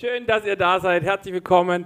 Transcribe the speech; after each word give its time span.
Schön, 0.00 0.24
dass 0.24 0.46
ihr 0.46 0.56
da 0.56 0.80
seid. 0.80 1.02
Herzlich 1.02 1.34
willkommen 1.34 1.84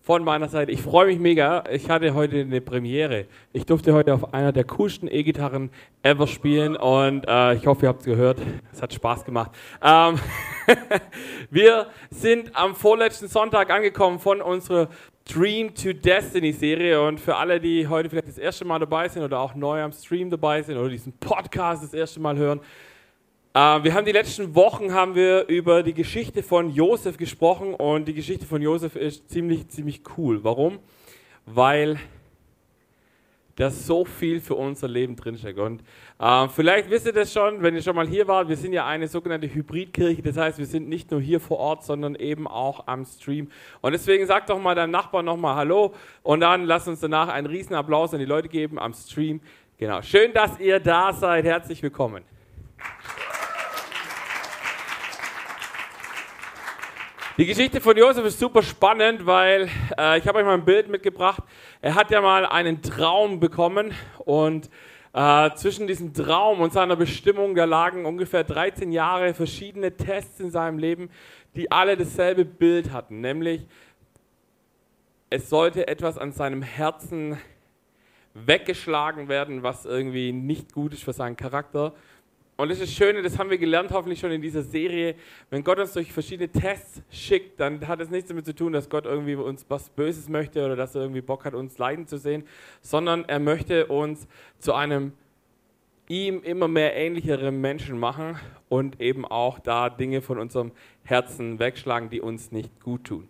von 0.00 0.24
meiner 0.24 0.48
Seite. 0.48 0.72
Ich 0.72 0.82
freue 0.82 1.06
mich 1.06 1.20
mega. 1.20 1.62
Ich 1.70 1.88
hatte 1.88 2.12
heute 2.12 2.40
eine 2.40 2.60
Premiere. 2.60 3.26
Ich 3.52 3.64
durfte 3.64 3.94
heute 3.94 4.14
auf 4.14 4.34
einer 4.34 4.50
der 4.50 4.64
coolsten 4.64 5.06
E-Gitarren 5.06 5.70
ever 6.02 6.26
spielen 6.26 6.74
und 6.74 7.24
äh, 7.28 7.54
ich 7.54 7.68
hoffe, 7.68 7.86
ihr 7.86 7.90
habt 7.90 8.00
es 8.00 8.06
gehört. 8.06 8.40
Es 8.72 8.82
hat 8.82 8.92
Spaß 8.92 9.24
gemacht. 9.24 9.52
Ähm 9.80 10.18
wir 11.50 11.86
sind 12.10 12.50
am 12.56 12.74
vorletzten 12.74 13.28
Sonntag 13.28 13.70
angekommen 13.70 14.18
von 14.18 14.42
unserer 14.42 14.88
Dream 15.32 15.72
to 15.72 15.92
Destiny 15.92 16.50
Serie 16.50 17.00
und 17.00 17.20
für 17.20 17.36
alle, 17.36 17.60
die 17.60 17.86
heute 17.86 18.10
vielleicht 18.10 18.26
das 18.26 18.38
erste 18.38 18.64
Mal 18.64 18.80
dabei 18.80 19.08
sind 19.08 19.22
oder 19.22 19.38
auch 19.38 19.54
neu 19.54 19.80
am 19.82 19.92
Stream 19.92 20.30
dabei 20.30 20.62
sind 20.62 20.78
oder 20.78 20.88
diesen 20.88 21.12
Podcast 21.12 21.84
das 21.84 21.94
erste 21.94 22.18
Mal 22.18 22.36
hören, 22.36 22.60
wir 23.56 23.94
haben 23.94 24.04
die 24.04 24.12
letzten 24.12 24.54
Wochen 24.54 24.92
haben 24.92 25.14
wir 25.14 25.46
über 25.48 25.82
die 25.82 25.94
Geschichte 25.94 26.42
von 26.42 26.68
Josef 26.68 27.16
gesprochen 27.16 27.72
und 27.72 28.06
die 28.06 28.12
Geschichte 28.12 28.44
von 28.44 28.60
Josef 28.60 28.96
ist 28.96 29.30
ziemlich, 29.30 29.66
ziemlich 29.68 30.02
cool. 30.18 30.44
Warum? 30.44 30.78
Weil 31.46 31.98
da 33.54 33.70
so 33.70 34.04
viel 34.04 34.42
für 34.42 34.56
unser 34.56 34.88
Leben 34.88 35.16
drinsteckt. 35.16 35.58
Und 35.58 35.82
äh, 36.18 36.48
vielleicht 36.48 36.90
wisst 36.90 37.06
ihr 37.06 37.14
das 37.14 37.32
schon, 37.32 37.62
wenn 37.62 37.74
ihr 37.74 37.80
schon 37.80 37.96
mal 37.96 38.06
hier 38.06 38.28
wart, 38.28 38.50
wir 38.50 38.58
sind 38.58 38.74
ja 38.74 38.86
eine 38.86 39.08
sogenannte 39.08 39.46
Hybridkirche, 39.46 40.20
das 40.20 40.36
heißt, 40.36 40.58
wir 40.58 40.66
sind 40.66 40.90
nicht 40.90 41.10
nur 41.10 41.22
hier 41.22 41.40
vor 41.40 41.56
Ort, 41.56 41.82
sondern 41.82 42.14
eben 42.14 42.46
auch 42.46 42.86
am 42.86 43.06
Stream. 43.06 43.50
Und 43.80 43.92
deswegen 43.92 44.26
sag 44.26 44.46
doch 44.48 44.60
mal 44.60 44.74
deinem 44.74 44.90
Nachbarn 44.90 45.24
nochmal 45.24 45.56
Hallo 45.56 45.94
und 46.22 46.40
dann 46.40 46.64
lasst 46.64 46.88
uns 46.88 47.00
danach 47.00 47.28
einen 47.28 47.46
riesen 47.46 47.74
Applaus 47.74 48.12
an 48.12 48.20
die 48.20 48.26
Leute 48.26 48.50
geben 48.50 48.78
am 48.78 48.92
Stream. 48.92 49.40
Genau, 49.78 50.02
schön, 50.02 50.34
dass 50.34 50.60
ihr 50.60 50.78
da 50.78 51.14
seid, 51.14 51.46
herzlich 51.46 51.82
willkommen. 51.82 52.22
Die 57.38 57.44
Geschichte 57.44 57.82
von 57.82 57.94
Josef 57.98 58.24
ist 58.24 58.38
super 58.38 58.62
spannend, 58.62 59.26
weil 59.26 59.68
äh, 59.98 60.16
ich 60.16 60.26
habe 60.26 60.38
euch 60.38 60.44
mal 60.46 60.54
ein 60.54 60.64
Bild 60.64 60.88
mitgebracht. 60.88 61.42
Er 61.82 61.94
hat 61.94 62.10
ja 62.10 62.22
mal 62.22 62.46
einen 62.46 62.80
Traum 62.80 63.40
bekommen 63.40 63.92
und 64.24 64.70
äh, 65.12 65.50
zwischen 65.54 65.86
diesem 65.86 66.14
Traum 66.14 66.62
und 66.62 66.72
seiner 66.72 66.96
Bestimmung, 66.96 67.54
da 67.54 67.66
lagen 67.66 68.06
ungefähr 68.06 68.42
13 68.42 68.90
Jahre 68.90 69.34
verschiedene 69.34 69.94
Tests 69.94 70.40
in 70.40 70.50
seinem 70.50 70.78
Leben, 70.78 71.10
die 71.56 71.70
alle 71.70 71.98
dasselbe 71.98 72.46
Bild 72.46 72.90
hatten, 72.90 73.20
nämlich 73.20 73.66
es 75.28 75.50
sollte 75.50 75.88
etwas 75.88 76.16
an 76.16 76.32
seinem 76.32 76.62
Herzen 76.62 77.36
weggeschlagen 78.32 79.28
werden, 79.28 79.62
was 79.62 79.84
irgendwie 79.84 80.32
nicht 80.32 80.72
gut 80.72 80.94
ist 80.94 81.04
für 81.04 81.12
seinen 81.12 81.36
Charakter. 81.36 81.92
Und 82.56 82.70
das 82.70 82.80
ist 82.80 82.88
das 82.88 82.96
Schöne, 82.96 83.22
das 83.22 83.38
haben 83.38 83.50
wir 83.50 83.58
gelernt 83.58 83.90
hoffentlich 83.90 84.18
schon 84.18 84.30
in 84.30 84.40
dieser 84.40 84.62
Serie. 84.62 85.14
Wenn 85.50 85.62
Gott 85.62 85.78
uns 85.78 85.92
durch 85.92 86.10
verschiedene 86.10 86.48
Tests 86.48 87.02
schickt, 87.10 87.60
dann 87.60 87.86
hat 87.86 88.00
es 88.00 88.08
nichts 88.08 88.28
damit 88.28 88.46
zu 88.46 88.54
tun, 88.54 88.72
dass 88.72 88.88
Gott 88.88 89.04
irgendwie 89.04 89.34
uns 89.34 89.66
was 89.68 89.90
Böses 89.90 90.30
möchte 90.30 90.64
oder 90.64 90.74
dass 90.74 90.94
er 90.94 91.02
irgendwie 91.02 91.20
Bock 91.20 91.44
hat, 91.44 91.52
uns 91.52 91.76
leiden 91.76 92.06
zu 92.06 92.16
sehen, 92.16 92.44
sondern 92.80 93.26
er 93.26 93.40
möchte 93.40 93.86
uns 93.86 94.26
zu 94.58 94.72
einem 94.72 95.12
ihm 96.08 96.42
immer 96.42 96.68
mehr 96.68 96.96
ähnlicheren 96.96 97.60
Menschen 97.60 97.98
machen 97.98 98.38
und 98.68 99.00
eben 99.00 99.24
auch 99.24 99.58
da 99.58 99.90
Dinge 99.90 100.22
von 100.22 100.38
unserem 100.38 100.72
Herzen 101.04 101.58
wegschlagen, 101.58 102.10
die 102.10 102.20
uns 102.20 102.52
nicht 102.52 102.80
gut 102.80 103.04
tun. 103.04 103.28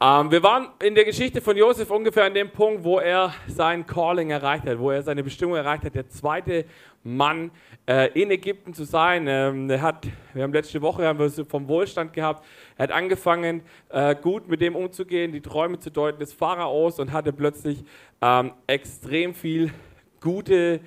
Ähm, 0.00 0.30
wir 0.30 0.42
waren 0.42 0.68
in 0.82 0.94
der 0.94 1.04
Geschichte 1.04 1.40
von 1.40 1.56
Josef 1.56 1.90
ungefähr 1.90 2.24
an 2.24 2.34
dem 2.34 2.50
Punkt, 2.50 2.84
wo 2.84 2.98
er 2.98 3.34
sein 3.46 3.86
Calling 3.86 4.30
erreicht 4.30 4.64
hat, 4.64 4.78
wo 4.78 4.90
er 4.90 5.02
seine 5.02 5.24
Bestimmung 5.24 5.56
erreicht 5.56 5.84
hat, 5.84 5.94
der 5.94 6.08
zweite 6.08 6.66
Mann 7.04 7.50
äh, 7.86 8.10
in 8.20 8.30
Ägypten 8.30 8.74
zu 8.74 8.84
sein. 8.84 9.26
Ähm, 9.28 9.70
er 9.70 9.82
hat, 9.82 10.06
wir 10.34 10.42
haben 10.42 10.52
letzte 10.52 10.82
Woche 10.82 11.06
haben 11.06 11.18
wir 11.18 11.30
vom 11.44 11.68
Wohlstand 11.68 12.12
gehabt. 12.12 12.44
Er 12.76 12.84
hat 12.84 12.92
angefangen, 12.92 13.62
äh, 13.88 14.14
gut 14.14 14.48
mit 14.48 14.60
dem 14.60 14.76
umzugehen, 14.76 15.32
die 15.32 15.40
Träume 15.40 15.78
zu 15.78 15.90
deuten 15.90 16.18
des 16.20 16.32
Pharaos 16.32 16.98
und 16.98 17.12
hatte 17.12 17.32
plötzlich 17.32 17.84
ähm, 18.20 18.52
extrem 18.66 19.34
viel 19.34 19.72
gute 20.20 20.80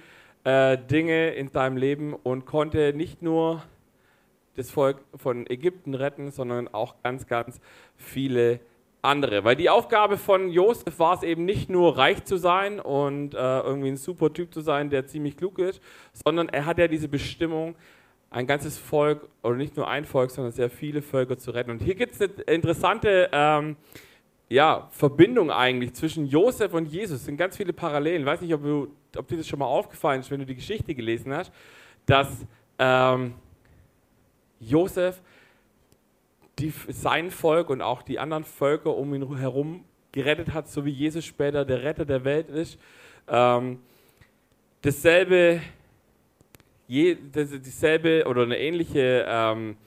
äh, 0.44 0.78
Dinge 0.78 1.32
in 1.32 1.50
seinem 1.50 1.78
Leben 1.78 2.14
und 2.14 2.46
konnte 2.46 2.94
nicht 2.94 3.22
nur 3.22 3.64
das 4.56 4.70
Volk 4.70 4.98
von 5.16 5.50
Ägypten 5.50 5.94
retten, 5.94 6.32
sondern 6.32 6.68
auch 6.68 6.96
ganz, 7.04 7.26
ganz 7.28 7.62
viele 7.96 8.60
andere. 9.02 9.44
Weil 9.44 9.56
die 9.56 9.70
Aufgabe 9.70 10.18
von 10.18 10.50
Josef 10.50 11.00
war 11.00 11.16
es 11.16 11.24
eben 11.24 11.46
nicht 11.46 11.70
nur 11.70 11.98
reich 11.98 12.24
zu 12.24 12.38
sein 12.38 12.80
und 12.80 13.34
äh, 13.34 13.60
irgendwie 13.60 13.90
ein 13.90 13.98
super 13.98 14.32
Typ 14.32 14.54
zu 14.54 14.62
sein, 14.62 14.90
der 14.90 15.08
ziemlich 15.08 15.38
klug 15.38 15.60
ist, 15.60 15.82
sondern 16.14 16.50
er 16.50 16.66
hat 16.66 16.78
ja 16.78 16.88
diese 16.88 17.08
Bestimmung, 17.08 17.76
ein 18.30 18.48
ganzes 18.48 18.78
Volk, 18.78 19.28
oder 19.44 19.56
nicht 19.56 19.76
nur 19.76 19.88
ein 19.88 20.06
Volk, 20.06 20.32
sondern 20.32 20.54
sehr 20.54 20.70
viele 20.70 21.02
Völker 21.02 21.38
zu 21.38 21.52
retten. 21.52 21.72
Und 21.72 21.82
hier 21.82 21.96
gibt 21.96 22.14
es 22.14 22.22
eine 22.22 22.32
interessante 22.44 23.30
ähm, 23.34 23.76
ja, 24.48 24.88
Verbindung 24.92 25.52
eigentlich 25.52 25.94
zwischen 25.94 26.26
Josef 26.26 26.74
und 26.74 26.86
Jesus. 26.86 27.20
Es 27.20 27.26
sind 27.26 27.38
ganz 27.38 27.58
viele 27.58 27.74
Parallelen. 27.74 28.22
Ich 28.22 28.26
weiß 28.26 28.42
nicht, 28.42 28.54
ob, 28.54 28.64
du, 28.64 28.88
ob 29.18 29.28
dir 29.28 29.38
das 29.38 29.48
schon 29.48 29.60
mal 29.60 29.66
aufgefallen 29.66 30.22
ist, 30.22 30.32
wenn 30.32 30.40
du 30.40 30.46
die 30.46 30.56
Geschichte 30.56 30.94
gelesen 30.96 31.34
hast, 31.34 31.52
dass 32.06 32.46
ähm, 32.80 33.34
Josef 34.60 35.22
die, 36.60 36.74
sein 36.90 37.32
Volk 37.32 37.70
und 37.70 37.82
auch 37.82 38.02
die 38.02 38.20
anderen 38.20 38.44
Völker 38.44 38.96
um 38.96 39.14
ihn 39.14 39.38
herum 39.38 39.86
gerettet 40.12 40.54
hat, 40.54 40.68
so 40.70 40.86
wie 40.86 40.92
Jesus 40.92 41.26
später 41.26 41.66
der 41.66 41.84
Retter 41.84 42.06
der 42.06 42.24
Welt 42.24 42.50
ist. 42.50 42.78
Ähm, 43.28 43.80
dasselbe, 44.82 45.62
je, 46.88 47.18
das, 47.32 47.50
dieselbe 47.50 48.26
oder 48.28 48.44
eine 48.44 48.60
ähnliche 48.60 49.26
ähm, 49.28 49.78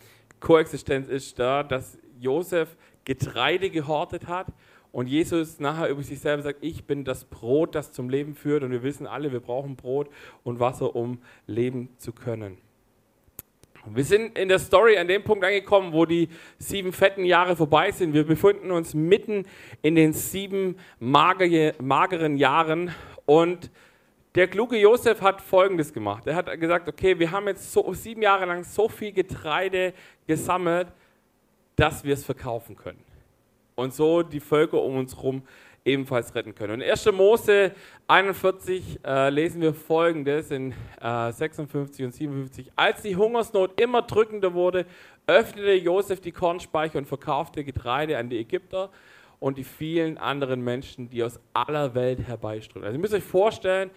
Koexistenz 0.40 1.08
ist 1.08 1.38
da, 1.38 1.62
dass 1.62 1.98
Josef 2.20 2.76
Getreide 3.04 3.70
gehortet 3.70 4.26
hat 4.26 4.46
und 4.92 5.08
Jesus 5.08 5.60
nachher 5.60 5.88
über 5.88 6.02
sich 6.02 6.20
selber 6.20 6.42
sagt, 6.42 6.58
ich 6.62 6.84
bin 6.84 7.04
das 7.04 7.24
Brot, 7.24 7.74
das 7.74 7.92
zum 7.92 8.08
Leben 8.08 8.34
führt 8.34 8.62
und 8.62 8.70
wir 8.70 8.82
wissen 8.82 9.06
alle, 9.06 9.32
wir 9.32 9.40
brauchen 9.40 9.76
Brot 9.76 10.08
und 10.42 10.60
Wasser, 10.60 10.94
um 10.94 11.18
leben 11.46 11.88
zu 11.98 12.12
können. 12.12 12.58
Wir 13.86 14.04
sind 14.04 14.38
in 14.38 14.48
der 14.48 14.58
Story 14.58 14.96
an 14.96 15.08
dem 15.08 15.22
Punkt 15.24 15.44
angekommen, 15.44 15.92
wo 15.92 16.06
die 16.06 16.30
sieben 16.58 16.90
fetten 16.90 17.26
Jahre 17.26 17.54
vorbei 17.54 17.90
sind. 17.90 18.14
Wir 18.14 18.24
befinden 18.24 18.70
uns 18.70 18.94
mitten 18.94 19.46
in 19.82 19.94
den 19.94 20.14
sieben 20.14 20.76
mageren 20.98 22.36
Jahren 22.38 22.94
und 23.26 23.70
der 24.34 24.48
kluge 24.48 24.78
Josef 24.78 25.20
hat 25.20 25.42
Folgendes 25.42 25.92
gemacht. 25.92 26.26
Er 26.26 26.34
hat 26.34 26.58
gesagt, 26.58 26.88
okay, 26.88 27.18
wir 27.18 27.30
haben 27.30 27.46
jetzt 27.46 27.72
so, 27.72 27.92
sieben 27.92 28.22
Jahre 28.22 28.46
lang 28.46 28.64
so 28.64 28.88
viel 28.88 29.12
Getreide 29.12 29.92
gesammelt, 30.26 30.88
dass 31.76 32.04
wir 32.04 32.14
es 32.14 32.24
verkaufen 32.24 32.76
können. 32.76 33.04
Und 33.74 33.92
so 33.92 34.22
die 34.22 34.40
Völker 34.40 34.80
um 34.80 34.96
uns 34.96 35.14
herum 35.14 35.42
ebenfalls 35.84 36.34
retten 36.34 36.54
können. 36.54 36.74
Und 36.74 36.80
in 36.80 36.90
1. 36.90 37.12
Mose 37.12 37.72
41 38.08 39.00
äh, 39.04 39.30
lesen 39.30 39.60
wir 39.60 39.74
folgendes 39.74 40.50
in 40.50 40.72
äh, 41.00 41.32
56 41.32 42.04
und 42.04 42.14
57. 42.14 42.72
Als 42.76 43.02
die 43.02 43.16
Hungersnot 43.16 43.80
immer 43.80 44.02
drückender 44.02 44.54
wurde, 44.54 44.86
öffnete 45.26 45.74
Josef 45.74 46.20
die 46.20 46.32
Kornspeicher 46.32 46.98
und 46.98 47.06
verkaufte 47.06 47.64
Getreide 47.64 48.18
an 48.18 48.28
die 48.28 48.38
Ägypter 48.38 48.90
und 49.40 49.58
die 49.58 49.64
vielen 49.64 50.16
anderen 50.16 50.62
Menschen, 50.62 51.10
die 51.10 51.22
aus 51.22 51.38
aller 51.52 51.94
Welt 51.94 52.20
herbeiströmen. 52.26 52.86
Also 52.86 52.96
ihr 52.96 53.00
müsst 53.00 53.14
euch 53.14 53.24
vorstellen, 53.24 53.90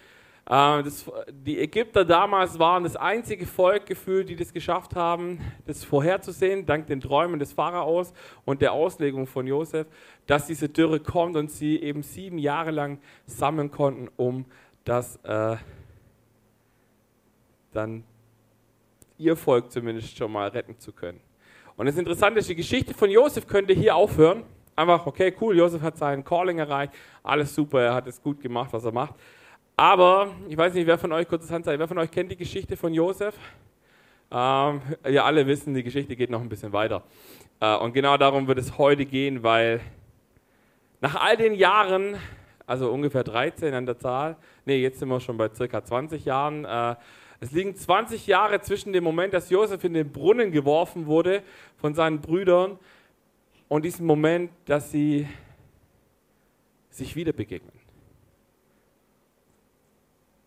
das, 0.47 1.05
die 1.29 1.59
Ägypter 1.59 2.05
damals 2.05 2.57
waren 2.57 2.83
das 2.83 2.95
einzige 2.95 3.45
Volk 3.45 3.85
gefühlt, 3.85 4.29
die 4.29 4.37
das 4.37 4.53
geschafft 4.53 4.95
haben, 4.95 5.41
das 5.65 5.83
vorherzusehen, 5.83 6.65
dank 6.65 6.87
den 6.87 7.01
Träumen 7.01 7.37
des 7.37 7.51
Pharaos 7.51 8.13
und 8.45 8.61
der 8.61 8.71
Auslegung 8.71 9.27
von 9.27 9.45
Josef, 9.45 9.87
dass 10.25 10.47
diese 10.47 10.69
Dürre 10.69 11.01
kommt 11.01 11.35
und 11.35 11.51
sie 11.51 11.81
eben 11.81 12.01
sieben 12.01 12.37
Jahre 12.37 12.71
lang 12.71 12.99
sammeln 13.25 13.71
konnten, 13.71 14.07
um 14.15 14.45
das 14.85 15.17
äh, 15.23 15.57
dann 17.73 18.05
ihr 19.17 19.35
Volk 19.35 19.69
zumindest 19.69 20.17
schon 20.17 20.31
mal 20.31 20.47
retten 20.47 20.79
zu 20.79 20.93
können. 20.93 21.19
Und 21.75 21.87
das 21.87 21.97
Interessante 21.97 22.39
ist, 22.39 22.47
die 22.47 22.55
Geschichte 22.55 22.93
von 22.93 23.09
Josef 23.09 23.47
könnte 23.47 23.73
hier 23.73 23.95
aufhören. 23.95 24.43
Einfach, 24.77 25.05
okay, 25.07 25.35
cool, 25.41 25.57
Josef 25.57 25.81
hat 25.81 25.97
seinen 25.97 26.23
Calling 26.23 26.59
erreicht, 26.59 26.93
alles 27.21 27.53
super, 27.53 27.81
er 27.81 27.95
hat 27.95 28.07
es 28.07 28.21
gut 28.21 28.39
gemacht, 28.39 28.71
was 28.71 28.85
er 28.85 28.93
macht. 28.93 29.15
Aber 29.79 30.31
ich 30.49 30.57
weiß 30.57 30.73
nicht, 30.73 30.87
wer 30.87 30.97
von 30.97 31.11
euch, 31.11 31.27
kurzes 31.27 31.51
Handzeichen, 31.51 31.79
wer 31.79 31.87
von 31.87 31.99
euch 31.99 32.09
kennt 32.09 32.31
die 32.31 32.35
Geschichte 32.35 32.75
von 32.75 32.95
Josef? 32.95 33.35
Ähm, 34.31 34.81
ja, 35.07 35.23
alle 35.23 35.45
wissen, 35.45 35.75
die 35.75 35.83
Geschichte 35.83 36.15
geht 36.15 36.31
noch 36.31 36.41
ein 36.41 36.49
bisschen 36.49 36.73
weiter. 36.73 37.03
Äh, 37.59 37.75
und 37.77 37.93
genau 37.93 38.17
darum 38.17 38.47
wird 38.47 38.57
es 38.57 38.79
heute 38.79 39.05
gehen, 39.05 39.43
weil 39.43 39.79
nach 40.99 41.13
all 41.21 41.37
den 41.37 41.53
Jahren, 41.53 42.15
also 42.65 42.91
ungefähr 42.91 43.23
13 43.23 43.71
an 43.75 43.85
der 43.85 43.99
Zahl, 43.99 44.37
nee, 44.65 44.77
jetzt 44.77 44.97
sind 44.97 45.09
wir 45.09 45.19
schon 45.19 45.37
bei 45.37 45.47
circa 45.53 45.83
20 45.83 46.25
Jahren, 46.25 46.65
äh, 46.65 46.95
es 47.39 47.51
liegen 47.51 47.75
20 47.75 48.25
Jahre 48.25 48.59
zwischen 48.61 48.93
dem 48.93 49.03
Moment, 49.03 49.35
dass 49.35 49.51
Josef 49.51 49.83
in 49.83 49.93
den 49.93 50.11
Brunnen 50.11 50.51
geworfen 50.51 51.05
wurde 51.05 51.43
von 51.75 51.93
seinen 51.93 52.19
Brüdern 52.19 52.79
und 53.67 53.85
diesem 53.85 54.07
Moment, 54.07 54.49
dass 54.65 54.89
sie 54.89 55.27
sich 56.89 57.15
wieder 57.15 57.31
begegnen. 57.31 57.76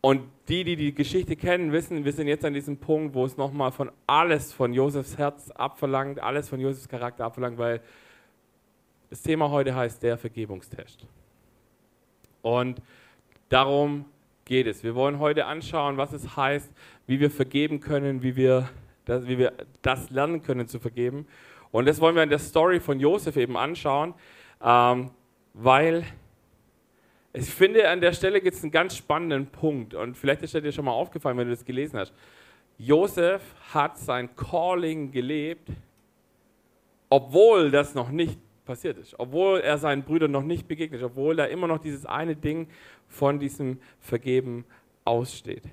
Und 0.01 0.23
die, 0.49 0.65
die 0.65 0.77
die 0.77 0.95
Geschichte 0.95 1.37
kennen, 1.37 1.73
wissen, 1.73 2.05
wir 2.05 2.13
sind 2.13 2.27
jetzt 2.27 2.45
an 2.45 2.55
diesem 2.55 2.79
Punkt, 2.79 3.15
wo 3.15 3.25
es 3.27 3.37
nochmal 3.37 3.71
von 3.71 3.91
alles 4.07 4.53
von 4.53 4.73
Josefs 4.73 5.19
Herz 5.19 5.51
abverlangt, 5.51 6.21
alles 6.21 6.49
von 6.49 6.59
Josefs 6.59 6.89
Charakter 6.89 7.25
abverlangt, 7.25 7.59
weil 7.59 7.81
Das 9.11 9.23
Thema 9.23 9.51
heute 9.51 9.75
heißt 9.75 10.03
der 10.05 10.17
Vergebungstest. 10.17 11.05
Und 12.43 12.81
darum 13.49 14.05
geht 14.45 14.69
es. 14.69 14.85
Wir 14.85 14.95
wollen 14.95 15.19
heute 15.19 15.47
anschauen, 15.47 15.97
was 15.97 16.13
es 16.13 16.37
heißt, 16.37 16.73
wie 17.07 17.19
wir 17.19 17.31
vergeben 17.31 17.81
können, 17.81 18.23
wie 18.23 18.37
wir 18.37 18.69
das, 19.05 19.27
wie 19.27 19.37
wir 19.37 19.53
das 19.83 20.11
lernen 20.11 20.43
können 20.43 20.69
zu 20.69 20.79
vergeben. 20.79 21.27
Und 21.73 21.87
das 21.87 22.01
wollen 22.01 22.15
wir 22.15 22.23
in 22.23 22.31
der 22.31 22.39
Story 22.39 22.81
von 22.81 23.01
Josef 23.01 23.37
eben 23.37 23.57
anschauen, 23.57 24.15
ähm, 24.63 25.11
weil 25.55 26.05
ich 27.33 27.47
finde, 27.47 27.89
an 27.89 28.01
der 28.01 28.13
Stelle 28.13 28.41
gibt 28.41 28.57
es 28.57 28.63
einen 28.63 28.73
ganz 28.73 28.97
spannenden 28.97 29.47
Punkt. 29.47 29.95
Und 29.95 30.17
vielleicht 30.17 30.43
ist 30.43 30.55
dir 30.55 30.73
schon 30.73 30.85
mal 30.85 30.93
aufgefallen, 30.93 31.39
wenn 31.39 31.47
du 31.47 31.55
das 31.55 31.65
gelesen 31.65 31.99
hast. 31.99 32.13
Josef 32.77 33.43
hat 33.73 33.99
sein 33.99 34.35
Calling 34.35 35.13
gelebt, 35.13 35.69
obwohl 37.09 37.71
das 37.71 37.95
noch 37.95 38.11
nicht 38.11 38.39
passiert 38.65 38.99
ist, 38.99 39.19
obwohl 39.19 39.61
er 39.61 39.79
seinen 39.79 40.03
Brüdern 40.03 40.31
noch 40.31 40.43
nicht 40.43 40.67
begegnet 40.67 41.01
ist, 41.01 41.07
obwohl 41.07 41.37
da 41.37 41.45
immer 41.45 41.67
noch 41.67 41.79
dieses 41.79 42.07
eine 42.07 42.37
Ding 42.37 42.69
von 43.09 43.39
diesem 43.39 43.81
Vergeben 44.01 44.65
aussteht. 45.05 45.65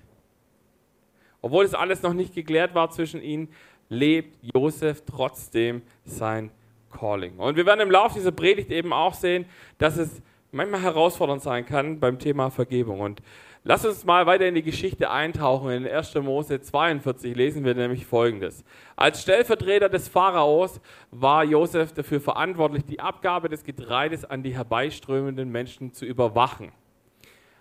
Obwohl 1.42 1.64
es 1.64 1.74
alles 1.74 2.02
noch 2.02 2.14
nicht 2.14 2.34
geklärt 2.34 2.76
war 2.76 2.90
zwischen 2.90 3.22
ihnen, 3.22 3.50
lebt 3.90 4.38
Josef 4.54 5.04
trotzdem 5.06 5.82
sein 6.04 6.52
Calling. 6.92 7.38
Und 7.38 7.56
wir 7.56 7.66
werden 7.66 7.82
im 7.82 7.92
Laufe 7.92 8.16
dieser 8.16 8.32
Predigt 8.32 8.72
eben 8.72 8.92
auch 8.92 9.14
sehen, 9.14 9.46
dass 9.78 9.98
es 9.98 10.22
manchmal 10.52 10.82
herausfordernd 10.82 11.42
sein 11.42 11.66
kann 11.66 12.00
beim 12.00 12.20
Thema 12.20 12.50
Vergebung. 12.50 13.00
Und 13.00 13.22
lass 13.64 13.86
uns 13.86 14.06
mal 14.06 14.26
weiter 14.26 14.48
in 14.48 14.56
die 14.56 14.64
Geschichte 14.64 15.10
eintauchen. 15.12 15.72
In 15.72 15.88
1. 15.88 16.16
Mose 16.16 16.62
42 16.62 17.36
lesen 17.36 17.66
wir 17.66 17.76
nämlich 17.76 18.06
Folgendes. 18.06 18.64
Als 18.96 19.22
Stellvertreter 19.22 19.90
des 19.90 20.08
Pharaos 20.08 20.80
war 21.12 21.44
Josef 21.44 21.94
dafür 21.94 22.22
verantwortlich, 22.22 22.86
die 22.86 23.00
Abgabe 23.00 23.50
des 23.50 23.64
Getreides 23.64 24.26
an 24.26 24.44
die 24.44 24.56
herbeiströmenden 24.56 25.52
Menschen 25.52 25.94
zu 25.94 26.06
überwachen. 26.06 26.72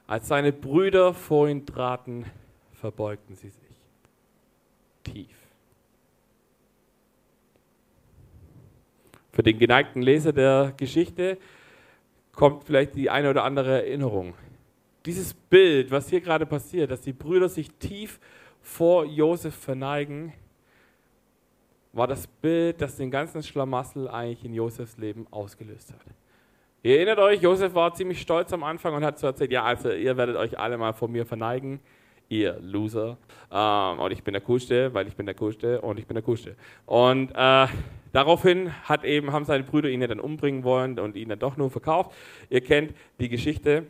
Als 0.07 0.29
seine 0.29 0.53
Brüder 0.53 1.15
vor 1.15 1.49
ihn 1.49 1.67
traten, 1.67 2.27
verbeugten 2.73 3.35
sie 3.35 3.49
sich 3.49 3.67
tief. 5.03 5.37
Für 9.33 9.43
den 9.43 9.59
geneigten 9.59 10.01
Leser 10.01 10.33
der 10.33 10.73
Geschichte 10.77 11.39
kommt 12.37 12.65
vielleicht 12.65 12.95
die 12.95 13.11
eine 13.11 13.31
oder 13.31 13.43
andere 13.43 13.85
Erinnerung. 13.85 14.35
Dieses 15.05 15.35
Bild, 15.35 15.91
was 15.91 16.09
hier 16.09 16.21
gerade 16.21 16.47
passiert, 16.47 16.91
dass 16.91 17.01
die 17.01 17.13
Brüder 17.13 17.49
sich 17.49 17.71
tief 17.73 18.21
vor 18.61 19.05
Josef 19.05 19.55
verneigen, 19.55 20.33
war 21.93 22.07
das 22.07 22.27
Bild, 22.27 22.81
das 22.81 22.97
den 22.97 23.11
ganzen 23.11 23.43
Schlamassel 23.43 24.07
eigentlich 24.09 24.45
in 24.45 24.53
Josefs 24.53 24.99
Leben 24.99 25.27
ausgelöst 25.31 25.93
hat. 25.93 26.01
Ihr 26.83 26.97
erinnert 26.97 27.19
euch, 27.19 27.41
Josef 27.41 27.75
war 27.75 27.95
ziemlich 27.95 28.21
stolz 28.21 28.53
am 28.53 28.63
Anfang 28.63 28.95
und 28.95 29.05
hat 29.05 29.19
so 29.19 29.27
erzählt, 29.27 29.51
ja, 29.51 29.65
also 29.65 29.91
ihr 29.91 30.17
werdet 30.17 30.37
euch 30.37 30.59
alle 30.59 30.77
mal 30.77 30.93
vor 30.93 31.09
mir 31.09 31.25
verneigen, 31.25 31.81
ihr 32.29 32.59
Loser. 32.61 33.19
Ähm, 33.51 33.99
und 33.99 34.11
ich 34.13 34.23
bin 34.23 34.33
der 34.33 34.43
Coolste, 34.43 34.93
weil 34.95 35.07
ich 35.09 35.17
bin 35.17 35.27
der 35.27 35.35
Coolste 35.35 35.81
und 35.81 35.99
ich 35.99 36.07
bin 36.07 36.15
der 36.15 36.25
Coolste. 36.25 36.57
Und 36.87 37.33
äh, 37.35 37.67
Daraufhin 38.17 38.73
hat 38.85 39.05
eben, 39.05 39.31
haben 39.31 39.45
seine 39.45 39.63
Brüder 39.63 39.91
ihn 39.91 40.01
ja 40.01 40.07
dann 40.07 40.21
umbringen 40.21 40.65
wollen 40.65 40.99
und 40.99 41.17
ihn 41.17 41.29
dann 41.29 41.39
doch 41.39 41.59
nur 41.59 41.71
verkauft. 41.71 42.15
Ihr 42.49 42.63
kennt 42.63 42.95
die 43.21 43.29
Geschichte. 43.29 43.85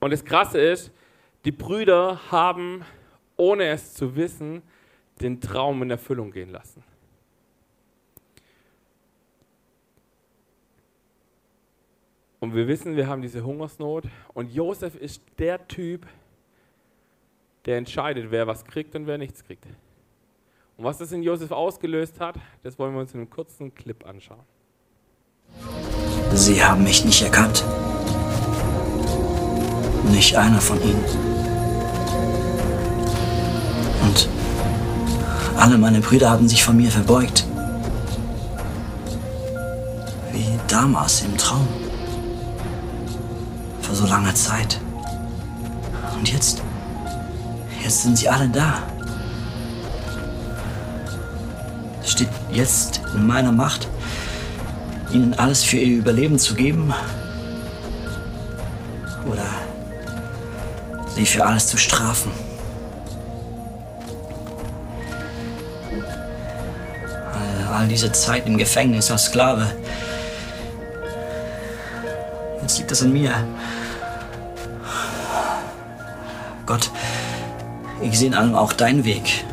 Und 0.00 0.10
das 0.10 0.22
Krasse 0.22 0.60
ist, 0.60 0.92
die 1.46 1.50
Brüder 1.50 2.20
haben, 2.30 2.84
ohne 3.38 3.68
es 3.68 3.94
zu 3.94 4.16
wissen, 4.16 4.60
den 5.22 5.40
Traum 5.40 5.82
in 5.82 5.90
Erfüllung 5.90 6.30
gehen 6.30 6.50
lassen. 6.50 6.84
Und 12.38 12.54
wir 12.54 12.68
wissen, 12.68 12.96
wir 12.96 13.06
haben 13.06 13.22
diese 13.22 13.42
Hungersnot. 13.42 14.04
Und 14.34 14.52
Josef 14.52 14.94
ist 14.94 15.22
der 15.38 15.66
Typ, 15.68 16.06
der 17.66 17.78
entscheidet, 17.78 18.30
wer 18.30 18.46
was 18.46 18.64
kriegt 18.64 18.94
und 18.94 19.06
wer 19.06 19.18
nichts 19.18 19.44
kriegt. 19.44 19.66
Und 20.76 20.84
was 20.84 20.98
das 20.98 21.12
in 21.12 21.22
Josef 21.22 21.50
ausgelöst 21.50 22.20
hat, 22.20 22.36
das 22.62 22.78
wollen 22.78 22.94
wir 22.94 23.00
uns 23.00 23.12
in 23.12 23.20
einem 23.20 23.30
kurzen 23.30 23.74
Clip 23.74 24.06
anschauen. 24.06 24.44
Sie 26.32 26.62
haben 26.62 26.84
mich 26.84 27.04
nicht 27.04 27.22
erkannt. 27.22 27.64
Nicht 30.10 30.36
einer 30.36 30.60
von 30.60 30.80
ihnen. 30.82 31.04
Und 34.02 34.28
alle 35.56 35.78
meine 35.78 36.00
Brüder 36.00 36.30
haben 36.30 36.48
sich 36.48 36.62
von 36.62 36.76
mir 36.76 36.90
verbeugt. 36.90 37.46
Wie 40.32 40.58
damals 40.68 41.22
im 41.22 41.36
Traum. 41.36 41.66
Vor 43.80 43.94
so 43.94 44.06
langer 44.06 44.34
Zeit. 44.34 44.80
Und 46.18 46.30
jetzt, 46.30 46.62
jetzt 47.86 48.02
sind 48.02 48.18
sie 48.18 48.28
alle 48.28 48.48
da. 48.48 48.82
steht 52.04 52.28
jetzt 52.50 53.00
in 53.14 53.26
meiner 53.26 53.52
Macht, 53.52 53.88
ihnen 55.12 55.34
alles 55.34 55.62
für 55.62 55.76
ihr 55.76 55.98
Überleben 55.98 56.38
zu 56.38 56.54
geben 56.54 56.92
oder 59.30 59.46
sie 61.14 61.26
für 61.26 61.44
alles 61.44 61.68
zu 61.68 61.76
strafen. 61.76 62.32
All 67.72 67.86
diese 67.88 68.10
Zeit 68.10 68.46
im 68.46 68.56
Gefängnis 68.56 69.10
als 69.10 69.26
Sklave. 69.26 69.70
Jetzt 72.62 72.78
liegt 72.78 72.90
das 72.90 73.02
an 73.02 73.12
mir. 73.12 73.32
Gott, 76.64 76.90
ich 78.02 78.18
sehe 78.18 78.28
in 78.28 78.34
allem 78.34 78.54
auch 78.54 78.72
deinen 78.72 79.04
Weg. 79.04 79.44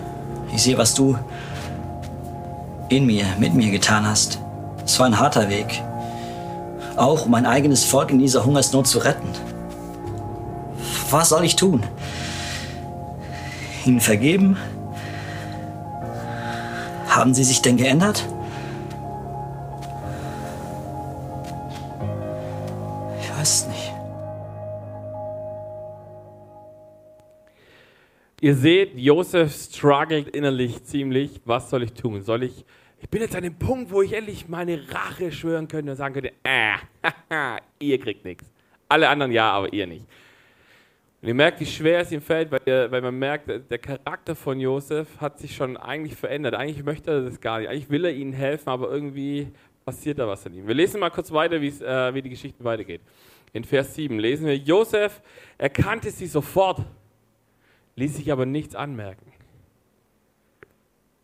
Ich 0.54 0.64
sehe, 0.64 0.78
was 0.78 0.94
du 0.94 1.18
in 2.90 3.06
mir, 3.06 3.26
mit 3.40 3.54
mir 3.54 3.72
getan 3.72 4.06
hast. 4.06 4.40
Es 4.86 5.00
war 5.00 5.08
ein 5.08 5.20
harter 5.20 5.50
Weg. 5.50 5.82
Auch 6.96 7.26
um 7.26 7.32
mein 7.32 7.46
eigenes 7.46 7.84
Volk 7.84 8.12
in 8.12 8.20
dieser 8.20 8.46
Hungersnot 8.46 8.88
zu 8.88 9.00
retten. 9.00 9.30
Was 11.10 11.30
soll 11.30 11.44
ich 11.44 11.56
tun? 11.56 11.84
Ihnen 13.86 14.00
vergeben? 14.00 14.58
Haben 17.08 17.34
Sie 17.34 17.44
sich 17.44 17.62
denn 17.62 17.78
geändert? 17.78 18.26
Ihr 28.44 28.56
seht, 28.56 28.98
Josef 28.98 29.56
struggelt 29.56 30.28
innerlich 30.36 30.84
ziemlich. 30.84 31.40
Was 31.46 31.70
soll 31.70 31.84
ich 31.84 31.94
tun? 31.94 32.22
Soll 32.24 32.44
ich 32.44 32.66
ich 33.02 33.08
bin 33.10 33.22
jetzt 33.22 33.34
an 33.38 33.44
dem 33.44 33.58
Punkt, 33.58 33.90
wo 33.90 34.02
ich 34.02 34.12
endlich 34.12 34.50
meine 34.50 34.82
Rache 34.92 35.32
schwören 35.32 35.70
könnte 35.70 35.92
und 35.92 35.96
sagen 35.96 36.14
könnte, 36.14 36.34
äh, 36.44 36.74
ihr 37.80 37.98
kriegt 38.02 38.26
nichts. 38.26 38.44
Alle 38.90 39.08
anderen 39.08 39.32
ja, 39.32 39.50
aber 39.50 39.72
ihr 39.72 39.88
nicht. 39.88 40.06
Und 41.22 41.30
ihr 41.30 41.34
merkt, 41.34 41.62
wie 41.62 41.66
schwer 41.66 42.02
es 42.02 42.12
ihm 42.12 42.20
fällt, 42.20 42.52
weil, 42.52 42.60
ihr, 42.66 42.92
weil 42.92 43.02
man 43.02 43.18
merkt, 43.18 43.48
der 43.48 43.78
Charakter 43.78 44.36
von 44.36 44.60
Josef 44.60 45.08
hat 45.22 45.40
sich 45.40 45.56
schon 45.56 45.78
eigentlich 45.78 46.18
verändert. 46.18 46.54
Eigentlich 46.54 46.84
möchte 46.84 47.12
er 47.12 47.22
das 47.22 47.40
gar 47.40 47.60
nicht. 47.60 47.70
Eigentlich 47.70 47.90
will 47.90 48.04
er 48.04 48.12
ihnen 48.12 48.34
helfen, 48.34 48.68
aber 48.68 48.92
irgendwie 48.92 49.48
passiert 49.86 50.20
da 50.20 50.28
was 50.28 50.46
an 50.46 50.54
ihm. 50.54 50.68
Wir 50.68 50.76
lesen 50.76 51.00
mal 51.00 51.12
kurz 51.12 51.32
weiter, 51.32 51.56
äh, 51.56 52.14
wie 52.14 52.22
die 52.22 52.30
Geschichte 52.30 52.62
weitergeht. 52.62 53.00
In 53.54 53.64
Vers 53.64 53.96
7 53.96 54.20
lesen 54.20 54.48
wir, 54.48 54.58
Josef 54.58 55.22
erkannte 55.58 56.12
sie 56.12 56.28
sofort, 56.28 56.82
ließ 57.96 58.16
sich 58.16 58.32
aber 58.32 58.46
nichts 58.46 58.76
anmerken. 58.76 59.32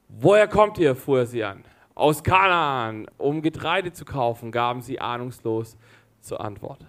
Woher 0.08 0.48
kommt 0.48 0.78
ihr? 0.78 0.96
fuhr 0.96 1.20
er 1.20 1.26
sie 1.26 1.44
an. 1.44 1.64
Aus 1.96 2.24
Kanaan, 2.24 3.08
um 3.18 3.42
Getreide 3.42 3.92
zu 3.94 4.06
kaufen, 4.06 4.52
gaben 4.52 4.82
sie 4.82 5.00
ahnungslos 5.00 5.78
zur 6.22 6.42
Antwort. 6.42 6.86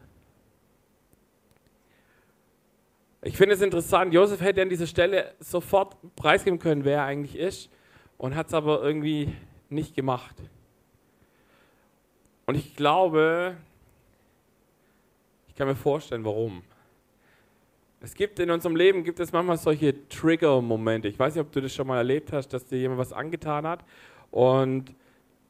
Ich 3.23 3.37
finde 3.37 3.55
es 3.55 3.61
interessant, 3.61 4.15
Josef 4.15 4.41
hätte 4.41 4.63
an 4.63 4.71
dieser 4.71 4.87
Stelle 4.87 5.35
sofort 5.41 5.97
preisgeben 6.17 6.59
können, 6.59 6.85
wer 6.85 6.99
er 6.99 7.05
eigentlich 7.05 7.37
ist, 7.37 7.71
und 8.17 8.35
hat 8.35 8.47
es 8.47 8.55
aber 8.55 8.83
irgendwie 8.83 9.35
nicht 9.69 9.95
gemacht. 9.95 10.37
Und 12.47 12.55
ich 12.55 12.75
glaube, 12.75 13.57
ich 15.49 15.55
kann 15.55 15.69
mir 15.69 15.77
vorstellen, 15.77 16.25
warum. 16.25 16.63
Es 18.03 18.15
gibt 18.15 18.39
in 18.39 18.51
unserem 18.51 18.77
Leben 18.77 19.05
gibt 19.05 19.21
es 19.21 19.31
manchmal 19.31 19.59
solche 19.59 20.09
Trigger-Momente. 20.09 21.07
Ich 21.09 21.19
weiß 21.19 21.35
nicht, 21.35 21.45
ob 21.45 21.53
du 21.53 21.61
das 21.61 21.75
schon 21.75 21.87
mal 21.87 21.99
erlebt 21.99 22.33
hast, 22.33 22.49
dass 22.49 22.65
dir 22.65 22.79
jemand 22.79 22.99
was 22.99 23.13
angetan 23.13 23.67
hat 23.67 23.85
und, 24.31 24.95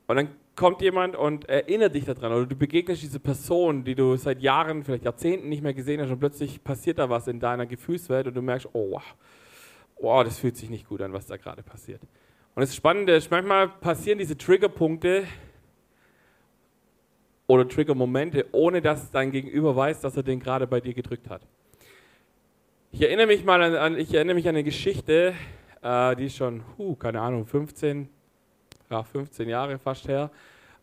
und 0.08 0.16
dann 0.16 0.28
kommt 0.56 0.82
jemand 0.82 1.14
und 1.14 1.48
erinnert 1.48 1.94
dich 1.94 2.06
daran 2.06 2.32
oder 2.32 2.46
du 2.46 2.56
begegnest 2.56 3.02
diese 3.02 3.20
Person, 3.20 3.84
die 3.84 3.94
du 3.94 4.16
seit 4.16 4.42
Jahren, 4.42 4.82
vielleicht 4.82 5.04
Jahrzehnten 5.04 5.48
nicht 5.48 5.62
mehr 5.62 5.74
gesehen 5.74 6.00
hast 6.00 6.10
und 6.10 6.18
plötzlich 6.18 6.62
passiert 6.64 6.98
da 6.98 7.08
was 7.08 7.28
in 7.28 7.38
deiner 7.38 7.66
Gefühlswelt 7.66 8.26
und 8.26 8.34
du 8.34 8.42
merkst, 8.42 8.68
oh, 8.72 9.00
wow, 10.00 10.24
das 10.24 10.40
fühlt 10.40 10.56
sich 10.56 10.70
nicht 10.70 10.88
gut 10.88 11.02
an, 11.02 11.12
was 11.12 11.26
da 11.26 11.36
gerade 11.36 11.62
passiert. 11.62 12.02
Und 12.56 12.62
das 12.62 12.74
Spannende 12.74 13.14
ist, 13.14 13.30
manchmal 13.30 13.68
passieren 13.68 14.18
diese 14.18 14.36
Triggerpunkte 14.36 15.22
oder 17.46 17.68
Trigger-Momente, 17.68 18.46
ohne 18.50 18.82
dass 18.82 19.08
dein 19.12 19.30
Gegenüber 19.30 19.76
weiß, 19.76 20.00
dass 20.00 20.16
er 20.16 20.24
den 20.24 20.40
gerade 20.40 20.66
bei 20.66 20.80
dir 20.80 20.94
gedrückt 20.94 21.30
hat. 21.30 21.42
Ich 22.92 23.02
erinnere 23.02 23.28
mich 23.28 23.44
mal 23.44 23.62
an, 23.62 23.76
an 23.76 23.96
ich 23.96 24.12
erinnere 24.12 24.34
mich 24.34 24.48
an 24.48 24.56
eine 24.56 24.64
Geschichte, 24.64 25.32
äh, 25.80 26.16
die 26.16 26.26
ist 26.26 26.36
schon, 26.36 26.64
huh, 26.76 26.96
keine 26.96 27.20
Ahnung, 27.20 27.46
15, 27.46 28.08
ja, 28.90 29.04
15 29.04 29.48
Jahre 29.48 29.78
fast 29.78 30.08
her. 30.08 30.28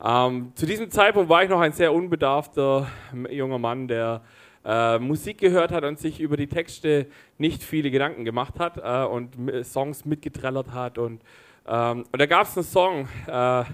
Ähm, 0.02 0.54
zu 0.56 0.66
diesem 0.66 0.90
Zeitpunkt 0.90 1.30
war 1.30 1.44
ich 1.44 1.50
noch 1.50 1.60
ein 1.60 1.74
sehr 1.74 1.92
unbedarfter 1.92 2.88
junger 3.30 3.60
Mann, 3.60 3.90
der 3.90 4.22
äh, 4.64 4.98
Musik 5.00 5.40
gehört 5.40 5.74
hat 5.74 5.84
und 5.84 6.00
sich 6.00 6.22
über 6.22 6.38
die 6.38 6.48
Texte 6.48 7.08
nicht 7.38 7.62
viele 7.62 7.92
Gedanken 7.92 8.24
gemacht 8.24 8.58
hat 8.58 8.78
äh, 8.78 9.06
und 9.06 9.36
Songs 9.66 10.06
mitgetrellert 10.06 10.72
hat. 10.72 10.98
Und, 10.98 11.22
ähm, 11.68 12.06
und 12.10 12.22
da 12.22 12.26
gab 12.26 12.48
es 12.48 12.56
einen 12.56 12.66
Song, 12.66 13.10
äh, 13.28 13.66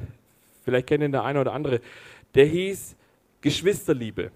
vielleicht 0.63 0.87
kennt 0.87 1.03
ihn 1.03 1.11
der 1.11 1.23
eine 1.23 1.39
oder 1.39 1.53
andere, 1.53 1.81
der 2.33 2.45
hieß 2.45 2.95
Geschwisterliebe. 3.41 4.31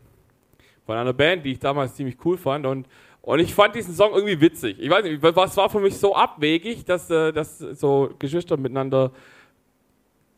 Von 0.86 0.98
einer 0.98 1.13
Band, 1.13 1.44
die 1.44 1.54
ich 1.54 1.60
damals 1.60 1.96
ziemlich 1.96 2.24
cool 2.24 2.38
fand. 2.38 2.68
Und, 2.68 2.88
und 3.27 3.39
ich 3.39 3.53
fand 3.53 3.75
diesen 3.75 3.93
Song 3.93 4.13
irgendwie 4.13 4.39
witzig. 4.39 4.79
Ich 4.79 4.89
weiß 4.89 5.03
nicht, 5.03 5.22
was 5.22 5.57
war 5.57 5.69
für 5.69 5.81
mich 5.81 5.98
so 5.98 6.15
abwegig, 6.15 6.86
dass, 6.86 7.10
äh, 7.10 7.34
dass 7.34 7.60
so 7.60 8.10
Geschwister 8.19 8.55
miteinander 8.55 9.12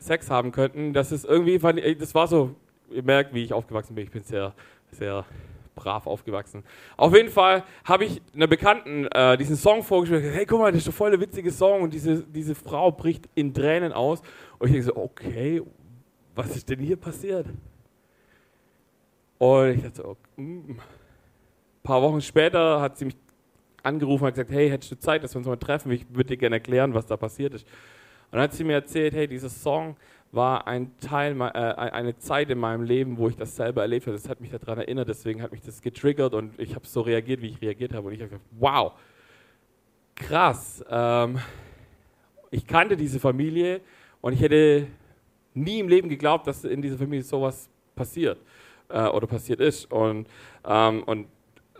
Sex 0.00 0.28
haben 0.28 0.50
könnten, 0.50 0.92
das 0.92 1.12
ist 1.12 1.24
irgendwie, 1.24 1.56
das 1.94 2.16
war 2.16 2.26
so, 2.26 2.56
ihr 2.90 3.04
merkt, 3.04 3.32
wie 3.32 3.44
ich 3.44 3.52
aufgewachsen 3.52 3.94
bin, 3.94 4.02
ich 4.02 4.10
bin 4.10 4.24
sehr, 4.24 4.54
sehr 4.90 5.24
brav 5.76 6.08
aufgewachsen. 6.08 6.64
Auf 6.96 7.14
jeden 7.14 7.28
Fall 7.28 7.62
habe 7.84 8.06
ich 8.06 8.20
einer 8.34 8.48
Bekannten 8.48 9.06
äh, 9.06 9.38
diesen 9.38 9.54
Song 9.54 9.84
vorgespielt, 9.84 10.24
hey, 10.24 10.44
guck 10.44 10.58
mal, 10.58 10.72
das 10.72 10.80
ist 10.80 10.88
doch 10.88 10.92
voll 10.92 11.12
der 11.12 11.20
witzige 11.20 11.52
Song 11.52 11.82
und 11.82 11.94
diese, 11.94 12.24
diese 12.24 12.56
Frau 12.56 12.90
bricht 12.90 13.28
in 13.36 13.54
Tränen 13.54 13.92
aus 13.92 14.20
und 14.58 14.66
ich 14.66 14.72
denke 14.72 14.86
so, 14.86 14.96
okay, 14.96 15.62
was 16.34 16.56
ist 16.56 16.68
denn 16.68 16.80
hier 16.80 16.96
passiert? 16.96 17.46
Und 19.38 19.68
ich 19.76 19.82
dachte 19.82 20.02
so, 20.02 20.08
okay. 20.08 20.18
ein 20.38 20.80
paar 21.90 22.02
Wochen 22.02 22.20
später 22.20 22.80
hat 22.80 22.98
sie 22.98 23.06
mich 23.06 23.16
angerufen 23.82 24.24
und 24.24 24.30
gesagt, 24.30 24.52
hey, 24.52 24.70
hättest 24.70 24.92
du 24.92 24.98
Zeit, 25.00 25.24
dass 25.24 25.34
wir 25.34 25.38
uns 25.38 25.48
mal 25.48 25.56
treffen? 25.56 25.90
Ich 25.90 26.06
würde 26.10 26.28
dir 26.28 26.36
gerne 26.36 26.56
erklären, 26.56 26.94
was 26.94 27.04
da 27.04 27.16
passiert 27.16 27.52
ist. 27.52 27.66
Und 28.30 28.36
dann 28.36 28.42
hat 28.42 28.52
sie 28.52 28.62
mir 28.62 28.74
erzählt, 28.74 29.12
hey, 29.12 29.26
dieser 29.26 29.48
Song 29.48 29.96
war 30.30 30.68
ein 30.68 30.96
Teil, 31.00 31.40
äh, 31.40 31.44
eine 31.48 32.16
Zeit 32.16 32.48
in 32.48 32.58
meinem 32.58 32.84
Leben, 32.84 33.18
wo 33.18 33.28
ich 33.28 33.34
das 33.34 33.56
selber 33.56 33.82
erlebt 33.82 34.06
habe. 34.06 34.16
Das 34.16 34.28
hat 34.28 34.40
mich 34.40 34.52
daran 34.52 34.78
erinnert, 34.78 35.08
deswegen 35.08 35.42
hat 35.42 35.50
mich 35.50 35.62
das 35.62 35.82
getriggert 35.82 36.32
und 36.32 36.56
ich 36.60 36.76
habe 36.76 36.86
so 36.86 37.00
reagiert, 37.00 37.42
wie 37.42 37.48
ich 37.48 37.60
reagiert 37.60 37.92
habe. 37.92 38.06
Und 38.06 38.14
ich 38.14 38.20
habe 38.20 38.30
gesagt, 38.30 38.48
wow, 38.52 38.92
krass. 40.14 40.84
Ähm, 40.88 41.40
ich 42.52 42.68
kannte 42.68 42.96
diese 42.96 43.18
Familie 43.18 43.80
und 44.20 44.32
ich 44.32 44.40
hätte 44.40 44.86
nie 45.54 45.80
im 45.80 45.88
Leben 45.88 46.08
geglaubt, 46.08 46.46
dass 46.46 46.62
in 46.62 46.82
dieser 46.82 46.98
Familie 46.98 47.24
sowas 47.24 47.68
passiert 47.96 48.38
äh, 48.88 49.08
oder 49.08 49.26
passiert 49.26 49.58
ist. 49.58 49.90
Und, 49.90 50.28
ähm, 50.64 51.02
und 51.02 51.26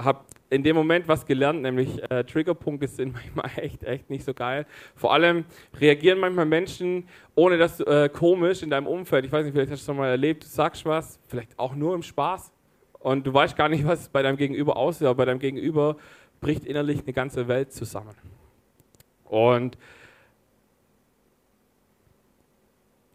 habe 0.04 0.21
in 0.50 0.62
dem 0.62 0.75
Moment 0.75 1.07
was 1.07 1.25
gelernt, 1.25 1.62
nämlich 1.62 2.02
äh, 2.11 2.25
Triggerpunkte 2.25 2.88
sind 2.88 3.12
manchmal 3.37 3.50
echt, 3.57 3.85
echt 3.85 4.11
nicht 4.11 4.25
so 4.25 4.35
geil. 4.35 4.66
Vor 4.97 5.12
allem 5.12 5.45
reagieren 5.78 6.19
manchmal 6.19 6.47
Menschen, 6.47 7.09
ohne 7.35 7.57
dass 7.57 7.78
du 7.78 7.85
äh, 7.85 8.09
komisch 8.09 8.62
in 8.62 8.71
deinem 8.71 8.87
Umfeld, 8.87 9.25
ich 9.25 9.33
weiß 9.33 9.45
nicht, 9.45 9.52
vielleicht 9.54 9.71
hast 9.71 9.80
du 9.80 9.83
es 9.83 9.87
schon 9.87 9.97
mal 9.97 10.09
erlebt, 10.09 10.45
du 10.45 10.49
sagst 10.49 10.85
was, 10.85 11.19
vielleicht 11.28 11.59
auch 11.59 11.75
nur 11.75 11.95
im 11.95 12.02
Spaß 12.02 12.52
und 12.99 13.26
du 13.26 13.33
weißt 13.33 13.57
gar 13.57 13.69
nicht, 13.69 13.87
was 13.87 14.09
bei 14.09 14.23
deinem 14.23 14.37
Gegenüber 14.37 14.76
aussieht, 14.76 15.07
aber 15.07 15.16
bei 15.16 15.25
deinem 15.25 15.38
Gegenüber 15.38 15.97
bricht 16.40 16.64
innerlich 16.64 17.02
eine 17.02 17.12
ganze 17.12 17.49
Welt 17.49 17.73
zusammen. 17.73 18.14
Und 19.25 19.78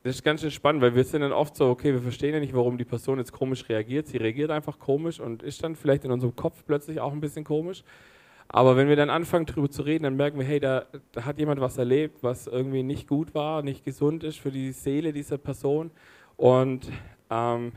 das 0.06 0.18
ist 0.18 0.24
ganz 0.24 0.42
schön 0.42 0.52
spannend, 0.52 0.84
weil 0.84 0.94
wir 0.94 1.04
sind 1.04 1.22
dann 1.22 1.32
oft 1.32 1.56
so, 1.56 1.68
okay, 1.68 1.92
wir 1.92 2.00
verstehen 2.00 2.36
ja 2.36 2.40
nicht, 2.40 2.54
warum 2.54 2.78
die 2.78 2.86
Person 2.86 3.18
jetzt 3.18 3.32
komisch 3.32 3.68
reagiert. 3.70 4.06
Sie 4.06 4.18
reagiert 4.18 4.52
einfach 4.52 4.78
komisch 4.78 5.20
und 5.20 5.42
ist 5.42 5.64
dann 5.64 5.76
vielleicht 5.76 6.06
in 6.06 6.12
unserem 6.12 6.36
Kopf 6.36 6.64
plötzlich 6.68 7.00
auch 7.00 7.12
ein 7.12 7.22
bisschen 7.22 7.44
komisch. 7.44 7.84
Aber 8.48 8.78
wenn 8.78 8.88
wir 8.88 8.96
dann 8.96 9.10
anfangen, 9.10 9.48
darüber 9.48 9.68
zu 9.68 9.82
reden, 9.82 10.04
dann 10.04 10.16
merken 10.16 10.38
wir, 10.38 10.46
hey, 10.46 10.60
da, 10.60 10.86
da, 11.12 11.26
hat 11.26 11.40
jemand 11.40 11.60
was 11.60 11.80
erlebt, 11.80 12.22
was 12.22 12.46
irgendwie 12.46 12.84
nicht 12.84 13.08
gut 13.08 13.34
war, 13.34 13.64
nicht 13.64 13.84
gesund 13.84 14.24
ist 14.24 14.38
für 14.38 14.52
die 14.52 14.74
Seele 14.74 15.12
dieser 15.12 15.40
Person. 15.40 15.90
Und 16.38 16.88
ähm, 17.32 17.72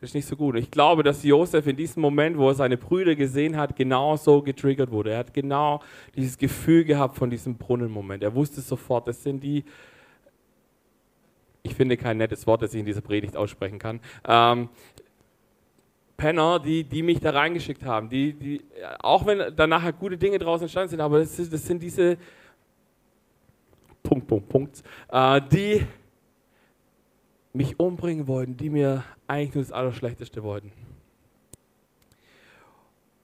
das 0.00 0.08
ist 0.08 0.14
nicht 0.14 0.26
so 0.26 0.36
gut. 0.36 0.56
Ich 0.56 0.70
glaube, 0.70 1.02
dass 1.02 1.22
Josef 1.22 1.66
in 1.66 1.76
diesem 1.76 2.00
Moment, 2.00 2.38
wo 2.38 2.48
er 2.48 2.54
seine 2.54 2.78
Brüder 2.78 3.14
gesehen 3.14 3.58
hat, 3.58 3.76
genau 3.76 4.16
so 4.16 4.40
getriggert 4.40 4.90
wurde. 4.90 5.10
Er 5.10 5.18
hat 5.18 5.34
genau 5.34 5.82
dieses 6.16 6.38
Gefühl 6.38 6.84
gehabt 6.84 7.18
von 7.18 7.28
diesem 7.28 7.56
Brunnenmoment. 7.58 8.22
Er 8.22 8.34
wusste 8.34 8.62
sofort, 8.62 9.06
das 9.06 9.22
sind 9.22 9.44
die 9.44 9.64
ich 11.62 11.74
finde 11.74 11.96
kein 11.96 12.16
nettes 12.16 12.46
Wort, 12.46 12.62
das 12.62 12.74
ich 12.74 12.80
in 12.80 12.86
dieser 12.86 13.00
Predigt 13.00 13.36
aussprechen 13.36 13.78
kann. 13.78 14.00
Ähm, 14.26 14.68
Penner, 16.16 16.58
die, 16.58 16.84
die 16.84 17.02
mich 17.02 17.20
da 17.20 17.30
reingeschickt 17.30 17.82
haben, 17.82 18.10
die, 18.10 18.34
die, 18.34 18.62
auch 19.00 19.24
wenn 19.24 19.56
da 19.56 19.66
nachher 19.66 19.92
gute 19.92 20.18
Dinge 20.18 20.38
draußen 20.38 20.64
entstanden 20.64 20.90
sind, 20.90 21.00
aber 21.00 21.18
das, 21.18 21.38
ist, 21.38 21.52
das 21.52 21.66
sind 21.66 21.82
diese 21.82 22.18
Punkt, 24.02 24.26
Punkt, 24.26 24.48
Punkt, 24.48 24.82
äh, 25.10 25.40
die 25.50 25.86
mich 27.52 27.80
umbringen 27.80 28.28
wollten, 28.28 28.56
die 28.56 28.70
mir 28.70 29.02
eigentlich 29.26 29.54
nur 29.54 29.64
das 29.64 29.72
Allerschlechteste 29.72 30.42
wollten. 30.42 30.72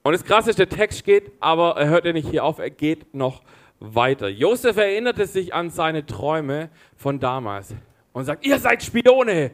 Und 0.03 0.13
das 0.13 0.23
Krasse 0.23 0.49
ist, 0.49 0.59
der 0.59 0.69
Text 0.69 1.03
geht, 1.03 1.31
aber 1.39 1.75
er 1.77 1.89
hört 1.89 2.05
ja 2.05 2.13
nicht 2.13 2.29
hier 2.29 2.43
auf, 2.43 2.59
er 2.59 2.69
geht 2.69 3.13
noch 3.13 3.43
weiter. 3.79 4.27
Josef 4.27 4.77
erinnerte 4.77 5.27
sich 5.27 5.53
an 5.53 5.69
seine 5.69 6.05
Träume 6.05 6.69
von 6.95 7.19
damals 7.19 7.75
und 8.17 8.25
sagt, 8.25 8.45
ihr 8.45 8.57
seid 8.57 8.81
Spione. 8.83 9.51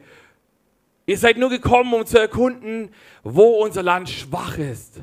Ihr 1.06 1.18
seid 1.18 1.36
nur 1.36 1.50
gekommen, 1.50 1.92
um 1.92 2.06
zu 2.06 2.18
erkunden, 2.18 2.88
wo 3.22 3.62
unser 3.62 3.82
Land 3.82 4.08
schwach 4.08 4.56
ist. 4.56 5.00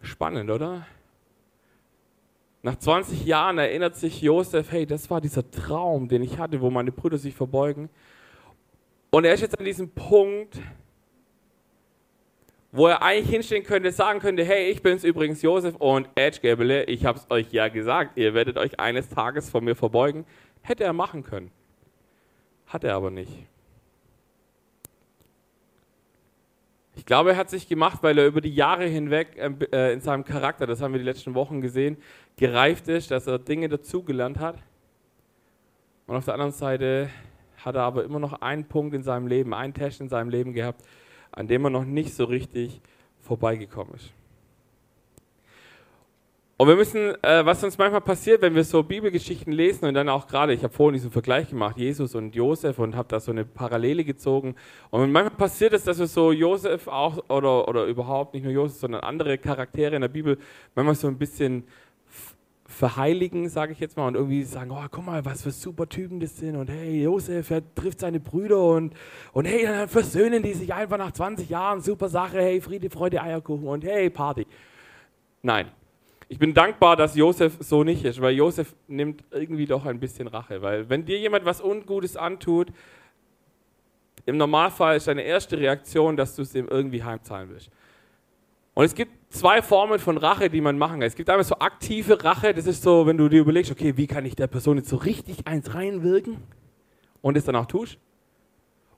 Spannend, 0.00 0.50
oder? 0.50 0.84
Nach 2.62 2.76
20 2.76 3.24
Jahren 3.24 3.58
erinnert 3.58 3.94
sich 3.94 4.20
Josef, 4.20 4.72
hey, 4.72 4.84
das 4.84 5.10
war 5.10 5.20
dieser 5.20 5.48
Traum, 5.48 6.08
den 6.08 6.22
ich 6.22 6.38
hatte, 6.38 6.60
wo 6.60 6.70
meine 6.70 6.90
Brüder 6.90 7.18
sich 7.18 7.34
verbeugen. 7.34 7.88
Und 9.10 9.24
er 9.24 9.34
ist 9.34 9.42
jetzt 9.42 9.58
an 9.58 9.64
diesem 9.64 9.90
Punkt, 9.90 10.58
wo 12.72 12.86
er 12.86 13.02
eigentlich 13.02 13.28
hinstehen 13.28 13.64
könnte, 13.64 13.92
sagen 13.92 14.18
könnte, 14.18 14.44
hey, 14.44 14.70
ich 14.70 14.82
bin's 14.82 15.04
übrigens 15.04 15.42
Josef 15.42 15.76
und 15.76 16.08
Edge 16.14 16.40
Gäbele, 16.40 16.84
ich 16.84 17.04
hab's 17.04 17.26
euch 17.28 17.52
ja 17.52 17.68
gesagt, 17.68 18.16
ihr 18.16 18.32
werdet 18.32 18.56
euch 18.56 18.80
eines 18.80 19.10
Tages 19.10 19.50
von 19.50 19.62
mir 19.62 19.76
verbeugen. 19.76 20.24
Hätte 20.62 20.84
er 20.84 20.94
machen 20.94 21.22
können. 21.22 21.50
Hat 22.66 22.82
er 22.82 22.94
aber 22.94 23.10
nicht. 23.10 23.30
Ich 26.94 27.04
glaube, 27.04 27.30
er 27.32 27.36
hat 27.36 27.50
sich 27.50 27.68
gemacht, 27.68 27.98
weil 28.02 28.16
er 28.18 28.26
über 28.26 28.40
die 28.40 28.54
Jahre 28.54 28.86
hinweg 28.86 29.34
ähm, 29.36 29.58
äh, 29.72 29.92
in 29.92 30.00
seinem 30.00 30.24
Charakter, 30.24 30.66
das 30.66 30.80
haben 30.80 30.92
wir 30.92 30.98
die 30.98 31.04
letzten 31.04 31.34
Wochen 31.34 31.60
gesehen, 31.60 31.98
gereift 32.36 32.88
ist, 32.88 33.10
dass 33.10 33.26
er 33.26 33.38
Dinge 33.38 33.68
dazugelernt 33.68 34.38
hat. 34.38 34.56
Und 36.06 36.16
auf 36.16 36.24
der 36.24 36.34
anderen 36.34 36.52
Seite 36.52 37.10
hat 37.64 37.74
er 37.74 37.82
aber 37.82 38.04
immer 38.04 38.18
noch 38.18 38.40
einen 38.40 38.64
Punkt 38.64 38.94
in 38.94 39.02
seinem 39.02 39.26
Leben, 39.26 39.52
einen 39.52 39.74
Test 39.74 40.00
in 40.00 40.08
seinem 40.08 40.30
Leben 40.30 40.52
gehabt, 40.52 40.82
an 41.32 41.48
dem 41.48 41.64
er 41.64 41.70
noch 41.70 41.84
nicht 41.84 42.14
so 42.14 42.24
richtig 42.24 42.80
vorbeigekommen 43.20 43.94
ist. 43.94 44.12
Und 46.62 46.68
wir 46.68 46.76
müssen, 46.76 47.20
äh, 47.24 47.44
was 47.44 47.64
uns 47.64 47.76
manchmal 47.76 48.02
passiert, 48.02 48.40
wenn 48.40 48.54
wir 48.54 48.62
so 48.62 48.84
Bibelgeschichten 48.84 49.52
lesen 49.52 49.84
und 49.86 49.94
dann 49.94 50.08
auch 50.08 50.28
gerade, 50.28 50.52
ich 50.52 50.62
habe 50.62 50.72
vorhin 50.72 50.94
diesen 50.94 51.10
Vergleich 51.10 51.48
gemacht, 51.48 51.76
Jesus 51.76 52.14
und 52.14 52.36
Josef 52.36 52.78
und 52.78 52.94
habe 52.94 53.08
da 53.08 53.18
so 53.18 53.32
eine 53.32 53.44
Parallele 53.44 54.04
gezogen. 54.04 54.54
Und 54.90 55.10
manchmal 55.10 55.36
passiert 55.36 55.72
es, 55.72 55.82
dass 55.82 55.98
wir 55.98 56.06
so 56.06 56.30
Josef 56.30 56.86
auch 56.86 57.18
oder, 57.28 57.66
oder 57.66 57.86
überhaupt 57.86 58.34
nicht 58.34 58.44
nur 58.44 58.52
Josef, 58.52 58.78
sondern 58.78 59.00
andere 59.00 59.38
Charaktere 59.38 59.96
in 59.96 60.02
der 60.02 60.08
Bibel 60.08 60.38
manchmal 60.76 60.94
so 60.94 61.08
ein 61.08 61.18
bisschen 61.18 61.64
verheiligen, 62.72 63.48
sage 63.48 63.72
ich 63.72 63.80
jetzt 63.80 63.96
mal, 63.96 64.08
und 64.08 64.14
irgendwie 64.14 64.42
sagen, 64.42 64.70
oh, 64.72 64.84
guck 64.90 65.06
mal, 65.06 65.24
was 65.24 65.42
für 65.42 65.50
super 65.50 65.88
Typen 65.88 66.20
das 66.20 66.36
sind 66.36 66.56
und 66.56 66.68
hey, 66.68 67.02
Josef, 67.02 67.50
er 67.50 67.62
trifft 67.74 68.00
seine 68.00 68.18
Brüder 68.18 68.62
und, 68.62 68.94
und 69.32 69.44
hey, 69.44 69.64
dann 69.64 69.88
versöhnen 69.88 70.42
die 70.42 70.54
sich 70.54 70.72
einfach 70.72 70.98
nach 70.98 71.12
20 71.12 71.48
Jahren, 71.48 71.80
super 71.80 72.08
Sache, 72.08 72.38
hey, 72.38 72.60
Friede, 72.60 72.90
Freude, 72.90 73.22
Eierkuchen 73.22 73.66
und 73.66 73.84
hey, 73.84 74.10
Party. 74.10 74.46
Nein. 75.42 75.68
Ich 76.28 76.38
bin 76.38 76.54
dankbar, 76.54 76.96
dass 76.96 77.14
Josef 77.14 77.58
so 77.60 77.84
nicht 77.84 78.06
ist, 78.06 78.18
weil 78.18 78.34
Josef 78.34 78.74
nimmt 78.88 79.22
irgendwie 79.32 79.66
doch 79.66 79.84
ein 79.84 80.00
bisschen 80.00 80.28
Rache, 80.28 80.62
weil 80.62 80.88
wenn 80.88 81.04
dir 81.04 81.18
jemand 81.18 81.44
was 81.44 81.60
Ungutes 81.60 82.16
antut, 82.16 82.68
im 84.24 84.38
Normalfall 84.38 84.96
ist 84.96 85.08
deine 85.08 85.22
erste 85.22 85.58
Reaktion, 85.58 86.16
dass 86.16 86.34
du 86.34 86.42
es 86.42 86.54
ihm 86.54 86.68
irgendwie 86.68 87.02
heimzahlen 87.02 87.50
willst. 87.50 87.70
Und 88.74 88.84
es 88.84 88.94
gibt 88.94 89.12
zwei 89.32 89.60
Formen 89.60 89.98
von 89.98 90.16
Rache, 90.16 90.48
die 90.48 90.60
man 90.60 90.78
machen 90.78 91.00
kann. 91.00 91.02
Es 91.02 91.14
gibt 91.14 91.28
einmal 91.28 91.44
so 91.44 91.56
aktive 91.58 92.22
Rache, 92.24 92.54
das 92.54 92.66
ist 92.66 92.82
so, 92.82 93.06
wenn 93.06 93.18
du 93.18 93.28
dir 93.28 93.40
überlegst, 93.40 93.70
okay, 93.70 93.96
wie 93.96 94.06
kann 94.06 94.24
ich 94.24 94.34
der 94.34 94.46
Person 94.46 94.78
jetzt 94.78 94.88
so 94.88 94.96
richtig 94.96 95.46
eins 95.46 95.74
reinwirken 95.74 96.38
und 97.20 97.36
es 97.36 97.44
dann 97.44 97.56
auch 97.56 97.66
tust. 97.66 97.98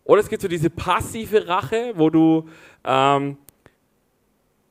Oder 0.05 0.21
es 0.21 0.29
gibt 0.29 0.43
so 0.43 0.49
diese 0.49 0.71
passive 0.71 1.49
Rache, 1.49 1.93
wo 1.97 2.11
du, 2.11 2.49
ähm, 2.85 3.37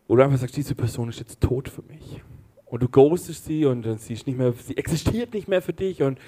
wo 0.07 0.15
du 0.15 0.23
einfach 0.23 0.37
sagst, 0.37 0.55
diese 0.55 0.75
Person 0.75 1.09
ist 1.09 1.19
jetzt 1.19 1.41
tot 1.41 1.67
für 1.67 1.81
mich. 1.81 2.21
Und 2.65 2.81
du 2.81 2.87
ghostest 2.87 3.45
sie 3.45 3.65
und 3.65 3.99
sie, 3.99 4.13
ist 4.13 4.25
nicht 4.25 4.37
mehr, 4.37 4.53
sie 4.53 4.77
existiert 4.77 5.33
nicht 5.33 5.47
mehr 5.47 5.61
für 5.61 5.73
dich 5.73 6.01
und 6.01 6.19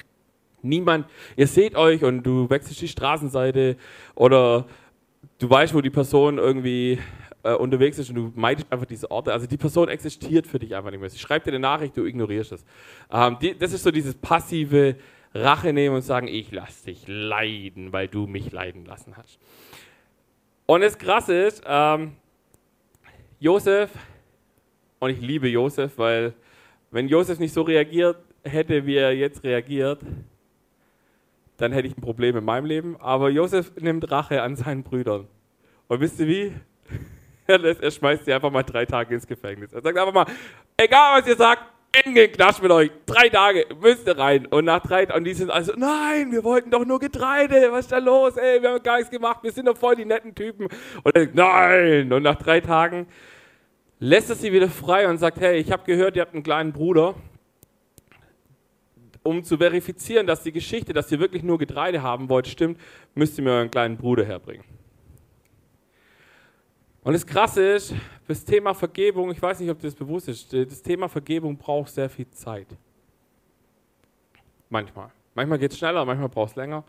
Niemand, 0.65 1.05
ihr 1.35 1.45
seht 1.45 1.75
euch 1.75 2.03
und 2.03 2.23
du 2.23 2.49
wechselst 2.49 2.81
die 2.81 2.87
Straßenseite 2.87 3.77
oder 4.15 4.65
du 5.37 5.47
weißt, 5.47 5.75
wo 5.75 5.81
die 5.81 5.91
Person 5.91 6.39
irgendwie 6.39 6.97
äh, 7.45 7.53
unterwegs 7.53 7.99
ist 7.99 8.09
und 8.09 8.15
du 8.15 8.31
meidest 8.35 8.71
einfach 8.71 8.87
diese 8.87 9.09
Orte. 9.11 9.31
Also 9.31 9.45
die 9.45 9.57
Person 9.57 9.87
existiert 9.87 10.47
für 10.47 10.57
dich 10.57 10.75
einfach 10.75 10.89
nicht 10.89 10.99
mehr. 10.99 11.09
Sie 11.09 11.19
schreibt 11.19 11.45
dir 11.45 11.51
eine 11.51 11.59
Nachricht, 11.59 11.95
du 11.95 12.03
ignorierst 12.05 12.53
es. 12.53 12.65
Ähm, 13.11 13.37
die, 13.39 13.55
das 13.57 13.71
ist 13.71 13.83
so 13.83 13.91
dieses 13.91 14.15
passive 14.15 14.95
Rache 15.33 15.71
nehmen 15.71 15.95
und 15.95 16.01
sagen, 16.01 16.27
ich 16.27 16.51
lass 16.51 16.83
dich 16.83 17.03
leiden, 17.07 17.93
weil 17.93 18.07
du 18.07 18.25
mich 18.25 18.51
leiden 18.51 18.85
lassen 18.85 19.15
hast. 19.15 19.39
Und 20.65 20.81
das 20.81 20.97
Krasse 20.97 21.35
ist, 21.43 21.63
ähm, 21.67 22.13
Josef, 23.39 23.91
und 24.99 25.11
ich 25.11 25.21
liebe 25.21 25.47
Josef, 25.47 25.99
weil 25.99 26.33
wenn 26.89 27.07
Josef 27.07 27.37
nicht 27.37 27.53
so 27.53 27.61
reagiert 27.61 28.17
hätte, 28.43 28.87
wie 28.87 28.95
er 28.95 29.13
jetzt 29.13 29.43
reagiert, 29.43 30.01
dann 31.57 31.71
hätte 31.73 31.87
ich 31.87 31.95
ein 31.95 32.01
Problem 32.01 32.35
in 32.37 32.43
meinem 32.43 32.65
Leben. 32.65 32.99
Aber 32.99 33.29
Josef 33.29 33.71
nimmt 33.79 34.09
Rache 34.09 34.41
an 34.41 34.55
seinen 34.55 34.81
Brüdern. 34.81 35.27
Und 35.87 35.99
wisst 35.99 36.19
ihr 36.19 36.27
wie? 36.27 36.53
er 37.81 37.91
schmeißt 37.91 38.25
sie 38.25 38.33
einfach 38.33 38.51
mal 38.51 38.63
drei 38.63 38.85
Tage 38.85 39.13
ins 39.13 39.27
Gefängnis. 39.27 39.73
Er 39.73 39.81
sagt 39.81 39.97
einfach 39.97 40.13
mal, 40.13 40.25
egal 40.77 41.21
was 41.21 41.27
ihr 41.27 41.35
sagt, 41.35 41.63
in 42.03 42.13
den 42.13 42.31
Knast 42.31 42.61
mit 42.61 42.71
euch. 42.71 42.91
Drei 43.05 43.29
Tage 43.29 43.65
müsst 43.79 44.07
ihr 44.07 44.17
rein. 44.17 44.45
Und 44.47 44.65
nach 44.65 44.81
drei 44.81 45.07
und 45.15 45.23
die 45.23 45.33
sind 45.33 45.49
also, 45.49 45.73
nein, 45.77 46.31
wir 46.31 46.43
wollten 46.43 46.69
doch 46.71 46.85
nur 46.85 46.99
Getreide. 46.99 47.71
Was 47.71 47.85
ist 47.85 47.91
da 47.91 47.99
los? 47.99 48.35
Ey, 48.35 48.61
wir 48.61 48.71
haben 48.71 48.83
gar 48.83 48.97
nichts 48.97 49.11
gemacht. 49.11 49.39
Wir 49.43 49.51
sind 49.51 49.67
doch 49.67 49.77
voll 49.77 49.95
die 49.95 50.05
netten 50.05 50.35
Typen. 50.35 50.67
Und 51.03 51.15
er 51.15 51.23
sagt, 51.23 51.35
nein. 51.35 52.11
Und 52.11 52.23
nach 52.23 52.35
drei 52.35 52.59
Tagen 52.59 53.07
lässt 53.99 54.29
er 54.29 54.35
sie 54.35 54.51
wieder 54.51 54.67
frei 54.67 55.07
und 55.07 55.19
sagt, 55.19 55.39
hey, 55.39 55.57
ich 55.57 55.71
habe 55.71 55.83
gehört, 55.85 56.15
ihr 56.17 56.21
habt 56.21 56.33
einen 56.33 56.43
kleinen 56.43 56.73
Bruder 56.73 57.15
um 59.25 59.43
zu 59.43 59.57
verifizieren, 59.57 60.27
dass 60.27 60.43
die 60.43 60.51
Geschichte, 60.51 60.93
dass 60.93 61.11
ihr 61.11 61.19
wirklich 61.19 61.41
nur 61.41 61.57
Getreide 61.57 62.03
haben 62.03 62.29
wollt, 62.29 62.47
stimmt, 62.47 62.79
müsst 63.15 63.37
ihr 63.39 63.43
mir 63.43 63.51
euren 63.51 63.71
kleinen 63.71 63.97
Bruder 63.97 64.23
herbringen. 64.23 64.63
Und 67.05 67.13
das 67.13 67.23
Krasse 67.23 67.61
ist, 67.73 67.93
das 68.27 68.43
Thema 68.43 68.73
Vergebung, 68.73 69.29
ich 69.29 69.39
weiß 69.39 69.59
nicht, 69.59 69.69
ob 69.69 69.77
dir 69.77 69.85
das 69.85 69.95
bewusst 69.95 70.27
ist, 70.27 70.51
das 70.51 70.81
Thema 70.81 71.07
Vergebung 71.07 71.55
braucht 71.55 71.93
sehr 71.93 72.09
viel 72.09 72.27
Zeit. 72.31 72.65
Manchmal. 74.69 75.11
Manchmal 75.35 75.59
geht 75.59 75.71
es 75.71 75.77
schneller, 75.77 76.03
manchmal 76.03 76.29
braucht 76.29 76.49
es 76.49 76.55
länger. 76.55 76.83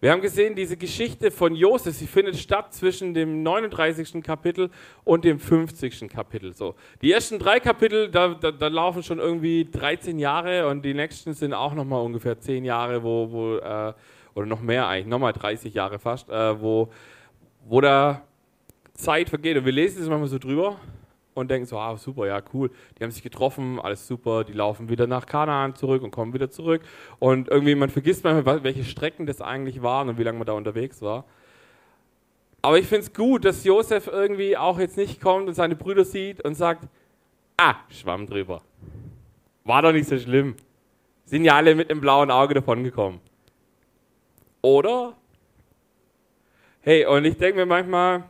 Wir 0.00 0.12
haben 0.12 0.20
gesehen, 0.20 0.54
diese 0.54 0.76
Geschichte 0.76 1.32
von 1.32 1.56
Josef, 1.56 1.96
sie 1.96 2.06
findet 2.06 2.36
statt 2.36 2.72
zwischen 2.72 3.14
dem 3.14 3.42
39. 3.42 4.22
Kapitel 4.22 4.70
und 5.02 5.24
dem 5.24 5.40
50. 5.40 6.08
Kapitel. 6.08 6.54
So. 6.54 6.76
Die 7.02 7.10
ersten 7.10 7.40
drei 7.40 7.58
Kapitel, 7.58 8.12
da, 8.12 8.28
da, 8.34 8.52
da 8.52 8.68
laufen 8.68 9.02
schon 9.02 9.18
irgendwie 9.18 9.64
13 9.68 10.20
Jahre 10.20 10.68
und 10.68 10.84
die 10.84 10.94
nächsten 10.94 11.34
sind 11.34 11.52
auch 11.52 11.74
nochmal 11.74 12.04
ungefähr 12.04 12.38
10 12.38 12.64
Jahre, 12.64 13.02
wo, 13.02 13.32
wo 13.32 13.56
äh, 13.56 13.92
oder 14.36 14.46
noch 14.46 14.60
mehr 14.60 14.86
eigentlich, 14.86 15.08
nochmal 15.08 15.32
30 15.32 15.74
Jahre 15.74 15.98
fast, 15.98 16.28
äh, 16.28 16.60
wo, 16.62 16.92
wo 17.66 17.80
da 17.80 18.22
Zeit 18.98 19.30
vergeht. 19.30 19.56
Und 19.56 19.64
wir 19.64 19.72
lesen 19.72 20.02
es 20.02 20.08
manchmal 20.08 20.28
so 20.28 20.38
drüber 20.38 20.78
und 21.34 21.50
denken 21.50 21.66
so, 21.66 21.78
ah, 21.78 21.96
super, 21.96 22.26
ja, 22.26 22.42
cool. 22.52 22.70
Die 22.98 23.04
haben 23.04 23.10
sich 23.10 23.22
getroffen, 23.22 23.80
alles 23.80 24.06
super, 24.06 24.44
die 24.44 24.52
laufen 24.52 24.88
wieder 24.88 25.06
nach 25.06 25.24
Kanaan 25.24 25.74
zurück 25.74 26.02
und 26.02 26.10
kommen 26.10 26.34
wieder 26.34 26.50
zurück. 26.50 26.82
Und 27.18 27.48
irgendwie, 27.48 27.74
man 27.74 27.90
vergisst 27.90 28.24
manchmal, 28.24 28.62
welche 28.64 28.84
Strecken 28.84 29.24
das 29.24 29.40
eigentlich 29.40 29.82
waren 29.82 30.08
und 30.08 30.18
wie 30.18 30.24
lange 30.24 30.38
man 30.38 30.46
da 30.46 30.52
unterwegs 30.52 31.00
war. 31.00 31.24
Aber 32.60 32.78
ich 32.78 32.86
finde 32.86 33.02
es 33.02 33.14
gut, 33.14 33.44
dass 33.44 33.64
Josef 33.64 34.08
irgendwie 34.08 34.56
auch 34.56 34.80
jetzt 34.80 34.96
nicht 34.96 35.20
kommt 35.20 35.46
und 35.46 35.54
seine 35.54 35.76
Brüder 35.76 36.04
sieht 36.04 36.44
und 36.44 36.54
sagt, 36.54 36.88
ah, 37.56 37.76
schwamm 37.88 38.26
drüber. 38.26 38.62
War 39.64 39.82
doch 39.82 39.92
nicht 39.92 40.08
so 40.08 40.18
schlimm. 40.18 40.56
Sind 41.24 41.44
ja 41.44 41.54
alle 41.54 41.74
mit 41.74 41.88
dem 41.88 42.00
blauen 42.00 42.30
Auge 42.30 42.54
davongekommen. 42.54 43.20
Oder? 44.60 45.14
Hey, 46.80 47.06
und 47.06 47.24
ich 47.26 47.36
denke 47.36 47.58
mir 47.58 47.66
manchmal, 47.66 48.24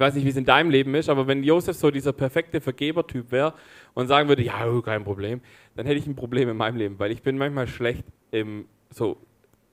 ich 0.00 0.06
weiß 0.06 0.14
nicht, 0.14 0.24
wie 0.24 0.30
es 0.30 0.36
in 0.38 0.46
deinem 0.46 0.70
Leben 0.70 0.94
ist, 0.94 1.10
aber 1.10 1.26
wenn 1.26 1.44
Josef 1.44 1.76
so 1.76 1.90
dieser 1.90 2.14
perfekte 2.14 2.62
Vergebertyp 2.62 3.30
wäre 3.30 3.52
und 3.92 4.08
sagen 4.08 4.30
würde, 4.30 4.42
ja, 4.42 4.66
oh, 4.66 4.80
kein 4.80 5.04
Problem, 5.04 5.42
dann 5.76 5.84
hätte 5.84 5.98
ich 5.98 6.06
ein 6.06 6.16
Problem 6.16 6.48
in 6.48 6.56
meinem 6.56 6.78
Leben, 6.78 6.98
weil 6.98 7.10
ich 7.10 7.20
bin 7.20 7.36
manchmal 7.36 7.66
schlecht 7.66 8.06
im 8.30 8.64
so 8.88 9.18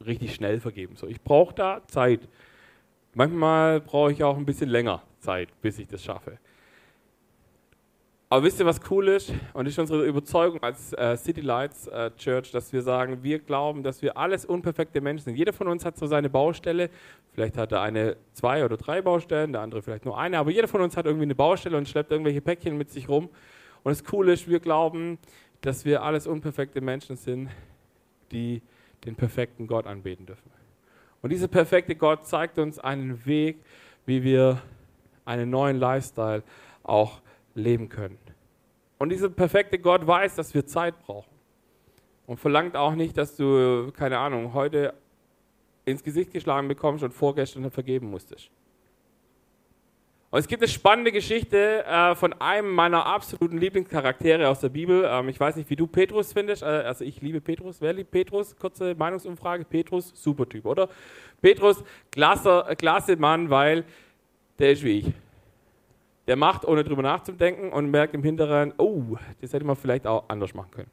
richtig 0.05 0.35
schnell 0.35 0.59
vergeben. 0.59 0.97
So, 0.97 1.07
ich 1.07 1.21
brauche 1.21 1.55
da 1.55 1.81
Zeit. 1.87 2.27
Manchmal 3.13 3.79
brauche 3.79 4.11
ich 4.11 4.21
auch 4.21 4.35
ein 4.35 4.45
bisschen 4.45 4.67
länger 4.67 5.01
Zeit, 5.21 5.47
bis 5.61 5.79
ich 5.79 5.87
das 5.87 6.03
schaffe. 6.03 6.37
Aber 8.29 8.43
wisst 8.43 8.59
ihr, 8.59 8.65
was 8.65 8.81
cool 8.91 9.07
ist? 9.07 9.31
Und 9.53 9.67
ist 9.67 9.79
unsere 9.79 10.05
Überzeugung 10.05 10.61
als 10.61 10.91
äh, 10.91 11.15
City 11.15 11.39
Lights 11.39 11.87
äh, 11.87 12.11
Church, 12.17 12.51
dass 12.51 12.73
wir 12.73 12.81
sagen, 12.81 13.23
wir 13.23 13.39
glauben, 13.39 13.83
dass 13.83 14.01
wir 14.01 14.17
alles 14.17 14.43
unperfekte 14.43 14.99
Menschen 14.99 15.23
sind. 15.23 15.35
Jeder 15.35 15.53
von 15.53 15.69
uns 15.69 15.85
hat 15.85 15.97
so 15.97 16.07
seine 16.07 16.29
Baustelle. 16.29 16.89
Vielleicht 17.31 17.57
hat 17.57 17.71
er 17.71 17.81
eine, 17.81 18.17
zwei 18.33 18.65
oder 18.65 18.75
drei 18.75 19.01
Baustellen, 19.01 19.53
der 19.53 19.61
andere 19.61 19.81
vielleicht 19.81 20.03
nur 20.03 20.17
eine. 20.17 20.39
Aber 20.39 20.51
jeder 20.51 20.67
von 20.67 20.81
uns 20.81 20.97
hat 20.97 21.05
irgendwie 21.05 21.23
eine 21.23 21.35
Baustelle 21.35 21.77
und 21.77 21.87
schleppt 21.87 22.11
irgendwelche 22.11 22.41
Päckchen 22.41 22.77
mit 22.77 22.89
sich 22.89 23.07
rum. 23.07 23.29
Und 23.83 23.91
das 23.91 24.03
Coole 24.03 24.33
ist, 24.33 24.49
wir 24.49 24.59
glauben, 24.59 25.19
dass 25.61 25.85
wir 25.85 26.03
alles 26.03 26.27
unperfekte 26.27 26.81
Menschen 26.81 27.15
sind, 27.15 27.49
die 28.33 28.61
den 29.05 29.15
perfekten 29.15 29.67
Gott 29.67 29.87
anbeten 29.87 30.25
dürfen. 30.25 30.51
Und 31.21 31.29
dieser 31.29 31.47
perfekte 31.47 31.95
Gott 31.95 32.27
zeigt 32.27 32.59
uns 32.59 32.77
einen 32.77 33.25
Weg, 33.25 33.63
wie 34.05 34.23
wir 34.23 34.61
einen 35.23 35.49
neuen 35.49 35.77
Lifestyle 35.77 36.43
auch 36.83 37.21
leben 37.57 37.89
können. 37.89 38.17
Und 38.97 39.09
dieser 39.09 39.29
perfekte 39.29 39.77
Gott 39.79 40.05
weiß, 40.05 40.35
dass 40.35 40.53
wir 40.53 40.65
Zeit 40.65 40.99
brauchen. 41.01 41.29
Und 42.25 42.39
verlangt 42.39 42.75
auch 42.75 42.95
nicht, 42.95 43.17
dass 43.17 43.35
du, 43.35 43.91
keine 43.91 44.17
Ahnung, 44.17 44.53
heute 44.53 44.93
ins 45.85 46.03
Gesicht 46.03 46.31
geschlagen 46.31 46.67
bekommst 46.67 47.03
und 47.03 47.13
vorgestern 47.13 47.69
vergeben 47.71 48.09
musstest. 48.09 48.49
Und 50.29 50.39
es 50.39 50.47
gibt 50.47 50.61
eine 50.61 50.67
spannende 50.67 51.13
Geschichte 51.13 51.85
äh, 51.85 52.13
von 52.15 52.33
einem 52.33 52.69
meiner 52.73 53.05
absoluten 53.05 53.57
Lieblingscharaktere 53.57 54.49
aus 54.49 54.59
der 54.59 54.67
Bibel. 54.67 55.07
Ähm, 55.09 55.29
ich 55.29 55.39
weiß 55.39 55.55
nicht, 55.55 55.69
wie 55.69 55.77
du 55.77 55.87
Petrus 55.87 56.33
findest. 56.33 56.63
Äh, 56.63 56.65
also 56.65 57.05
ich 57.05 57.21
liebe 57.21 57.39
Petrus. 57.39 57.79
Wer 57.79 57.93
liebt 57.93 58.11
Petrus? 58.11 58.53
Kurze 58.57 58.93
Meinungsumfrage. 58.93 59.63
Petrus, 59.63 60.11
super 60.13 60.47
Typ, 60.49 60.65
oder? 60.65 60.89
Petrus, 61.41 61.81
klasse, 62.11 62.65
klasse 62.77 63.15
Mann, 63.15 63.49
weil 63.49 63.85
der 64.59 64.73
ist 64.73 64.83
wie 64.83 64.99
ich 64.99 65.13
der 66.27 66.35
macht, 66.35 66.65
ohne 66.65 66.83
drüber 66.83 67.01
nachzudenken 67.01 67.71
und 67.71 67.89
merkt 67.89 68.13
im 68.13 68.23
Hinteren, 68.23 68.73
oh, 68.77 69.17
das 69.41 69.53
hätte 69.53 69.65
man 69.65 69.75
vielleicht 69.75 70.05
auch 70.05 70.25
anders 70.27 70.53
machen 70.53 70.71
können. 70.71 70.91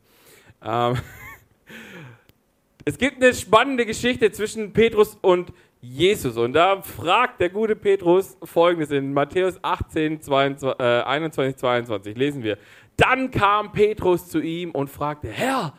Ähm 0.62 0.96
es 2.84 2.98
gibt 2.98 3.22
eine 3.22 3.34
spannende 3.34 3.84
Geschichte 3.84 4.30
zwischen 4.30 4.72
Petrus 4.72 5.18
und 5.20 5.52
Jesus. 5.80 6.36
Und 6.36 6.54
da 6.54 6.80
fragt 6.80 7.40
der 7.40 7.50
gute 7.50 7.76
Petrus 7.76 8.38
folgendes 8.42 8.90
in 8.90 9.12
Matthäus 9.12 9.58
18, 9.62 10.22
22, 10.22 10.80
äh, 10.80 11.02
21, 11.02 11.56
22. 11.56 12.16
Lesen 12.16 12.42
wir. 12.42 12.56
Dann 12.96 13.30
kam 13.30 13.72
Petrus 13.72 14.28
zu 14.28 14.40
ihm 14.40 14.70
und 14.70 14.88
fragte: 14.88 15.28
Herr, 15.28 15.74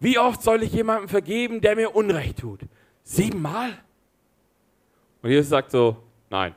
wie 0.00 0.18
oft 0.18 0.42
soll 0.42 0.62
ich 0.62 0.72
jemandem 0.72 1.08
vergeben, 1.08 1.60
der 1.60 1.74
mir 1.74 1.94
Unrecht 1.94 2.38
tut? 2.38 2.60
Siebenmal? 3.02 3.70
Und 5.22 5.30
Jesus 5.30 5.48
sagt 5.48 5.72
so: 5.72 5.96
Nein, 6.30 6.54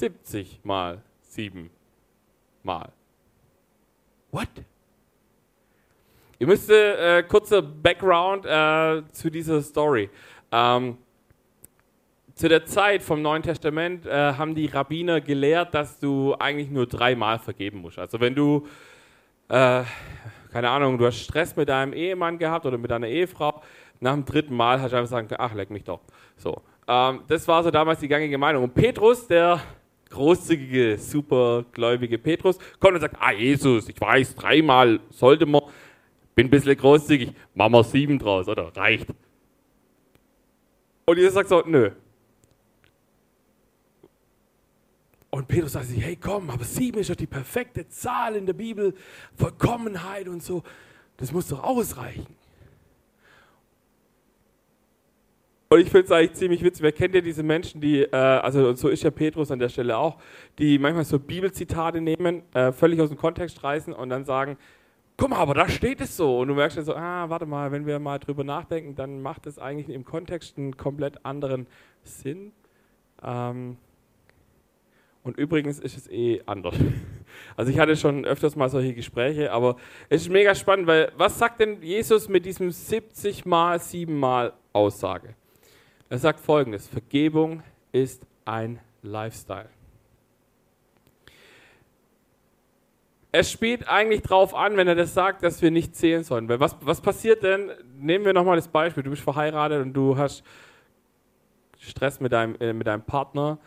70 0.00 0.60
mal 0.64 1.02
7 1.20 1.70
mal. 2.62 2.90
What? 4.30 4.48
Ihr 6.38 6.46
müsst 6.46 6.70
äh, 6.70 7.22
kurzer 7.24 7.60
Background 7.60 8.46
äh, 8.46 9.02
zu 9.12 9.30
dieser 9.30 9.60
Story. 9.60 10.08
Ähm, 10.50 10.96
zu 12.34 12.48
der 12.48 12.64
Zeit 12.64 13.02
vom 13.02 13.20
Neuen 13.20 13.42
Testament 13.42 14.06
äh, 14.06 14.32
haben 14.32 14.54
die 14.54 14.64
Rabbiner 14.64 15.20
gelehrt, 15.20 15.74
dass 15.74 15.98
du 15.98 16.34
eigentlich 16.38 16.70
nur 16.70 16.86
dreimal 16.86 17.38
vergeben 17.38 17.82
musst. 17.82 17.98
Also 17.98 18.18
wenn 18.20 18.34
du, 18.34 18.66
äh, 19.50 19.82
keine 20.50 20.70
Ahnung, 20.70 20.96
du 20.96 21.04
hast 21.04 21.18
Stress 21.18 21.54
mit 21.56 21.68
deinem 21.68 21.92
Ehemann 21.92 22.38
gehabt 22.38 22.64
oder 22.64 22.78
mit 22.78 22.90
deiner 22.90 23.08
Ehefrau, 23.08 23.60
nach 24.00 24.14
dem 24.14 24.24
dritten 24.24 24.56
Mal 24.56 24.80
hast 24.80 24.92
du 24.92 24.96
einfach 24.96 25.20
gesagt, 25.20 25.38
ach, 25.38 25.52
leck 25.52 25.68
mich 25.68 25.84
doch. 25.84 26.00
So, 26.38 26.62
ähm, 26.88 27.20
das 27.28 27.46
war 27.46 27.62
so 27.62 27.70
damals 27.70 28.00
die 28.00 28.08
gängige 28.08 28.38
Meinung. 28.38 28.64
Und 28.64 28.74
Petrus, 28.74 29.26
der 29.26 29.60
großzügige, 30.10 30.98
supergläubige 30.98 32.18
Petrus 32.18 32.58
kommt 32.78 32.94
und 32.94 33.00
sagt, 33.00 33.16
ah 33.18 33.32
Jesus, 33.32 33.88
ich 33.88 34.00
weiß, 34.00 34.34
dreimal 34.34 35.00
sollte 35.10 35.46
man, 35.46 35.62
bin 36.34 36.48
ein 36.48 36.50
bisschen 36.50 36.76
großzügig, 36.76 37.32
machen 37.54 37.72
wir 37.72 37.84
sieben 37.84 38.18
draus, 38.18 38.48
oder? 38.48 38.76
Reicht. 38.76 39.06
Und 41.06 41.16
Jesus 41.16 41.34
sagt 41.34 41.48
so, 41.48 41.62
nö. 41.66 41.90
Und 45.30 45.46
Petrus 45.46 45.72
sagt 45.72 45.86
sich, 45.86 46.02
hey 46.02 46.16
komm, 46.16 46.50
aber 46.50 46.64
sieben 46.64 46.98
ist 46.98 47.08
doch 47.08 47.16
die 47.16 47.26
perfekte 47.26 47.88
Zahl 47.88 48.34
in 48.34 48.46
der 48.46 48.52
Bibel, 48.52 48.94
Vollkommenheit 49.36 50.28
und 50.28 50.42
so, 50.42 50.62
das 51.16 51.32
muss 51.32 51.48
doch 51.48 51.62
ausreichen. 51.62 52.39
Und 55.72 55.78
ich 55.78 55.88
finde 55.88 56.06
es 56.06 56.10
eigentlich 56.10 56.32
ziemlich 56.32 56.64
witzig. 56.64 56.82
Wer 56.82 56.90
kennt 56.90 57.14
ja 57.14 57.20
diese 57.20 57.44
Menschen, 57.44 57.80
die, 57.80 58.02
äh, 58.02 58.16
also 58.16 58.74
so 58.74 58.88
ist 58.88 59.04
ja 59.04 59.12
Petrus 59.12 59.52
an 59.52 59.60
der 59.60 59.68
Stelle 59.68 59.96
auch, 59.96 60.18
die 60.58 60.80
manchmal 60.80 61.04
so 61.04 61.20
Bibelzitate 61.20 62.00
nehmen, 62.00 62.42
äh, 62.54 62.72
völlig 62.72 63.00
aus 63.00 63.08
dem 63.08 63.16
Kontext 63.16 63.62
reißen 63.62 63.92
und 63.92 64.08
dann 64.08 64.24
sagen, 64.24 64.56
guck 65.16 65.30
mal, 65.30 65.36
aber 65.36 65.54
da 65.54 65.68
steht 65.68 66.00
es 66.00 66.16
so. 66.16 66.40
Und 66.40 66.48
du 66.48 66.54
merkst 66.54 66.76
dann 66.76 66.84
so, 66.84 66.96
ah, 66.96 67.30
warte 67.30 67.46
mal, 67.46 67.70
wenn 67.70 67.86
wir 67.86 68.00
mal 68.00 68.18
drüber 68.18 68.42
nachdenken, 68.42 68.96
dann 68.96 69.22
macht 69.22 69.46
es 69.46 69.60
eigentlich 69.60 69.88
im 69.90 70.04
Kontext 70.04 70.58
einen 70.58 70.76
komplett 70.76 71.24
anderen 71.24 71.68
Sinn. 72.02 72.50
Ähm 73.22 73.76
und 75.22 75.38
übrigens 75.38 75.78
ist 75.78 75.96
es 75.96 76.10
eh 76.10 76.42
anders. 76.46 76.74
Also 77.56 77.70
ich 77.70 77.78
hatte 77.78 77.96
schon 77.96 78.24
öfters 78.24 78.56
mal 78.56 78.68
solche 78.68 78.92
Gespräche, 78.92 79.52
aber 79.52 79.76
es 80.08 80.22
ist 80.22 80.30
mega 80.30 80.52
spannend, 80.52 80.88
weil 80.88 81.12
was 81.16 81.38
sagt 81.38 81.60
denn 81.60 81.80
Jesus 81.80 82.28
mit 82.28 82.44
diesem 82.44 82.72
70 82.72 83.46
mal 83.46 83.78
7 83.78 84.18
mal 84.18 84.52
Aussage? 84.72 85.36
Er 86.10 86.18
sagt 86.18 86.40
folgendes, 86.40 86.88
Vergebung 86.88 87.62
ist 87.92 88.26
ein 88.44 88.80
Lifestyle. 89.02 89.68
Es 93.30 93.48
spielt 93.48 93.88
eigentlich 93.88 94.22
darauf 94.22 94.52
an, 94.52 94.76
wenn 94.76 94.88
er 94.88 94.96
das 94.96 95.14
sagt, 95.14 95.44
dass 95.44 95.62
wir 95.62 95.70
nicht 95.70 95.94
zählen 95.94 96.24
sollen. 96.24 96.48
Weil 96.48 96.58
was, 96.58 96.76
was 96.80 97.00
passiert 97.00 97.44
denn? 97.44 97.70
Nehmen 97.96 98.24
wir 98.24 98.32
nochmal 98.32 98.56
das 98.56 98.66
Beispiel. 98.66 99.04
Du 99.04 99.10
bist 99.10 99.22
verheiratet 99.22 99.82
und 99.82 99.92
du 99.92 100.18
hast 100.18 100.42
Stress 101.78 102.18
mit 102.18 102.32
deinem, 102.32 102.56
äh, 102.58 102.72
mit 102.72 102.88
deinem 102.88 103.02
Partner. 103.02 103.58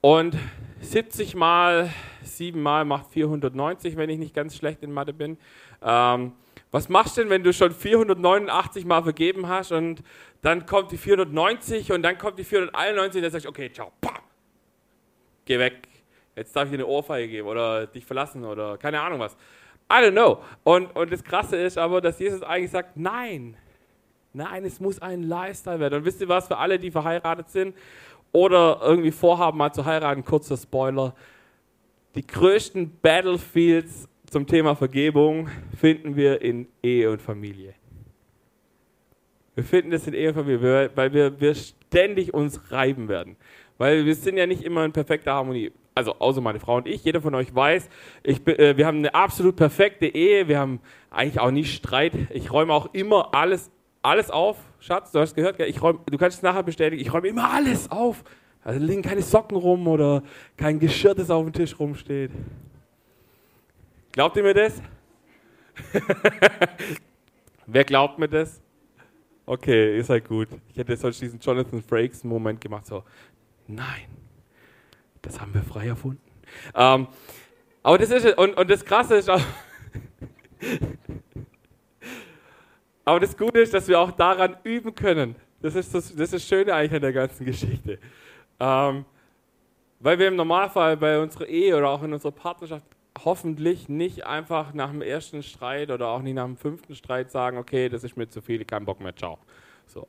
Und 0.00 0.36
70 0.80 1.34
mal 1.34 1.90
7 2.22 2.60
mal 2.60 2.84
macht 2.84 3.08
490, 3.08 3.96
wenn 3.96 4.10
ich 4.10 4.18
nicht 4.18 4.34
ganz 4.34 4.56
schlecht 4.56 4.82
in 4.82 4.92
Mathe 4.92 5.12
bin. 5.12 5.38
Ähm, 5.82 6.32
was 6.70 6.88
machst 6.88 7.16
du 7.16 7.22
denn, 7.22 7.30
wenn 7.30 7.42
du 7.42 7.52
schon 7.52 7.72
489 7.72 8.84
mal 8.84 9.02
vergeben 9.02 9.48
hast 9.48 9.72
und 9.72 10.02
dann 10.42 10.66
kommt 10.66 10.92
die 10.92 10.98
490 10.98 11.90
und 11.92 12.02
dann 12.02 12.16
kommt 12.16 12.38
die 12.38 12.44
491 12.44 13.18
und 13.18 13.22
dann 13.22 13.32
sagst 13.32 13.46
du, 13.46 13.48
okay, 13.48 13.72
ciao, 13.72 13.90
pah, 14.00 14.20
geh 15.46 15.58
weg, 15.58 15.88
jetzt 16.36 16.54
darf 16.54 16.64
ich 16.64 16.70
dir 16.70 16.76
eine 16.76 16.86
Ohrfeige 16.86 17.28
geben 17.28 17.48
oder 17.48 17.86
dich 17.86 18.04
verlassen 18.04 18.44
oder 18.44 18.76
keine 18.76 19.00
Ahnung 19.00 19.18
was. 19.18 19.36
I 19.90 20.04
don't 20.04 20.12
know. 20.12 20.42
Und, 20.64 20.94
und 20.94 21.10
das 21.10 21.24
Krasse 21.24 21.56
ist 21.56 21.78
aber, 21.78 22.00
dass 22.02 22.18
Jesus 22.18 22.42
eigentlich 22.42 22.70
sagt, 22.70 22.96
nein, 22.96 23.56
nein, 24.34 24.64
es 24.64 24.78
muss 24.78 25.00
ein 25.00 25.22
Lifestyle 25.22 25.80
werden. 25.80 25.94
Und 25.94 26.04
wisst 26.04 26.20
ihr 26.20 26.28
was, 26.28 26.46
für 26.46 26.58
alle, 26.58 26.78
die 26.78 26.90
verheiratet 26.90 27.48
sind 27.48 27.74
oder 28.32 28.80
irgendwie 28.82 29.10
vorhaben, 29.10 29.58
mal 29.58 29.72
zu 29.72 29.84
heiraten, 29.84 30.24
kurzer 30.24 30.56
Spoiler, 30.56 31.14
die 32.14 32.26
größten 32.26 32.98
Battlefields 33.00 34.08
zum 34.30 34.46
Thema 34.46 34.74
Vergebung 34.74 35.48
finden 35.78 36.16
wir 36.16 36.42
in 36.42 36.68
Ehe 36.82 37.10
und 37.10 37.22
Familie. 37.22 37.74
Wir 39.54 39.64
finden 39.64 39.90
das 39.90 40.06
in 40.06 40.14
Ehe 40.14 40.28
und 40.28 40.34
Familie, 40.34 40.90
weil 40.94 41.12
wir, 41.12 41.40
wir 41.40 41.54
ständig 41.54 42.34
uns 42.34 42.70
reiben 42.70 43.08
werden. 43.08 43.36
Weil 43.78 44.04
wir 44.04 44.14
sind 44.14 44.36
ja 44.36 44.46
nicht 44.46 44.62
immer 44.62 44.84
in 44.84 44.92
perfekter 44.92 45.32
Harmonie. 45.32 45.72
Also 45.94 46.14
außer 46.18 46.40
meine 46.40 46.60
Frau 46.60 46.76
und 46.76 46.86
ich. 46.86 47.04
Jeder 47.04 47.20
von 47.20 47.34
euch 47.34 47.52
weiß, 47.54 47.88
ich, 48.22 48.46
äh, 48.46 48.76
wir 48.76 48.86
haben 48.86 48.98
eine 48.98 49.14
absolut 49.14 49.56
perfekte 49.56 50.06
Ehe. 50.06 50.46
Wir 50.46 50.58
haben 50.58 50.80
eigentlich 51.10 51.40
auch 51.40 51.50
nie 51.50 51.64
Streit. 51.64 52.12
Ich 52.30 52.52
räume 52.52 52.72
auch 52.72 52.94
immer 52.94 53.34
alles, 53.34 53.70
alles 54.08 54.30
auf. 54.30 54.56
Schatz, 54.80 55.12
du 55.12 55.20
hast 55.20 55.34
gehört, 55.34 55.58
ich 55.60 55.82
räum, 55.82 56.00
du 56.06 56.18
kannst 56.18 56.38
es 56.38 56.42
nachher 56.42 56.62
bestätigen, 56.62 57.00
ich 57.00 57.12
räume 57.12 57.28
immer 57.28 57.50
alles 57.50 57.90
auf. 57.90 58.24
Also 58.64 58.84
liegen 58.84 59.02
keine 59.02 59.22
Socken 59.22 59.56
rum 59.56 59.86
oder 59.86 60.22
kein 60.56 60.78
Geschirr, 60.78 61.14
das 61.14 61.30
auf 61.30 61.44
dem 61.44 61.52
Tisch 61.52 61.78
rumsteht. 61.78 62.30
Glaubt 64.12 64.36
ihr 64.36 64.42
mir 64.42 64.54
das? 64.54 64.82
Wer 67.66 67.84
glaubt 67.84 68.18
mir 68.18 68.28
das? 68.28 68.60
Okay, 69.46 69.96
ihr 69.96 70.04
seid 70.04 70.28
gut. 70.28 70.48
Ich 70.70 70.76
hätte 70.76 70.96
sonst 70.96 71.20
diesen 71.20 71.38
Jonathan 71.38 71.82
Frakes-Moment 71.82 72.60
gemacht, 72.60 72.86
so, 72.86 73.04
nein, 73.66 74.06
das 75.22 75.40
haben 75.40 75.54
wir 75.54 75.62
frei 75.62 75.86
erfunden. 75.86 76.20
Ähm, 76.74 77.08
aber 77.82 77.98
das 77.98 78.10
ist, 78.10 78.36
und, 78.36 78.56
und 78.56 78.70
das 78.70 78.84
Krasse 78.84 79.16
ist 79.16 79.30
auch, 79.30 79.40
aber 83.08 83.20
das 83.20 83.34
Gute 83.34 83.60
ist, 83.60 83.72
dass 83.72 83.88
wir 83.88 83.98
auch 83.98 84.10
daran 84.10 84.58
üben 84.64 84.94
können. 84.94 85.34
Das 85.62 85.74
ist 85.74 85.94
das, 85.94 86.14
das, 86.14 86.20
ist 86.20 86.34
das 86.34 86.44
Schöne 86.46 86.74
eigentlich 86.74 86.92
an 86.92 87.00
der 87.00 87.14
ganzen 87.14 87.46
Geschichte. 87.46 87.98
Ähm, 88.60 89.06
weil 89.98 90.18
wir 90.18 90.28
im 90.28 90.36
Normalfall 90.36 90.98
bei 90.98 91.18
unserer 91.18 91.46
Ehe 91.46 91.74
oder 91.74 91.88
auch 91.88 92.02
in 92.02 92.12
unserer 92.12 92.32
Partnerschaft 92.32 92.84
hoffentlich 93.24 93.88
nicht 93.88 94.26
einfach 94.26 94.74
nach 94.74 94.90
dem 94.90 95.00
ersten 95.00 95.42
Streit 95.42 95.90
oder 95.90 96.08
auch 96.08 96.20
nicht 96.20 96.34
nach 96.34 96.44
dem 96.44 96.58
fünften 96.58 96.94
Streit 96.94 97.30
sagen, 97.30 97.56
okay, 97.56 97.88
das 97.88 98.04
ist 98.04 98.18
mir 98.18 98.28
zu 98.28 98.42
viel, 98.42 98.62
kein 98.66 98.84
Bock 98.84 99.00
mehr, 99.00 99.16
ciao. 99.16 99.38
So. 99.86 100.06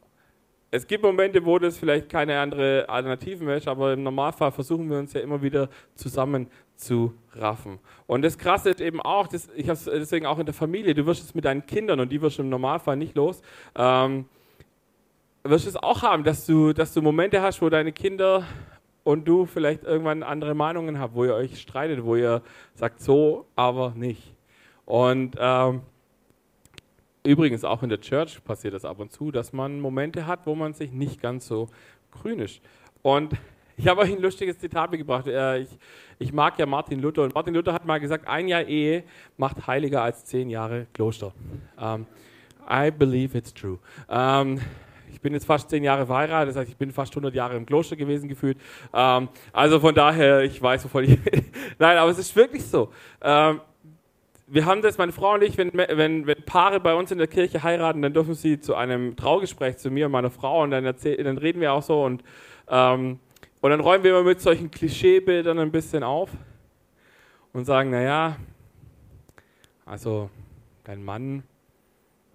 Es 0.69 0.85
gibt 0.85 1.01
Momente, 1.01 1.45
wo 1.45 1.57
das 1.57 1.77
vielleicht 1.77 2.09
keine 2.09 2.37
andere 2.37 2.89
Alternative 2.89 3.45
mehr 3.45 3.55
ist, 3.55 3.67
aber 3.69 3.93
im 3.93 4.03
Normalfall 4.03 4.51
versuchen 4.51 4.89
wir 4.89 4.99
uns 4.99 5.13
ja 5.13 5.21
immer 5.21 5.41
wieder 5.41 5.69
zusammen 5.95 6.49
zu 6.79 7.13
raffen. 7.33 7.79
Und 8.07 8.21
das 8.21 8.37
Krasse 8.37 8.69
ist 8.69 8.79
eben 8.79 9.01
auch, 9.01 9.27
das, 9.27 9.49
ich 9.55 9.67
habe 9.67 9.73
es 9.73 9.83
deswegen 9.83 10.25
auch 10.25 10.39
in 10.39 10.45
der 10.45 10.55
Familie, 10.55 10.95
du 10.95 11.05
wirst 11.05 11.23
es 11.23 11.35
mit 11.35 11.43
deinen 11.45 11.65
Kindern 11.65 11.99
und 11.99 12.09
die 12.09 12.21
wirst 12.21 12.37
du 12.37 12.43
im 12.43 12.49
Normalfall 12.49 12.95
nicht 12.95 13.15
los, 13.15 13.41
ähm, 13.75 14.25
wirst 15.43 15.67
es 15.67 15.75
auch 15.75 16.01
haben, 16.03 16.23
dass 16.23 16.45
du, 16.45 16.71
dass 16.71 16.93
du 16.93 17.01
Momente 17.01 17.41
hast, 17.41 17.61
wo 17.61 17.69
deine 17.69 17.91
Kinder 17.91 18.45
und 19.03 19.27
du 19.27 19.45
vielleicht 19.45 19.83
irgendwann 19.83 20.23
andere 20.23 20.55
Meinungen 20.55 20.99
habt, 20.99 21.15
wo 21.15 21.25
ihr 21.25 21.35
euch 21.35 21.59
streitet, 21.59 22.03
wo 22.03 22.15
ihr 22.15 22.41
sagt, 22.75 23.01
so, 23.01 23.45
aber 23.55 23.93
nicht. 23.95 24.33
Und 24.85 25.35
ähm, 25.37 25.81
übrigens 27.23 27.65
auch 27.65 27.83
in 27.83 27.89
der 27.89 27.99
Church 27.99 28.41
passiert 28.43 28.73
das 28.73 28.85
ab 28.85 28.99
und 28.99 29.11
zu, 29.11 29.31
dass 29.31 29.51
man 29.51 29.81
Momente 29.81 30.27
hat, 30.27 30.45
wo 30.45 30.55
man 30.55 30.73
sich 30.73 30.93
nicht 30.93 31.21
ganz 31.21 31.45
so 31.45 31.67
grün 32.11 32.39
ist. 32.39 32.61
Und 33.01 33.33
ich 33.79 33.87
habe 33.87 34.01
euch 34.01 34.11
ein 34.11 34.21
lustiges 34.21 34.59
Zitat 34.59 34.91
mitgebracht. 34.91 35.25
Äh, 35.25 35.59
ich, 35.59 35.69
ich, 36.19 36.33
mag 36.33 36.59
ja 36.59 36.65
Martin 36.65 36.99
Luther 36.99 37.23
und 37.23 37.33
Martin 37.33 37.53
Luther 37.53 37.73
hat 37.73 37.85
mal 37.85 37.99
gesagt, 37.99 38.27
ein 38.27 38.47
Jahr 38.47 38.63
Ehe 38.63 39.03
macht 39.37 39.65
heiliger 39.67 40.03
als 40.03 40.25
zehn 40.25 40.49
Jahre 40.49 40.87
Kloster. 40.93 41.33
Um, 41.77 41.83
ähm, 41.83 42.05
I 42.69 42.91
believe 42.91 43.37
it's 43.37 43.53
true. 43.53 43.79
Um, 44.07 44.17
ähm, 44.17 44.61
ich 45.11 45.21
bin 45.21 45.33
jetzt 45.33 45.45
fast 45.45 45.69
zehn 45.69 45.83
Jahre 45.83 46.05
verheiratet, 46.05 46.49
das 46.49 46.55
heißt, 46.55 46.69
ich 46.69 46.77
bin 46.77 46.91
fast 46.91 47.11
100 47.11 47.33
Jahre 47.33 47.57
im 47.57 47.65
Kloster 47.65 47.95
gewesen 47.95 48.29
gefühlt. 48.29 48.57
Ähm, 48.93 49.27
also 49.51 49.79
von 49.79 49.93
daher, 49.93 50.43
ich 50.43 50.61
weiß, 50.61 50.85
wovon 50.85 51.03
ich. 51.03 51.19
Nein, 51.79 51.97
aber 51.97 52.11
es 52.11 52.19
ist 52.19 52.35
wirklich 52.35 52.65
so. 52.65 52.89
Ähm, 53.21 53.59
wir 54.47 54.65
haben 54.65 54.81
das, 54.81 54.97
meine 54.97 55.11
Frau 55.11 55.33
und 55.33 55.43
ich, 55.43 55.57
wenn, 55.57 55.71
wenn, 55.73 56.25
wenn 56.25 56.43
Paare 56.45 56.79
bei 56.79 56.95
uns 56.95 57.11
in 57.11 57.17
der 57.17 57.27
Kirche 57.27 57.63
heiraten, 57.63 58.01
dann 58.01 58.13
dürfen 58.13 58.33
sie 58.33 58.59
zu 58.59 58.75
einem 58.75 59.15
Traugespräch 59.15 59.77
zu 59.77 59.91
mir 59.91 60.05
und 60.05 60.11
meiner 60.11 60.31
Frau 60.31 60.63
und 60.63 60.71
dann, 60.71 60.85
erzähl, 60.85 61.21
dann 61.23 61.37
reden 61.37 61.61
wir 61.61 61.73
auch 61.73 61.83
so 61.83 62.03
und, 62.03 62.23
ähm, 62.69 63.19
und 63.61 63.71
dann 63.71 63.79
räumen 63.79 64.03
wir 64.03 64.11
immer 64.11 64.23
mit 64.23 64.41
solchen 64.41 64.71
Klischeebildern 64.71 65.59
ein 65.59 65.71
bisschen 65.71 66.03
auf 66.03 66.29
und 67.53 67.65
sagen, 67.65 67.89
naja, 67.89 68.37
also 69.85 70.29
dein 70.83 71.03
Mann, 71.03 71.43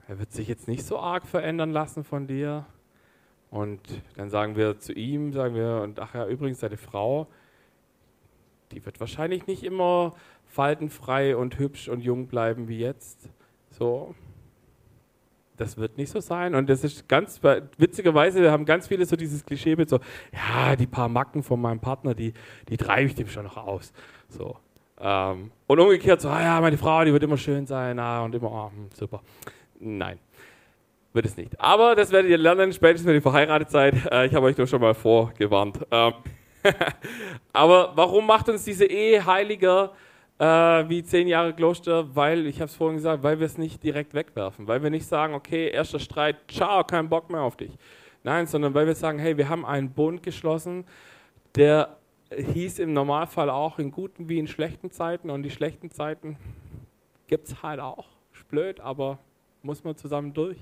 er 0.07 0.19
wird 0.19 0.33
sich 0.33 0.49
jetzt 0.49 0.69
nicht 0.69 0.85
so 0.85 0.99
arg 0.99 1.27
verändern 1.27 1.71
lassen 1.71 2.05
von 2.05 2.27
dir. 2.27 2.67
Und 3.51 3.81
dann 4.17 4.29
sagen 4.29 4.57
wir 4.57 4.79
zu 4.81 4.93
ihm, 4.93 5.33
sagen 5.33 5.55
wir, 5.55 5.81
und 5.83 6.01
ach 6.01 6.15
ja, 6.15 6.27
übrigens, 6.27 6.61
seine 6.61 6.77
Frau, 6.77 7.29
die 8.73 8.85
wird 8.85 8.99
wahrscheinlich 9.01 9.47
nicht 9.47 9.63
immer 9.63 10.15
faltenfrei 10.47 11.37
und 11.37 11.59
hübsch 11.59 11.89
und 11.89 12.01
jung 12.01 12.27
bleiben 12.27 12.69
wie 12.69 12.79
jetzt. 12.79 13.31
So. 13.71 14.15
Das 15.57 15.77
wird 15.77 15.97
nicht 15.97 16.11
so 16.11 16.21
sein. 16.21 16.55
Und 16.55 16.69
das 16.69 16.83
ist 16.83 17.09
ganz, 17.09 17.41
witzigerweise, 17.79 18.43
wir 18.43 18.51
haben 18.51 18.65
ganz 18.65 18.89
viele 18.89 19.07
so 19.07 19.15
dieses 19.15 19.45
Klischee 19.45 19.77
mit 19.77 19.89
so, 19.89 20.01
ja, 20.33 20.75
die 20.75 20.87
paar 20.87 21.09
Macken 21.09 21.43
von 21.43 21.61
meinem 21.61 21.81
Partner, 21.81 22.15
die, 22.15 22.33
die 22.69 22.77
treibe 22.77 23.07
ich 23.07 23.15
dem 23.15 23.29
schon 23.29 23.45
noch 23.45 23.57
aus. 23.57 23.93
So. 24.29 24.57
Ähm, 25.01 25.53
und 25.67 25.81
umgekehrt 25.81 26.21
so, 26.21 26.29
ah 26.29 26.43
ja, 26.43 26.61
meine 26.61 26.77
Frau, 26.77 27.05
die 27.05 27.13
wird 27.13 27.23
immer 27.23 27.37
schön 27.37 27.67
sein, 27.67 27.99
ah, 27.99 28.25
und 28.25 28.35
immer, 28.35 28.51
oh, 28.51 28.71
super. 28.95 29.23
Nein, 29.79 30.19
wird 31.13 31.27
es 31.27 31.37
nicht. 31.37 31.61
Aber 31.61 31.95
das 31.95 32.11
werdet 32.11 32.31
ihr 32.31 32.39
lernen, 32.39 32.73
spätestens 32.73 33.07
wenn 33.07 33.15
ihr 33.15 33.23
verheiratet 33.23 33.71
seid. 33.71 33.95
Äh, 34.11 34.27
ich 34.27 34.35
habe 34.35 34.47
euch 34.47 34.57
nur 34.57 34.67
schon 34.67 34.81
mal 34.81 34.95
vorgewarnt. 34.95 35.79
Ähm 35.91 36.15
Aber 37.53 37.93
warum 37.95 38.27
macht 38.27 38.49
uns 38.49 38.65
diese 38.65 38.87
Ehe 38.87 39.25
heiliger 39.25 39.93
äh, 40.39 40.45
wie 40.89 41.03
zehn 41.03 41.29
Jahre 41.29 41.53
Kloster? 41.55 42.15
Weil, 42.15 42.47
ich 42.47 42.57
habe 42.57 42.67
es 42.67 42.75
vorhin 42.75 42.97
gesagt, 42.97 43.23
weil 43.23 43.39
wir 43.39 43.47
es 43.47 43.59
nicht 43.59 43.83
direkt 43.83 44.15
wegwerfen. 44.15 44.67
Weil 44.67 44.83
wir 44.83 44.91
nicht 44.91 45.07
sagen, 45.07 45.35
okay, 45.35 45.69
erster 45.69 45.99
Streit, 45.99 46.37
ciao, 46.49 46.85
kein 46.85 47.09
Bock 47.09 47.31
mehr 47.31 47.43
auf 47.43 47.57
dich. 47.57 47.73
Nein, 48.23 48.47
sondern 48.47 48.75
weil 48.75 48.87
wir 48.87 48.95
sagen, 48.95 49.19
hey, 49.19 49.37
wir 49.37 49.49
haben 49.49 49.67
einen 49.67 49.91
Bund 49.91 50.23
geschlossen, 50.23 50.87
der 51.55 51.97
hieß 52.35 52.79
im 52.79 52.93
Normalfall 52.93 53.51
auch 53.51 53.79
in 53.79 53.91
guten 53.91 54.29
wie 54.29 54.39
in 54.39 54.49
schlechten 54.49 54.91
Zeiten. 54.91 55.31
Und 55.31 55.43
die 55.43 55.51
schlechten 55.51 55.91
Zeiten 55.91 56.37
gibt 57.27 57.49
es 57.49 57.63
halt 57.63 57.81
auch. 57.81 58.07
Ist 58.33 58.49
blöd, 58.49 58.81
aber 58.81 59.19
muss 59.63 59.85
man 59.85 59.97
zusammen 59.97 60.33
durch. 60.33 60.59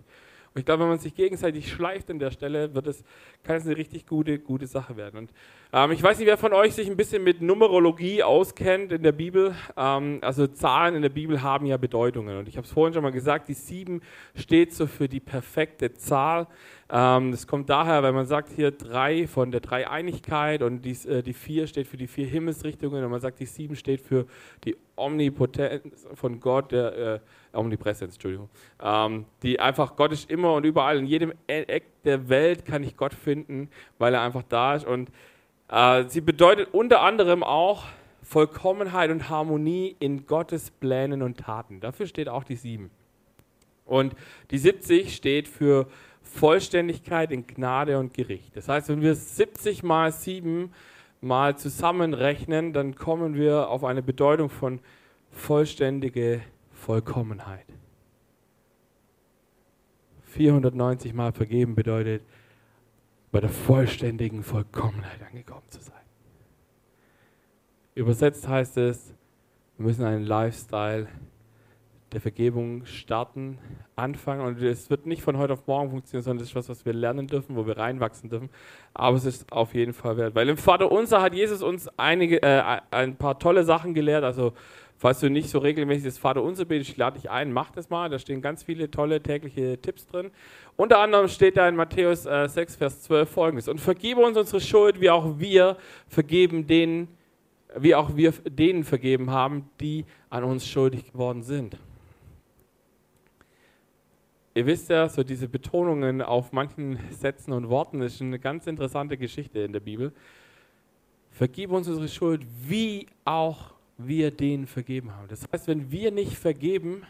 Und 0.54 0.58
ich 0.58 0.66
glaube, 0.66 0.82
wenn 0.82 0.90
man 0.90 0.98
sich 0.98 1.14
gegenseitig 1.14 1.70
schleift 1.72 2.10
an 2.10 2.18
der 2.18 2.30
Stelle, 2.30 2.74
wird 2.74 2.86
es, 2.86 3.04
kann 3.42 3.56
es 3.56 3.66
eine 3.66 3.76
richtig 3.76 4.06
gute, 4.06 4.38
gute 4.38 4.66
Sache 4.66 4.96
werden. 4.96 5.18
Und 5.18 5.30
ähm, 5.72 5.92
ich 5.92 6.02
weiß 6.02 6.18
nicht, 6.18 6.26
wer 6.26 6.36
von 6.36 6.52
euch 6.52 6.74
sich 6.74 6.90
ein 6.90 6.96
bisschen 6.96 7.24
mit 7.24 7.40
Numerologie 7.40 8.22
auskennt 8.22 8.92
in 8.92 9.02
der 9.02 9.12
Bibel. 9.12 9.54
Ähm, 9.78 10.18
also 10.20 10.46
Zahlen 10.46 10.94
in 10.94 11.02
der 11.02 11.08
Bibel 11.08 11.42
haben 11.42 11.64
ja 11.64 11.78
Bedeutungen. 11.78 12.36
Und 12.36 12.48
ich 12.48 12.58
habe 12.58 12.66
es 12.66 12.72
vorhin 12.72 12.92
schon 12.92 13.02
mal 13.02 13.12
gesagt, 13.12 13.48
die 13.48 13.54
sieben 13.54 14.02
steht 14.34 14.74
so 14.74 14.86
für 14.86 15.08
die 15.08 15.20
perfekte 15.20 15.94
Zahl. 15.94 16.46
Ähm, 16.94 17.30
das 17.30 17.46
kommt 17.46 17.70
daher, 17.70 18.02
weil 18.02 18.12
man 18.12 18.26
sagt 18.26 18.50
hier 18.50 18.70
drei 18.70 19.26
von 19.26 19.50
der 19.50 19.60
Dreieinigkeit 19.60 20.60
und 20.60 20.82
die, 20.82 20.92
äh, 21.08 21.22
die 21.22 21.32
vier 21.32 21.66
steht 21.66 21.86
für 21.86 21.96
die 21.96 22.06
vier 22.06 22.26
Himmelsrichtungen 22.26 23.02
und 23.02 23.10
man 23.10 23.20
sagt, 23.20 23.40
die 23.40 23.46
sieben 23.46 23.76
steht 23.76 24.02
für 24.02 24.26
die 24.64 24.76
Omnipotenz 24.94 26.06
von 26.12 26.38
Gott, 26.38 26.70
der 26.70 26.98
äh, 26.98 27.20
Omnipräsenz, 27.56 28.14
Entschuldigung. 28.16 28.50
Ähm, 28.82 29.24
die 29.42 29.58
einfach, 29.58 29.96
Gott 29.96 30.12
ist 30.12 30.30
immer 30.30 30.52
und 30.52 30.64
überall, 30.66 30.98
in 30.98 31.06
jedem 31.06 31.32
Eck 31.46 31.84
der 32.04 32.28
Welt 32.28 32.66
kann 32.66 32.84
ich 32.84 32.94
Gott 32.94 33.14
finden, 33.14 33.70
weil 33.96 34.12
er 34.12 34.20
einfach 34.20 34.42
da 34.46 34.74
ist. 34.74 34.84
Und 34.86 35.10
äh, 35.70 36.04
sie 36.08 36.20
bedeutet 36.20 36.68
unter 36.72 37.00
anderem 37.00 37.42
auch 37.42 37.84
Vollkommenheit 38.20 39.10
und 39.10 39.30
Harmonie 39.30 39.96
in 39.98 40.26
Gottes 40.26 40.70
Plänen 40.70 41.22
und 41.22 41.38
Taten. 41.38 41.80
Dafür 41.80 42.06
steht 42.06 42.28
auch 42.28 42.44
die 42.44 42.56
sieben. 42.56 42.90
Und 43.86 44.14
die 44.50 44.58
70 44.58 45.14
steht 45.14 45.48
für 45.48 45.86
Vollständigkeit 46.22 47.30
in 47.32 47.46
Gnade 47.46 47.98
und 47.98 48.14
Gericht. 48.14 48.56
Das 48.56 48.68
heißt, 48.68 48.88
wenn 48.88 49.00
wir 49.00 49.14
70 49.14 49.82
mal 49.82 50.12
7 50.12 50.72
mal 51.20 51.56
zusammenrechnen, 51.56 52.72
dann 52.72 52.94
kommen 52.96 53.34
wir 53.34 53.68
auf 53.68 53.84
eine 53.84 54.02
Bedeutung 54.02 54.50
von 54.50 54.80
vollständige 55.30 56.42
Vollkommenheit. 56.72 57.66
490 60.24 61.12
Mal 61.12 61.32
vergeben 61.32 61.74
bedeutet, 61.74 62.22
bei 63.30 63.40
der 63.40 63.50
vollständigen 63.50 64.42
Vollkommenheit 64.42 65.22
angekommen 65.22 65.66
zu 65.68 65.80
sein. 65.80 65.96
Übersetzt 67.94 68.48
heißt 68.48 68.78
es, 68.78 69.14
wir 69.76 69.86
müssen 69.86 70.04
einen 70.04 70.24
Lifestyle 70.24 71.08
der 72.12 72.20
Vergebung 72.20 72.84
starten, 72.84 73.58
anfangen. 73.96 74.42
Und 74.42 74.60
es 74.62 74.90
wird 74.90 75.06
nicht 75.06 75.22
von 75.22 75.38
heute 75.38 75.54
auf 75.54 75.66
morgen 75.66 75.90
funktionieren, 75.90 76.24
sondern 76.24 76.42
es 76.42 76.50
ist 76.50 76.56
was, 76.56 76.68
was 76.68 76.84
wir 76.84 76.92
lernen 76.92 77.26
dürfen, 77.26 77.56
wo 77.56 77.66
wir 77.66 77.76
reinwachsen 77.76 78.28
dürfen. 78.28 78.50
Aber 78.94 79.16
es 79.16 79.24
ist 79.24 79.50
auf 79.52 79.74
jeden 79.74 79.92
Fall 79.92 80.16
wert. 80.16 80.34
Weil 80.34 80.48
im 80.48 80.56
Vater 80.56 80.92
Unser 80.92 81.22
hat 81.22 81.34
Jesus 81.34 81.62
uns 81.62 81.88
einige, 81.98 82.42
äh, 82.42 82.80
ein 82.90 83.16
paar 83.16 83.38
tolle 83.38 83.64
Sachen 83.64 83.94
gelehrt. 83.94 84.24
Also, 84.24 84.52
falls 84.96 85.20
du 85.20 85.30
nicht 85.30 85.48
so 85.48 85.58
regelmäßig 85.58 86.04
das 86.04 86.18
Vater 86.18 86.42
Unser 86.42 86.64
betest, 86.64 86.90
ich 86.90 86.96
lade 86.96 87.18
dich 87.18 87.30
ein, 87.30 87.52
mach 87.52 87.70
das 87.70 87.88
mal. 87.88 88.10
Da 88.10 88.18
stehen 88.18 88.42
ganz 88.42 88.62
viele 88.62 88.90
tolle 88.90 89.22
tägliche 89.22 89.80
Tipps 89.80 90.06
drin. 90.06 90.30
Unter 90.76 90.98
anderem 90.98 91.28
steht 91.28 91.56
da 91.56 91.68
in 91.68 91.76
Matthäus 91.76 92.26
äh, 92.26 92.48
6, 92.48 92.76
Vers 92.76 93.02
12 93.02 93.30
folgendes: 93.30 93.68
Und 93.68 93.80
vergebe 93.80 94.20
uns 94.20 94.36
unsere 94.36 94.60
Schuld, 94.60 95.00
wie 95.00 95.10
auch 95.10 95.38
wir 95.38 95.76
vergeben 96.08 96.66
denen, 96.66 97.08
wie 97.76 97.94
auch 97.94 98.16
wir 98.16 98.32
denen 98.32 98.84
vergeben 98.84 99.30
haben, 99.30 99.70
die 99.80 100.04
an 100.28 100.44
uns 100.44 100.66
schuldig 100.66 101.12
geworden 101.12 101.42
sind. 101.42 101.78
Ihr 104.54 104.66
wisst 104.66 104.90
ja, 104.90 105.08
so 105.08 105.22
diese 105.22 105.48
Betonungen 105.48 106.20
auf 106.20 106.52
manchen 106.52 106.98
Sätzen 107.10 107.52
und 107.52 107.70
Worten 107.70 108.02
ist 108.02 108.20
eine 108.20 108.38
ganz 108.38 108.66
interessante 108.66 109.16
Geschichte 109.16 109.60
in 109.60 109.72
der 109.72 109.80
Bibel. 109.80 110.12
Vergib 111.30 111.70
uns 111.70 111.88
unsere 111.88 112.08
Schuld, 112.08 112.46
wie 112.68 113.06
auch 113.24 113.72
wir 113.96 114.30
denen 114.30 114.66
vergeben 114.66 115.14
haben. 115.14 115.28
Das 115.28 115.46
heißt, 115.50 115.68
wenn 115.68 115.90
wir 115.90 116.10
nicht 116.10 116.36
vergeben, 116.36 117.04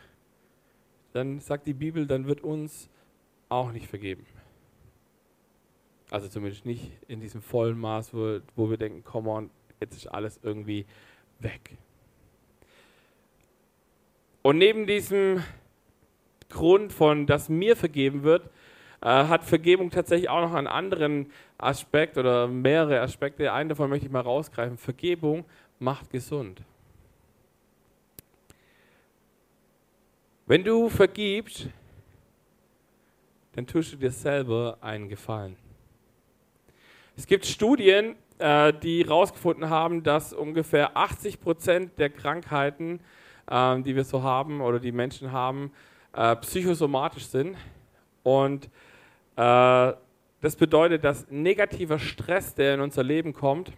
dann 1.12 1.40
sagt 1.40 1.66
die 1.66 1.74
Bibel, 1.74 2.06
dann 2.06 2.26
wird 2.26 2.42
uns 2.42 2.88
auch 3.48 3.72
nicht 3.72 3.88
vergeben. 3.88 4.24
Also 6.10 6.28
zumindest 6.28 6.64
nicht 6.64 6.92
in 7.08 7.20
diesem 7.20 7.42
vollen 7.42 7.78
Maß, 7.78 8.14
wo, 8.14 8.38
wo 8.54 8.70
wir 8.70 8.76
denken, 8.76 9.02
komm 9.02 9.26
on, 9.26 9.50
jetzt 9.80 9.96
ist 9.96 10.06
alles 10.06 10.38
irgendwie 10.42 10.86
weg. 11.40 11.76
Und 14.42 14.58
neben 14.58 14.86
diesem 14.86 15.42
Grund 16.52 16.92
von, 16.92 17.26
dass 17.26 17.48
mir 17.48 17.76
vergeben 17.76 18.22
wird, 18.22 18.50
äh, 19.00 19.06
hat 19.06 19.44
Vergebung 19.44 19.90
tatsächlich 19.90 20.28
auch 20.28 20.42
noch 20.42 20.54
einen 20.54 20.66
anderen 20.66 21.32
Aspekt 21.58 22.18
oder 22.18 22.46
mehrere 22.46 23.00
Aspekte. 23.00 23.52
Einen 23.52 23.70
davon 23.70 23.90
möchte 23.90 24.06
ich 24.06 24.12
mal 24.12 24.20
rausgreifen. 24.20 24.76
Vergebung 24.78 25.44
macht 25.78 26.10
gesund. 26.10 26.62
Wenn 30.46 30.62
du 30.62 30.88
vergibst, 30.88 31.68
dann 33.54 33.66
tust 33.66 33.92
du 33.92 33.96
dir 33.96 34.10
selber 34.10 34.78
einen 34.80 35.08
Gefallen. 35.08 35.56
Es 37.16 37.26
gibt 37.26 37.46
Studien, 37.46 38.16
äh, 38.38 38.72
die 38.72 39.04
herausgefunden 39.04 39.70
haben, 39.70 40.02
dass 40.02 40.32
ungefähr 40.32 40.96
80 40.96 41.40
Prozent 41.40 41.98
der 41.98 42.10
Krankheiten, 42.10 43.00
äh, 43.50 43.80
die 43.80 43.96
wir 43.96 44.04
so 44.04 44.22
haben 44.22 44.60
oder 44.60 44.78
die 44.78 44.92
Menschen 44.92 45.32
haben, 45.32 45.72
äh, 46.14 46.36
psychosomatisch 46.36 47.26
sind. 47.26 47.56
Und 48.22 48.66
äh, 49.36 49.92
das 50.40 50.56
bedeutet, 50.56 51.04
dass 51.04 51.30
negativer 51.30 51.98
Stress, 51.98 52.54
der 52.54 52.74
in 52.74 52.80
unser 52.80 53.02
Leben 53.02 53.32
kommt, 53.32 53.72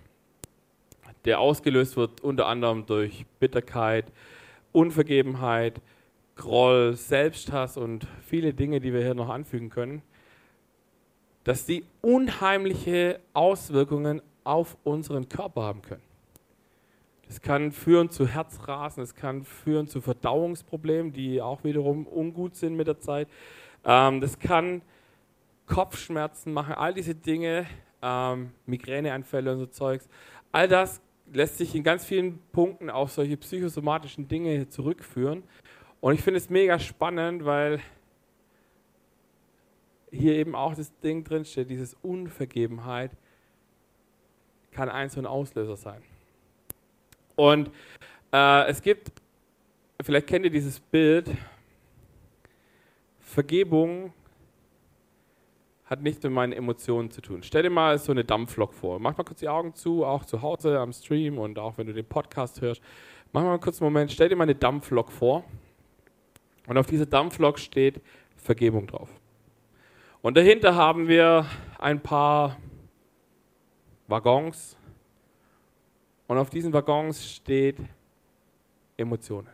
der 1.24 1.40
ausgelöst 1.40 1.96
wird 1.96 2.20
unter 2.20 2.46
anderem 2.46 2.86
durch 2.86 3.24
Bitterkeit, 3.38 4.06
Unvergebenheit, 4.72 5.80
Groll, 6.36 6.94
Selbsthass 6.94 7.76
und 7.76 8.06
viele 8.26 8.52
Dinge, 8.52 8.80
die 8.80 8.92
wir 8.92 9.02
hier 9.02 9.14
noch 9.14 9.28
anfügen 9.28 9.70
können, 9.70 10.02
dass 11.44 11.64
die 11.64 11.84
unheimliche 12.00 13.20
Auswirkungen 13.34 14.20
auf 14.42 14.76
unseren 14.82 15.28
Körper 15.28 15.62
haben 15.62 15.82
können. 15.82 16.02
Es 17.34 17.40
kann 17.40 17.72
führen 17.72 18.10
zu 18.10 18.28
Herzrasen, 18.28 19.02
es 19.02 19.16
kann 19.16 19.42
führen 19.42 19.88
zu 19.88 20.00
Verdauungsproblemen, 20.00 21.12
die 21.12 21.42
auch 21.42 21.64
wiederum 21.64 22.06
ungut 22.06 22.54
sind 22.54 22.76
mit 22.76 22.86
der 22.86 23.00
Zeit. 23.00 23.26
Ähm, 23.84 24.20
das 24.20 24.38
kann 24.38 24.82
Kopfschmerzen 25.66 26.52
machen, 26.52 26.74
all 26.74 26.94
diese 26.94 27.16
Dinge, 27.16 27.66
ähm, 28.02 28.52
Migräneanfälle 28.66 29.50
und 29.50 29.58
so 29.58 29.66
Zeugs. 29.66 30.08
All 30.52 30.68
das 30.68 31.02
lässt 31.32 31.58
sich 31.58 31.74
in 31.74 31.82
ganz 31.82 32.04
vielen 32.04 32.38
Punkten 32.52 32.88
auf 32.88 33.10
solche 33.10 33.36
psychosomatischen 33.36 34.28
Dinge 34.28 34.68
zurückführen. 34.68 35.42
Und 36.00 36.14
ich 36.14 36.22
finde 36.22 36.38
es 36.38 36.50
mega 36.50 36.78
spannend, 36.78 37.44
weil 37.44 37.80
hier 40.12 40.36
eben 40.36 40.54
auch 40.54 40.76
das 40.76 40.96
Ding 41.00 41.24
drinsteht, 41.24 41.68
dieses 41.68 41.94
Unvergebenheit 41.94 43.10
kann 44.70 44.88
ein 44.88 45.08
so 45.08 45.18
ein 45.18 45.26
Auslöser 45.26 45.76
sein. 45.76 46.04
Und 47.36 47.70
äh, 48.32 48.68
es 48.68 48.82
gibt, 48.82 49.12
vielleicht 50.02 50.26
kennt 50.26 50.44
ihr 50.44 50.50
dieses 50.50 50.80
Bild, 50.80 51.30
Vergebung 53.20 54.12
hat 55.86 56.02
nichts 56.02 56.22
mit 56.22 56.32
meinen 56.32 56.52
Emotionen 56.52 57.10
zu 57.10 57.20
tun. 57.20 57.42
Stell 57.42 57.62
dir 57.62 57.70
mal 57.70 57.98
so 57.98 58.12
eine 58.12 58.24
Dampflok 58.24 58.72
vor. 58.72 58.98
Mach 58.98 59.16
mal 59.16 59.24
kurz 59.24 59.40
die 59.40 59.48
Augen 59.48 59.74
zu, 59.74 60.04
auch 60.04 60.24
zu 60.24 60.40
Hause 60.40 60.78
am 60.78 60.92
Stream 60.92 61.38
und 61.38 61.58
auch 61.58 61.76
wenn 61.76 61.86
du 61.86 61.92
den 61.92 62.06
Podcast 62.06 62.60
hörst. 62.60 62.80
Mach 63.32 63.42
mal 63.42 63.58
kurz 63.58 63.80
einen 63.82 63.92
Moment. 63.92 64.12
Stell 64.12 64.28
dir 64.28 64.36
mal 64.36 64.44
eine 64.44 64.54
Dampflok 64.54 65.10
vor. 65.10 65.44
Und 66.66 66.78
auf 66.78 66.86
dieser 66.86 67.06
Dampflok 67.06 67.58
steht 67.58 68.00
Vergebung 68.36 68.86
drauf. 68.86 69.10
Und 70.22 70.36
dahinter 70.36 70.74
haben 70.74 71.08
wir 71.08 71.44
ein 71.78 72.00
paar 72.00 72.56
Waggons, 74.06 74.76
und 76.26 76.38
auf 76.38 76.50
diesen 76.50 76.72
Waggons 76.72 77.34
steht 77.34 77.76
Emotionen, 78.96 79.48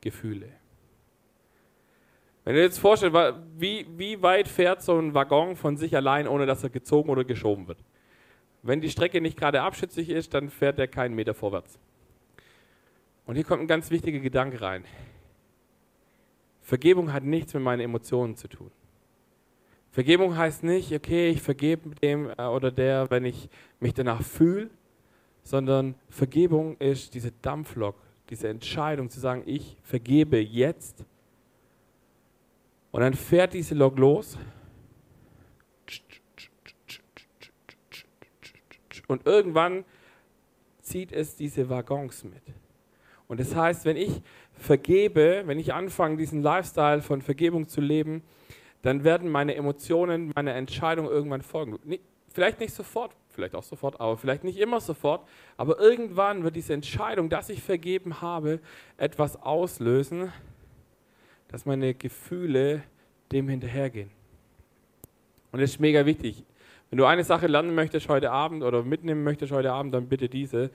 Gefühle. 0.00 0.48
Wenn 2.44 2.54
du 2.54 2.60
dir 2.60 2.66
jetzt 2.66 2.78
vorstellst, 2.78 3.16
wie, 3.58 3.86
wie 3.96 4.20
weit 4.22 4.48
fährt 4.48 4.82
so 4.82 4.98
ein 4.98 5.14
Waggon 5.14 5.56
von 5.56 5.76
sich 5.76 5.94
allein, 5.94 6.26
ohne 6.26 6.46
dass 6.46 6.62
er 6.62 6.70
gezogen 6.70 7.10
oder 7.10 7.24
geschoben 7.24 7.68
wird? 7.68 7.78
Wenn 8.62 8.80
die 8.80 8.90
Strecke 8.90 9.20
nicht 9.20 9.38
gerade 9.38 9.62
abschützig 9.62 10.08
ist, 10.10 10.34
dann 10.34 10.50
fährt 10.50 10.78
er 10.78 10.88
keinen 10.88 11.14
Meter 11.14 11.34
vorwärts. 11.34 11.78
Und 13.26 13.36
hier 13.36 13.44
kommt 13.44 13.62
ein 13.62 13.68
ganz 13.68 13.90
wichtiger 13.90 14.18
Gedanke 14.18 14.60
rein. 14.60 14.84
Vergebung 16.62 17.12
hat 17.12 17.24
nichts 17.24 17.54
mit 17.54 17.62
meinen 17.62 17.80
Emotionen 17.80 18.36
zu 18.36 18.48
tun. 18.48 18.70
Vergebung 19.92 20.36
heißt 20.36 20.62
nicht, 20.62 20.92
okay, 20.92 21.30
ich 21.30 21.42
vergebe 21.42 21.94
dem 21.96 22.30
äh, 22.36 22.42
oder 22.44 22.70
der, 22.70 23.10
wenn 23.10 23.24
ich 23.24 23.48
mich 23.80 23.92
danach 23.92 24.22
fühle, 24.22 24.70
sondern 25.42 25.94
Vergebung 26.08 26.76
ist 26.78 27.14
diese 27.14 27.32
Dampflok, 27.42 27.96
diese 28.28 28.48
Entscheidung 28.48 29.10
zu 29.10 29.20
sagen, 29.20 29.42
ich 29.46 29.76
vergebe 29.82 30.38
jetzt. 30.38 31.04
Und 32.90 33.00
dann 33.00 33.14
fährt 33.14 33.54
diese 33.54 33.74
Lok 33.74 33.98
los. 33.98 34.38
Und 39.08 39.26
irgendwann 39.26 39.84
zieht 40.80 41.12
es 41.12 41.36
diese 41.36 41.68
Waggons 41.68 42.24
mit. 42.24 42.42
Und 43.26 43.40
das 43.40 43.54
heißt, 43.54 43.84
wenn 43.84 43.96
ich 43.96 44.22
vergebe, 44.52 45.42
wenn 45.46 45.58
ich 45.58 45.72
anfange, 45.72 46.16
diesen 46.16 46.42
Lifestyle 46.42 47.00
von 47.00 47.22
Vergebung 47.22 47.68
zu 47.68 47.80
leben, 47.80 48.22
dann 48.82 49.04
werden 49.04 49.30
meine 49.30 49.54
Emotionen, 49.54 50.32
meine 50.34 50.52
Entscheidungen 50.52 51.10
irgendwann 51.10 51.42
folgen. 51.42 51.78
Vielleicht 52.32 52.60
nicht 52.60 52.74
sofort, 52.74 53.14
vielleicht 53.32 53.54
auch 53.54 53.62
sofort, 53.62 54.00
aber 54.00 54.16
vielleicht 54.16 54.44
nicht 54.44 54.58
immer 54.58 54.80
sofort. 54.80 55.26
Aber 55.56 55.78
irgendwann 55.78 56.44
wird 56.44 56.56
diese 56.56 56.74
Entscheidung, 56.74 57.28
dass 57.28 57.48
ich 57.48 57.62
vergeben 57.62 58.20
habe, 58.20 58.60
etwas 58.96 59.40
auslösen, 59.40 60.32
dass 61.48 61.66
meine 61.66 61.94
Gefühle 61.94 62.82
dem 63.32 63.48
hinterhergehen. 63.48 64.10
Und 65.52 65.60
das 65.60 65.70
ist 65.70 65.80
mega 65.80 66.06
wichtig. 66.06 66.44
Wenn 66.90 66.98
du 66.98 67.04
eine 67.04 67.24
Sache 67.24 67.46
lernen 67.46 67.74
möchtest 67.74 68.08
heute 68.08 68.30
Abend 68.30 68.62
oder 68.62 68.82
mitnehmen 68.82 69.22
möchtest 69.22 69.52
heute 69.52 69.72
Abend, 69.72 69.94
dann 69.94 70.08
bitte 70.08 70.28
diese. 70.28 70.70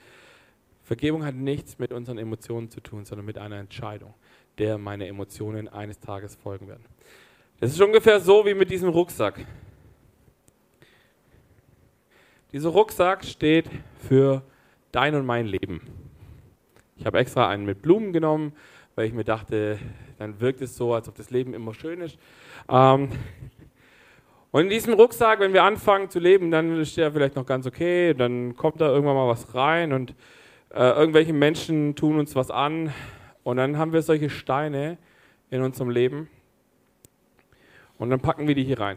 Vergebung 0.83 1.25
hat 1.25 1.35
nichts 1.35 1.79
mit 1.79 1.91
unseren 1.91 2.17
Emotionen 2.17 2.69
zu 2.69 2.79
tun, 2.79 3.05
sondern 3.05 3.25
mit 3.25 3.37
einer 3.37 3.57
Entscheidung, 3.57 4.13
der 4.59 4.77
meine 4.77 5.07
Emotionen 5.07 5.67
eines 5.67 5.99
Tages 5.99 6.35
folgen 6.35 6.67
werden. 6.67 6.85
Das 7.59 7.71
ist 7.71 7.81
ungefähr 7.81 8.19
so 8.19 8.45
wie 8.45 8.53
mit 8.53 8.69
diesem 8.69 8.89
Rucksack. 8.89 9.45
Dieser 12.55 12.69
Rucksack 12.69 13.25
steht 13.25 13.69
für 14.07 14.41
dein 14.93 15.13
und 15.15 15.25
mein 15.25 15.45
Leben. 15.45 15.81
Ich 16.95 17.05
habe 17.05 17.17
extra 17.19 17.49
einen 17.49 17.65
mit 17.65 17.81
Blumen 17.81 18.13
genommen, 18.13 18.53
weil 18.95 19.07
ich 19.07 19.13
mir 19.13 19.25
dachte, 19.25 19.77
dann 20.19 20.39
wirkt 20.39 20.61
es 20.61 20.77
so, 20.77 20.93
als 20.93 21.09
ob 21.09 21.15
das 21.15 21.31
Leben 21.31 21.53
immer 21.53 21.73
schön 21.73 21.99
ist. 21.99 22.17
Ähm, 22.69 23.09
und 24.51 24.61
in 24.61 24.69
diesem 24.69 24.93
Rucksack, 24.93 25.41
wenn 25.41 25.51
wir 25.51 25.65
anfangen 25.65 26.09
zu 26.09 26.19
leben, 26.19 26.49
dann 26.49 26.79
ist 26.79 26.95
der 26.95 27.11
vielleicht 27.11 27.35
noch 27.35 27.45
ganz 27.45 27.67
okay, 27.67 28.13
dann 28.13 28.55
kommt 28.55 28.79
da 28.79 28.87
irgendwann 28.87 29.15
mal 29.15 29.27
was 29.27 29.53
rein 29.53 29.91
und 29.91 30.11
äh, 30.73 30.91
irgendwelche 30.91 31.33
Menschen 31.33 31.93
tun 31.97 32.17
uns 32.19 32.37
was 32.37 32.51
an 32.51 32.93
und 33.43 33.57
dann 33.57 33.77
haben 33.77 33.91
wir 33.91 34.01
solche 34.01 34.29
Steine 34.29 34.97
in 35.49 35.61
unserem 35.61 35.89
Leben 35.89 36.29
und 37.97 38.11
dann 38.11 38.21
packen 38.21 38.47
wir 38.47 38.55
die 38.55 38.63
hier 38.63 38.79
rein. 38.79 38.95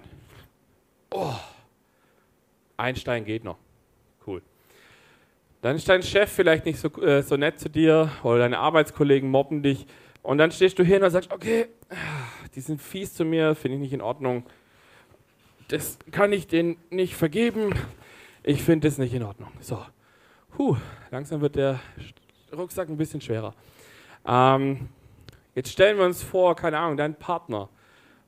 Oh, 1.10 1.34
ein 2.78 2.96
Stein 2.96 3.24
geht 3.24 3.44
noch. 3.44 3.58
Cool. 4.26 4.42
Dann 5.60 5.76
ist 5.76 5.88
dein 5.88 6.02
Chef 6.02 6.30
vielleicht 6.32 6.64
nicht 6.64 6.78
so, 6.78 6.88
äh, 7.02 7.22
so 7.22 7.36
nett 7.36 7.60
zu 7.60 7.68
dir 7.68 8.10
oder 8.22 8.38
deine 8.38 8.58
Arbeitskollegen 8.58 9.30
mobben 9.30 9.62
dich 9.62 9.86
und 10.22 10.38
dann 10.38 10.50
stehst 10.50 10.78
du 10.78 10.84
hier 10.84 11.02
und 11.02 11.10
sagst, 11.10 11.32
okay, 11.32 11.66
die 12.54 12.60
sind 12.60 12.80
fies 12.80 13.12
zu 13.12 13.24
mir, 13.24 13.54
finde 13.54 13.76
ich 13.76 13.82
nicht 13.82 13.92
in 13.92 14.00
Ordnung. 14.00 14.46
Das 15.68 15.98
kann 16.12 16.32
ich 16.32 16.46
denen 16.46 16.78
nicht 16.90 17.14
vergeben. 17.14 17.74
Ich 18.42 18.62
finde 18.62 18.88
das 18.88 18.96
nicht 18.96 19.12
in 19.12 19.22
Ordnung. 19.22 19.50
So, 19.60 19.78
Puh, 20.58 20.76
langsam 21.10 21.40
wird 21.40 21.56
der 21.56 21.78
Rucksack 22.52 22.88
ein 22.88 22.96
bisschen 22.96 23.20
schwerer. 23.20 23.54
Ähm, 24.26 24.88
jetzt 25.54 25.70
stellen 25.70 25.98
wir 25.98 26.04
uns 26.04 26.22
vor, 26.22 26.56
keine 26.56 26.78
Ahnung, 26.78 26.96
dein 26.96 27.14
Partner 27.14 27.68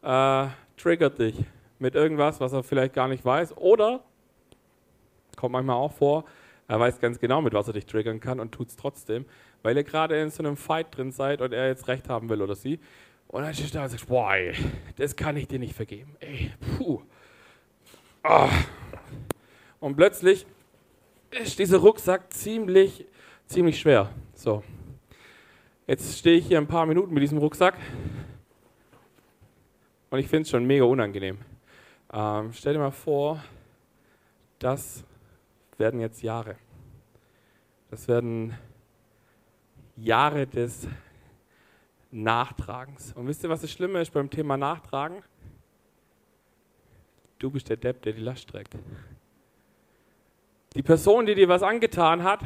äh, 0.03 0.47
triggert 0.77 1.19
dich 1.19 1.35
mit 1.79 1.95
irgendwas, 1.95 2.41
was 2.41 2.53
er 2.53 2.63
vielleicht 2.63 2.95
gar 2.95 3.09
nicht 3.09 3.25
weiß. 3.25 3.57
Oder, 3.57 4.05
kommt 5.41 5.53
manchmal 5.53 5.77
auch 5.77 5.93
vor, 5.93 6.25
er 6.69 6.79
weiß 6.79 7.01
ganz 7.01 7.19
genau, 7.19 7.41
mit 7.41 7.55
was 7.55 7.67
er 7.67 7.73
dich 7.73 7.87
triggern 7.87 8.21
kann 8.21 8.39
und 8.39 8.53
tut 8.53 8.69
es 8.69 8.77
trotzdem, 8.77 9.25
weil 9.63 9.77
ihr 9.77 9.85
gerade 9.85 10.21
in 10.21 10.31
so 10.31 10.43
einem 10.43 10.57
Fight 10.57 10.97
drin 10.97 11.11
seid 11.11 11.41
und 11.41 11.53
er 11.53 11.67
jetzt 11.67 11.89
recht 11.89 12.09
haben 12.09 12.29
will 12.29 12.43
oder 12.43 12.55
sie. 12.55 12.79
Und 13.27 13.43
dann 13.43 13.55
stehst 13.55 13.75
du 13.75 13.79
da 13.79 13.85
und 13.85 13.91
sagst, 13.91 14.07
boah, 14.07 14.33
das 14.97 15.17
kann 15.17 15.37
ich 15.37 15.49
dir 15.49 15.59
nicht 15.59 15.75
vergeben. 15.75 16.17
Ey, 16.21 16.53
puh. 16.77 17.01
Oh. 18.23 18.49
Und 19.81 19.97
plötzlich 19.97 20.47
ist 21.31 21.59
dieser 21.59 21.79
Rucksack 21.79 22.33
ziemlich, 22.33 23.07
ziemlich 23.47 23.81
schwer. 23.81 24.11
So. 24.35 24.63
Jetzt 25.87 26.19
stehe 26.19 26.37
ich 26.37 26.47
hier 26.47 26.59
ein 26.59 26.67
paar 26.67 26.87
Minuten 26.87 27.15
mit 27.15 27.23
diesem 27.23 27.39
Rucksack 27.39 27.75
und 30.11 30.19
ich 30.19 30.29
finde 30.29 30.43
es 30.43 30.51
schon 30.51 30.67
mega 30.67 30.85
unangenehm. 30.85 31.39
Ähm, 32.13 32.53
stell 32.53 32.75
dir 32.75 32.79
mal 32.79 32.91
vor, 32.91 33.43
das 34.61 35.05
werden 35.81 35.99
jetzt 35.99 36.23
Jahre. 36.23 36.57
Das 37.91 38.07
werden 38.07 38.57
Jahre 39.97 40.47
des 40.47 40.87
Nachtragens. 42.13 43.13
Und 43.15 43.27
wisst 43.27 43.43
ihr, 43.43 43.51
was 43.51 43.63
das 43.63 43.71
Schlimme 43.73 44.01
ist 44.01 44.13
beim 44.13 44.31
Thema 44.31 44.57
Nachtragen? 44.57 45.23
Du 47.39 47.51
bist 47.51 47.69
der 47.69 47.77
Depp, 47.77 48.03
der 48.03 48.13
die 48.13 48.21
Last 48.21 48.49
trägt. 48.49 48.77
Die 50.75 50.83
Person, 50.83 51.27
die 51.27 51.35
dir 51.35 51.49
was 51.49 51.63
angetan 51.63 52.23
hat, 52.23 52.41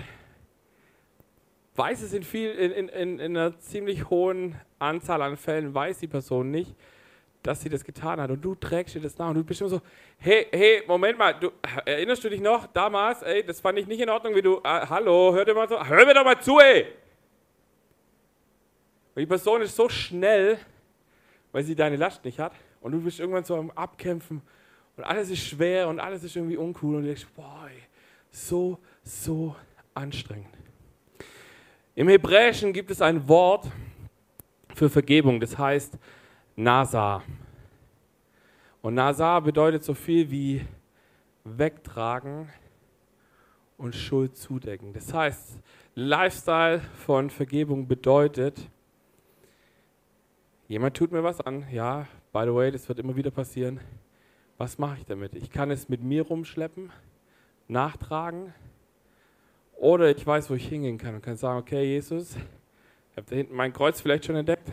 weiß 1.75 2.03
es 2.03 2.13
in, 2.13 2.23
viel, 2.23 2.51
in, 2.53 2.89
in, 2.89 3.19
in 3.19 3.37
einer 3.37 3.59
ziemlich 3.59 4.09
hohen 4.09 4.55
Anzahl 4.79 5.21
an 5.21 5.37
Fällen, 5.37 5.75
weiß 5.75 5.99
die 5.99 6.07
Person 6.07 6.51
nicht, 6.51 6.75
dass 7.45 7.61
sie 7.61 7.69
das 7.69 7.85
getan 7.85 8.21
hat. 8.21 8.31
Und 8.31 8.43
du 8.43 8.55
trägst 8.55 8.95
dir 8.95 9.01
das 9.01 9.17
nach 9.19 9.29
und 9.29 9.37
du 9.37 9.45
bist 9.45 9.61
immer 9.61 9.71
so, 9.71 9.81
hey, 10.19 10.47
hey, 10.51 10.83
Moment 10.89 11.19
mal, 11.19 11.35
du, 11.35 11.53
erinnerst 11.85 12.25
du 12.25 12.31
dich 12.31 12.41
noch 12.41 12.67
damals, 12.67 13.23
ey, 13.23 13.45
das 13.45 13.61
fand 13.61 13.79
ich 13.79 13.87
nicht 13.87 14.01
in 14.01 14.09
Ordnung, 14.09 14.35
wie 14.35 14.43
du, 14.43 14.57
äh, 14.65 14.87
hallo, 14.89 15.33
hör 15.35 15.45
dir 15.45 15.55
mal 15.55 15.69
so, 15.69 15.85
hör 15.87 16.07
mir 16.07 16.15
doch 16.15 16.25
mal 16.25 16.41
zu, 16.41 16.59
ey. 16.59 16.87
Und 19.15 19.21
die 19.21 19.27
Person 19.27 19.61
ist 19.61 19.77
so 19.77 19.89
schnell, 19.89 20.59
weil 21.53 21.63
sie 21.63 21.77
deine 21.77 21.97
Last 21.97 22.25
nicht 22.25 22.39
hat 22.39 22.53
und 22.81 22.93
du 22.93 23.01
bist 23.01 23.21
irgendwann 23.21 23.45
so 23.45 23.57
am 23.57 23.71
Abkämpfen 23.73 24.41
und 24.97 25.05
alles 25.05 25.29
ist 25.29 25.47
schwer 25.47 25.89
und 25.89 26.01
alles 26.01 26.25
ist 26.25 26.35
irgendwie 26.35 26.57
uncool 26.57 26.97
und 26.97 27.03
du 27.03 27.09
denkst, 27.09 27.27
boah, 27.37 27.69
so, 28.31 28.79
so 29.03 29.55
anstrengend. 29.93 30.49
Im 31.95 32.09
Hebräischen 32.09 32.73
gibt 32.73 32.91
es 32.91 33.03
ein 33.03 33.29
Wort 33.29 33.67
für 34.75 34.89
Vergebung, 34.89 35.41
das 35.41 35.59
heißt 35.59 35.99
Nasa. 36.57 37.23
Und 38.83 38.95
Nasa 38.95 39.41
bedeutet 39.41 39.83
so 39.83 39.95
viel 39.95 40.31
wie 40.31 40.65
wegtragen 41.45 42.49
und 43.77 43.95
Schuld 43.95 44.37
zudecken. 44.37 44.93
Das 44.93 45.13
heißt, 45.13 45.59
Lifestyle 45.95 46.81
von 47.07 47.31
Vergebung 47.31 47.89
bedeutet, 47.89 48.69
jemand 50.69 50.97
tut 50.97 51.13
mir 51.13 51.23
was 51.23 51.41
an, 51.41 51.67
ja, 51.71 52.07
by 52.33 52.43
the 52.45 52.55
way, 52.55 52.71
das 52.71 52.89
wird 52.89 52.99
immer 52.99 53.17
wieder 53.17 53.31
passieren. 53.31 53.81
Was 54.57 54.79
mache 54.79 54.99
ich 54.99 55.05
damit? 55.05 55.35
Ich 55.35 55.51
kann 55.51 55.71
es 55.71 55.89
mit 55.89 56.03
mir 56.03 56.23
rumschleppen 56.23 56.93
nachtragen. 57.69 58.55
Oder 59.77 60.11
ich 60.11 60.25
weiß, 60.25 60.51
wo 60.51 60.55
ich 60.55 60.69
hingehen 60.69 60.99
kann 60.99 61.17
und 61.17 61.23
kann 61.23 61.37
sagen, 61.37 61.59
okay, 61.59 61.85
Jesus, 61.85 62.37
habe 63.17 63.27
da 63.29 63.37
hinten 63.37 63.55
mein 63.55 63.73
Kreuz 63.73 64.01
vielleicht 64.01 64.25
schon 64.25 64.37
entdeckt. 64.37 64.71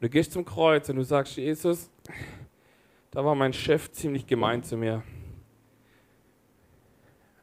Du 0.00 0.08
gehst 0.08 0.32
zum 0.32 0.44
Kreuz 0.44 0.88
und 0.88 0.96
du 0.96 1.02
sagst, 1.02 1.36
Jesus, 1.36 1.90
da 3.10 3.24
war 3.24 3.34
mein 3.34 3.52
Chef 3.52 3.90
ziemlich 3.90 4.26
gemein 4.26 4.62
zu 4.62 4.76
mir. 4.76 5.02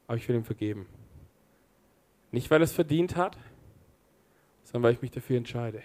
Aber 0.07 0.17
ich 0.17 0.27
will 0.29 0.37
ihm 0.37 0.45
vergeben. 0.45 0.85
Nicht, 2.31 2.49
weil 2.49 2.61
er 2.61 2.65
es 2.65 2.71
verdient 2.71 3.17
hat, 3.17 3.37
sondern 4.63 4.83
weil 4.83 4.93
ich 4.93 5.01
mich 5.01 5.11
dafür 5.11 5.37
entscheide. 5.37 5.83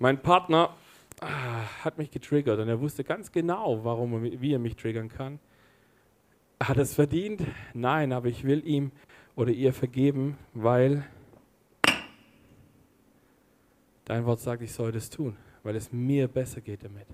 Mein 0.00 0.20
Partner 0.20 0.74
ah, 1.20 1.62
hat 1.84 1.98
mich 1.98 2.10
getriggert 2.10 2.58
und 2.58 2.68
er 2.68 2.80
wusste 2.80 3.04
ganz 3.04 3.30
genau, 3.30 3.84
warum, 3.84 4.22
wie 4.22 4.52
er 4.52 4.58
mich 4.58 4.74
triggern 4.74 5.08
kann. 5.08 5.38
Hat 6.60 6.78
es 6.78 6.94
verdient? 6.94 7.42
Nein, 7.72 8.12
aber 8.12 8.28
ich 8.28 8.42
will 8.42 8.66
ihm 8.66 8.90
oder 9.36 9.52
ihr 9.52 9.72
vergeben, 9.72 10.38
weil 10.54 11.04
dein 14.12 14.26
Wort 14.26 14.40
sagt, 14.40 14.62
ich 14.62 14.72
soll 14.72 14.92
das 14.92 15.08
tun, 15.08 15.36
weil 15.62 15.74
es 15.74 15.90
mir 15.90 16.28
besser 16.28 16.60
geht 16.60 16.84
damit. 16.84 17.06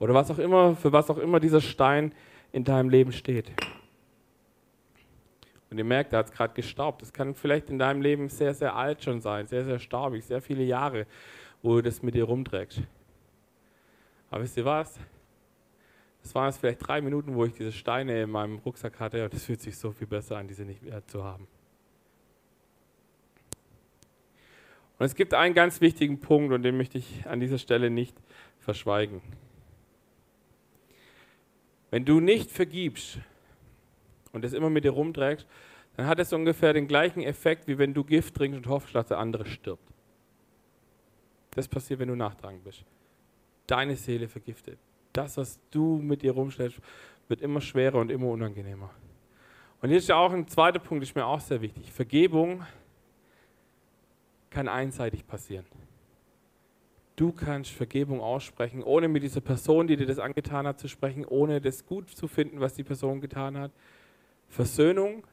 Oder 0.00 0.14
was 0.14 0.30
auch 0.30 0.38
immer, 0.38 0.74
für 0.74 0.92
was 0.92 1.10
auch 1.10 1.18
immer 1.18 1.38
dieser 1.38 1.60
Stein 1.60 2.12
in 2.52 2.64
deinem 2.64 2.88
Leben 2.88 3.12
steht. 3.12 3.52
Und 5.70 5.78
ihr 5.78 5.84
merkt, 5.84 6.12
er 6.12 6.20
hat 6.20 6.26
es 6.26 6.32
gerade 6.32 6.54
gestaubt. 6.54 7.02
Das 7.02 7.12
kann 7.12 7.34
vielleicht 7.34 7.70
in 7.70 7.78
deinem 7.78 8.02
Leben 8.02 8.28
sehr, 8.28 8.52
sehr 8.52 8.74
alt 8.74 9.04
schon 9.04 9.20
sein, 9.20 9.46
sehr, 9.46 9.64
sehr 9.64 9.78
staubig, 9.78 10.24
sehr 10.24 10.42
viele 10.42 10.64
Jahre, 10.64 11.06
wo 11.62 11.76
du 11.76 11.82
das 11.82 12.02
mit 12.02 12.14
dir 12.16 12.24
rumträgst. 12.24 12.82
Aber 14.30 14.42
wisst 14.42 14.56
ihr 14.56 14.64
was? 14.64 14.98
Das 16.22 16.34
waren 16.34 16.46
jetzt 16.48 16.58
vielleicht 16.58 16.84
drei 16.84 17.00
Minuten, 17.00 17.34
wo 17.36 17.44
ich 17.44 17.52
diese 17.52 17.70
Steine 17.70 18.22
in 18.22 18.30
meinem 18.30 18.58
Rucksack 18.58 18.98
hatte 18.98 19.24
und 19.24 19.32
es 19.34 19.44
fühlt 19.44 19.60
sich 19.60 19.78
so 19.78 19.92
viel 19.92 20.08
besser 20.08 20.36
an, 20.36 20.48
diese 20.48 20.64
nicht 20.64 20.82
mehr 20.82 21.06
zu 21.06 21.22
haben. 21.22 21.46
Und 25.00 25.06
es 25.06 25.16
gibt 25.16 25.34
einen 25.34 25.54
ganz 25.54 25.80
wichtigen 25.80 26.20
Punkt 26.20 26.52
und 26.52 26.62
den 26.62 26.76
möchte 26.76 26.98
ich 26.98 27.26
an 27.26 27.40
dieser 27.40 27.58
Stelle 27.58 27.90
nicht 27.90 28.16
verschweigen. 28.60 29.20
Wenn 31.90 32.04
du 32.04 32.20
nicht 32.20 32.52
vergibst 32.52 33.18
und 34.32 34.44
es 34.44 34.52
immer 34.52 34.70
mit 34.70 34.84
dir 34.84 34.92
rumträgst, 34.92 35.48
dann 35.96 36.06
hat 36.06 36.20
es 36.20 36.32
ungefähr 36.32 36.72
den 36.72 36.86
gleichen 36.86 37.22
Effekt, 37.22 37.66
wie 37.66 37.78
wenn 37.78 37.94
du 37.94 38.04
Gift 38.04 38.36
trinkst 38.36 38.58
und 38.58 38.68
hoffst, 38.68 38.94
dass 38.94 39.08
der 39.08 39.18
andere 39.18 39.46
stirbt. 39.46 39.82
Das 41.50 41.66
passiert, 41.66 41.98
wenn 41.98 42.08
du 42.08 42.14
nachtragend 42.14 42.62
bist. 42.62 42.84
Deine 43.66 43.96
Seele 43.96 44.28
vergiftet 44.28 44.78
das, 45.12 45.36
was 45.36 45.58
du 45.70 45.96
mit 45.96 46.22
dir 46.22 46.32
rumstellst, 46.32 46.80
wird 47.28 47.40
immer 47.40 47.60
schwerer 47.60 47.98
und 47.98 48.10
immer 48.10 48.28
unangenehmer. 48.28 48.90
Und 49.80 49.88
hier 49.88 49.98
ist 49.98 50.08
ja 50.08 50.16
auch 50.16 50.32
ein 50.32 50.46
zweiter 50.46 50.78
Punkt, 50.78 51.02
ist 51.02 51.14
mir 51.14 51.24
auch 51.24 51.40
sehr 51.40 51.60
wichtig. 51.60 51.90
Vergebung 51.90 52.64
kann 54.50 54.68
einseitig 54.68 55.26
passieren. 55.26 55.64
Du 57.16 57.32
kannst 57.32 57.70
Vergebung 57.70 58.20
aussprechen, 58.20 58.82
ohne 58.82 59.06
mit 59.06 59.22
dieser 59.22 59.40
Person, 59.40 59.86
die 59.86 59.96
dir 59.96 60.06
das 60.06 60.18
angetan 60.18 60.66
hat, 60.66 60.80
zu 60.80 60.88
sprechen, 60.88 61.24
ohne 61.24 61.60
das 61.60 61.84
gut 61.84 62.08
zu 62.08 62.28
finden, 62.28 62.60
was 62.60 62.74
die 62.74 62.84
Person 62.84 63.20
getan 63.20 63.58
hat. 63.58 63.72
Versöhnung, 64.48 65.26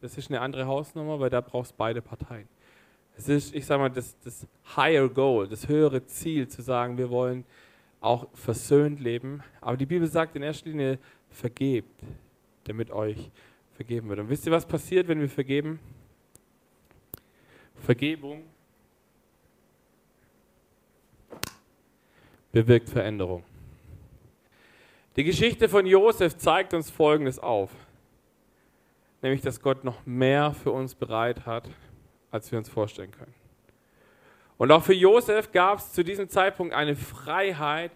das 0.00 0.18
ist 0.18 0.28
eine 0.30 0.40
andere 0.40 0.66
Hausnummer, 0.66 1.20
weil 1.20 1.30
da 1.30 1.40
brauchst 1.40 1.76
beide 1.76 2.02
Parteien. 2.02 2.48
Es 3.16 3.28
ist, 3.28 3.54
ich 3.54 3.64
sage 3.64 3.80
mal, 3.80 3.90
das, 3.90 4.18
das 4.24 4.46
higher 4.76 5.08
goal, 5.08 5.46
das 5.46 5.68
höhere 5.68 6.04
Ziel, 6.06 6.48
zu 6.48 6.62
sagen, 6.62 6.98
wir 6.98 7.10
wollen 7.10 7.44
auch 8.00 8.26
versöhnt 8.34 8.98
leben. 9.00 9.42
Aber 9.60 9.76
die 9.76 9.86
Bibel 9.86 10.08
sagt 10.08 10.36
in 10.36 10.42
erster 10.42 10.68
Linie, 10.68 10.98
vergebt, 11.28 12.02
damit 12.64 12.90
euch 12.90 13.30
vergeben 13.74 14.08
wird. 14.08 14.20
Und 14.20 14.30
wisst 14.30 14.46
ihr, 14.46 14.52
was 14.52 14.66
passiert, 14.66 15.06
wenn 15.06 15.20
wir 15.20 15.28
vergeben? 15.28 15.78
Vergebung 17.76 18.42
bewirkt 22.52 22.88
Veränderung. 22.88 23.44
Die 25.16 25.24
Geschichte 25.24 25.68
von 25.68 25.86
Josef 25.86 26.36
zeigt 26.36 26.72
uns 26.72 26.90
Folgendes 26.90 27.38
auf, 27.38 27.70
nämlich 29.22 29.42
dass 29.42 29.60
Gott 29.60 29.84
noch 29.84 30.06
mehr 30.06 30.52
für 30.52 30.70
uns 30.70 30.94
bereit 30.94 31.46
hat, 31.46 31.68
als 32.30 32.50
wir 32.52 32.58
uns 32.58 32.68
vorstellen 32.68 33.10
können. 33.10 33.34
Und 34.56 34.70
auch 34.72 34.82
für 34.82 34.94
Josef 34.94 35.52
gab 35.52 35.78
es 35.78 35.92
zu 35.92 36.04
diesem 36.04 36.28
Zeitpunkt 36.28 36.74
eine 36.74 36.94
Freiheit, 36.94 37.92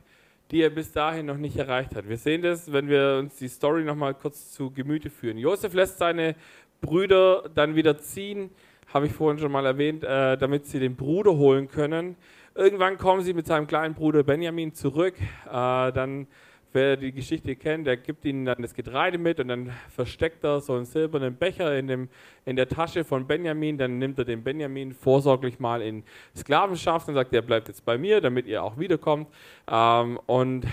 die 0.51 0.63
er 0.63 0.71
bis 0.71 0.93
dahin 0.93 1.27
noch 1.27 1.37
nicht 1.37 1.57
erreicht 1.57 1.95
hat. 1.95 2.09
Wir 2.09 2.17
sehen 2.17 2.43
das, 2.43 2.73
wenn 2.73 2.89
wir 2.89 3.19
uns 3.19 3.37
die 3.37 3.49
Story 3.49 3.85
noch 3.85 3.95
mal 3.95 4.15
kurz 4.15 4.53
zu 4.53 4.71
Gemüte 4.71 5.11
führen. 5.11 5.39
Josef 5.39 5.75
lässt 5.75 5.99
seine 5.99 6.35
Brüder 6.81 7.51
dann 7.55 7.75
wieder 7.75 7.99
ziehen, 7.99 8.51
habe 8.93 9.07
ich 9.07 9.13
vorhin 9.13 9.39
schon 9.39 9.53
mal 9.53 9.67
erwähnt, 9.67 10.05
äh, 10.05 10.37
damit 10.37 10.67
sie 10.67 10.79
den 10.79 10.97
Bruder 10.97 11.33
holen 11.33 11.69
können. 11.69 12.17
Irgendwann 12.55 12.99
kommen 12.99 13.23
sie 13.23 13.35
mit 13.35 13.47
seinem 13.47 13.67
kleinen 13.67 13.95
Bruder 13.95 14.23
Benjamin 14.23 14.75
zurück. 14.75 15.15
Äh, 15.47 15.51
dann 15.51 16.27
Wer 16.75 16.97
die 16.97 17.13
Geschichte 17.13 17.55
kennt, 17.55 17.87
der 17.87 17.97
gibt 17.97 18.25
ihnen 18.25 18.47
dann 18.47 18.61
das 18.61 18.75
Getreide 18.75 19.17
mit 19.17 19.39
und 19.39 19.47
dann 19.47 19.71
versteckt 19.91 20.43
er 20.43 20.61
so 20.61 20.75
einen 20.75 20.87
silbernen 20.87 21.37
Becher 21.37 21.79
in, 21.79 21.87
dem, 21.87 22.09
in 22.45 22.57
der 22.57 22.69
Tasche 22.69 23.05
von 23.05 23.29
Benjamin. 23.29 23.79
Dann 23.79 23.99
nimmt 23.99 24.19
er 24.19 24.25
den 24.25 24.43
Benjamin 24.43 24.93
vorsorglich 24.93 25.61
mal 25.61 25.81
in 25.81 26.03
Sklavenschaft 26.37 27.07
und 27.07 27.15
sagt, 27.15 27.33
der 27.33 27.43
bleibt 27.43 27.69
jetzt 27.69 27.85
bei 27.85 27.97
mir, 27.97 28.21
damit 28.21 28.47
ihr 28.47 28.65
auch 28.65 28.77
wiederkommt. 28.77 29.29
Ähm, 29.71 30.19
und 30.27 30.67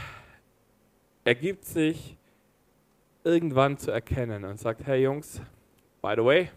er 1.24 1.36
gibt 1.36 1.66
sich 1.66 2.18
irgendwann 3.24 3.78
zu 3.78 3.92
erkennen 3.92 4.44
und 4.44 4.60
sagt, 4.60 4.84
hey 4.88 5.04
Jungs, 5.04 5.40
by 6.02 6.14
the 6.16 6.26
way, 6.26 6.50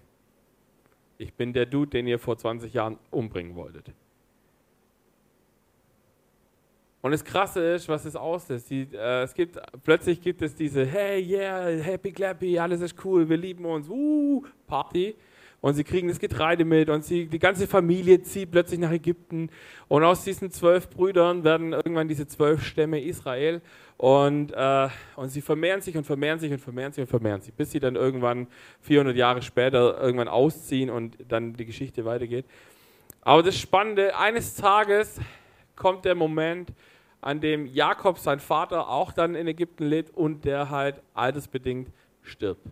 ich 1.18 1.34
bin 1.34 1.52
der 1.52 1.66
Dude, 1.66 1.90
den 1.90 2.06
ihr 2.06 2.18
vor 2.18 2.38
20 2.38 2.72
Jahren 2.72 2.98
umbringen 3.10 3.54
wolltet. 3.56 3.92
Und 7.04 7.10
das 7.10 7.22
Krasse 7.22 7.60
ist, 7.74 7.86
was 7.86 8.06
es 8.06 8.16
auslöst. 8.16 8.70
Die, 8.70 8.88
äh, 8.94 9.24
es 9.24 9.34
gibt, 9.34 9.58
plötzlich 9.82 10.22
gibt 10.22 10.40
es 10.40 10.54
diese 10.54 10.86
Hey, 10.86 11.22
yeah, 11.22 11.66
happy, 11.66 12.10
clappy, 12.10 12.58
alles 12.58 12.80
ist 12.80 12.94
cool, 13.04 13.28
wir 13.28 13.36
lieben 13.36 13.66
uns, 13.66 13.90
uh, 13.90 14.42
Party. 14.66 15.14
Und 15.60 15.74
sie 15.74 15.84
kriegen 15.84 16.08
das 16.08 16.18
Getreide 16.18 16.64
mit 16.64 16.88
und 16.88 17.04
sie, 17.04 17.26
die 17.26 17.38
ganze 17.38 17.66
Familie 17.66 18.22
zieht 18.22 18.50
plötzlich 18.52 18.80
nach 18.80 18.90
Ägypten. 18.90 19.50
Und 19.86 20.02
aus 20.02 20.24
diesen 20.24 20.50
zwölf 20.50 20.88
Brüdern 20.88 21.44
werden 21.44 21.74
irgendwann 21.74 22.08
diese 22.08 22.26
zwölf 22.26 22.64
Stämme 22.64 23.02
Israel. 23.02 23.60
Und, 23.98 24.52
äh, 24.52 24.88
und 25.16 25.28
sie 25.28 25.42
vermehren 25.42 25.82
sich 25.82 25.98
und 25.98 26.04
vermehren 26.04 26.38
sich 26.38 26.52
und 26.52 26.58
vermehren 26.58 26.92
sich 26.94 27.02
und 27.02 27.08
vermehren 27.08 27.42
sich, 27.42 27.52
bis 27.52 27.70
sie 27.70 27.80
dann 27.80 27.96
irgendwann 27.96 28.46
400 28.80 29.14
Jahre 29.14 29.42
später 29.42 30.00
irgendwann 30.00 30.28
ausziehen 30.28 30.88
und 30.88 31.18
dann 31.28 31.52
die 31.52 31.66
Geschichte 31.66 32.06
weitergeht. 32.06 32.46
Aber 33.20 33.42
das 33.42 33.58
Spannende, 33.58 34.16
eines 34.16 34.54
Tages 34.54 35.20
kommt 35.76 36.06
der 36.06 36.14
Moment, 36.14 36.72
an 37.24 37.40
dem 37.40 37.66
Jakob, 37.66 38.18
sein 38.18 38.38
Vater, 38.38 38.88
auch 38.88 39.10
dann 39.12 39.34
in 39.34 39.46
Ägypten 39.46 39.86
lebt 39.86 40.14
und 40.14 40.44
der 40.44 40.70
halt 40.70 41.00
altersbedingt 41.14 41.90
stirbt. 42.22 42.66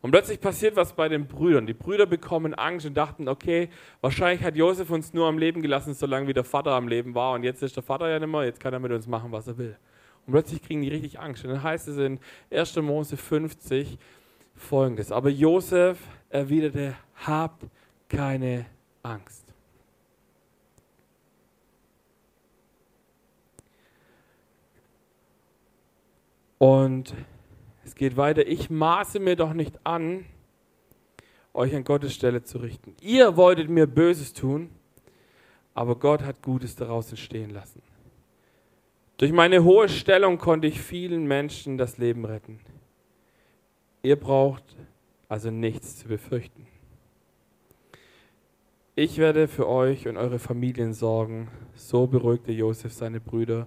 Und 0.00 0.10
plötzlich 0.10 0.40
passiert 0.40 0.76
was 0.76 0.94
bei 0.94 1.08
den 1.08 1.26
Brüdern. 1.26 1.66
Die 1.66 1.74
Brüder 1.74 2.06
bekommen 2.06 2.54
Angst 2.54 2.86
und 2.86 2.94
dachten, 2.94 3.28
okay, 3.28 3.70
wahrscheinlich 4.00 4.42
hat 4.44 4.56
Josef 4.56 4.90
uns 4.90 5.14
nur 5.14 5.26
am 5.26 5.38
Leben 5.38 5.62
gelassen, 5.62 5.94
solange 5.94 6.26
wie 6.26 6.34
der 6.34 6.44
Vater 6.44 6.72
am 6.72 6.88
Leben 6.88 7.14
war. 7.14 7.32
Und 7.32 7.42
jetzt 7.42 7.62
ist 7.62 7.76
der 7.76 7.82
Vater 7.82 8.08
ja 8.08 8.18
nicht 8.18 8.28
mehr, 8.28 8.44
jetzt 8.44 8.60
kann 8.60 8.72
er 8.72 8.80
mit 8.80 8.92
uns 8.92 9.06
machen, 9.06 9.32
was 9.32 9.46
er 9.46 9.56
will. 9.56 9.76
Und 10.26 10.32
plötzlich 10.32 10.62
kriegen 10.62 10.82
die 10.82 10.88
richtig 10.88 11.20
Angst. 11.20 11.44
Und 11.44 11.50
dann 11.50 11.62
heißt 11.62 11.88
es 11.88 11.98
in 11.98 12.20
1. 12.50 12.76
Mose 12.76 13.16
50 13.16 13.98
folgendes. 14.54 15.12
Aber 15.12 15.28
Josef 15.28 15.98
erwiderte, 16.30 16.94
habt 17.26 17.64
keine 18.08 18.66
Angst. 19.02 19.53
Und 26.64 27.12
es 27.84 27.94
geht 27.94 28.16
weiter, 28.16 28.46
ich 28.46 28.70
maße 28.70 29.20
mir 29.20 29.36
doch 29.36 29.52
nicht 29.52 29.78
an, 29.84 30.24
euch 31.52 31.76
an 31.76 31.84
Gottes 31.84 32.14
Stelle 32.14 32.42
zu 32.42 32.56
richten. 32.56 32.96
Ihr 33.02 33.36
wolltet 33.36 33.68
mir 33.68 33.86
Böses 33.86 34.32
tun, 34.32 34.70
aber 35.74 35.94
Gott 35.96 36.22
hat 36.22 36.40
Gutes 36.40 36.74
daraus 36.74 37.10
entstehen 37.10 37.50
lassen. 37.50 37.82
Durch 39.18 39.30
meine 39.30 39.62
hohe 39.62 39.90
Stellung 39.90 40.38
konnte 40.38 40.66
ich 40.66 40.80
vielen 40.80 41.26
Menschen 41.26 41.76
das 41.76 41.98
Leben 41.98 42.24
retten. 42.24 42.60
Ihr 44.02 44.16
braucht 44.16 44.64
also 45.28 45.50
nichts 45.50 45.98
zu 45.98 46.08
befürchten. 46.08 46.66
Ich 48.94 49.18
werde 49.18 49.48
für 49.48 49.68
euch 49.68 50.08
und 50.08 50.16
eure 50.16 50.38
Familien 50.38 50.94
sorgen. 50.94 51.48
So 51.74 52.06
beruhigte 52.06 52.52
Josef 52.52 52.94
seine 52.94 53.20
Brüder 53.20 53.66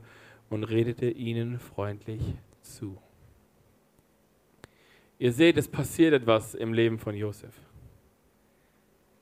und 0.50 0.64
redete 0.64 1.12
ihnen 1.12 1.60
freundlich 1.60 2.34
zu. 2.76 2.98
Ihr 5.20 5.32
seht, 5.32 5.58
es 5.58 5.68
passiert 5.68 6.14
etwas 6.14 6.54
im 6.54 6.74
Leben 6.74 7.00
von 7.00 7.16
Josef. 7.16 7.54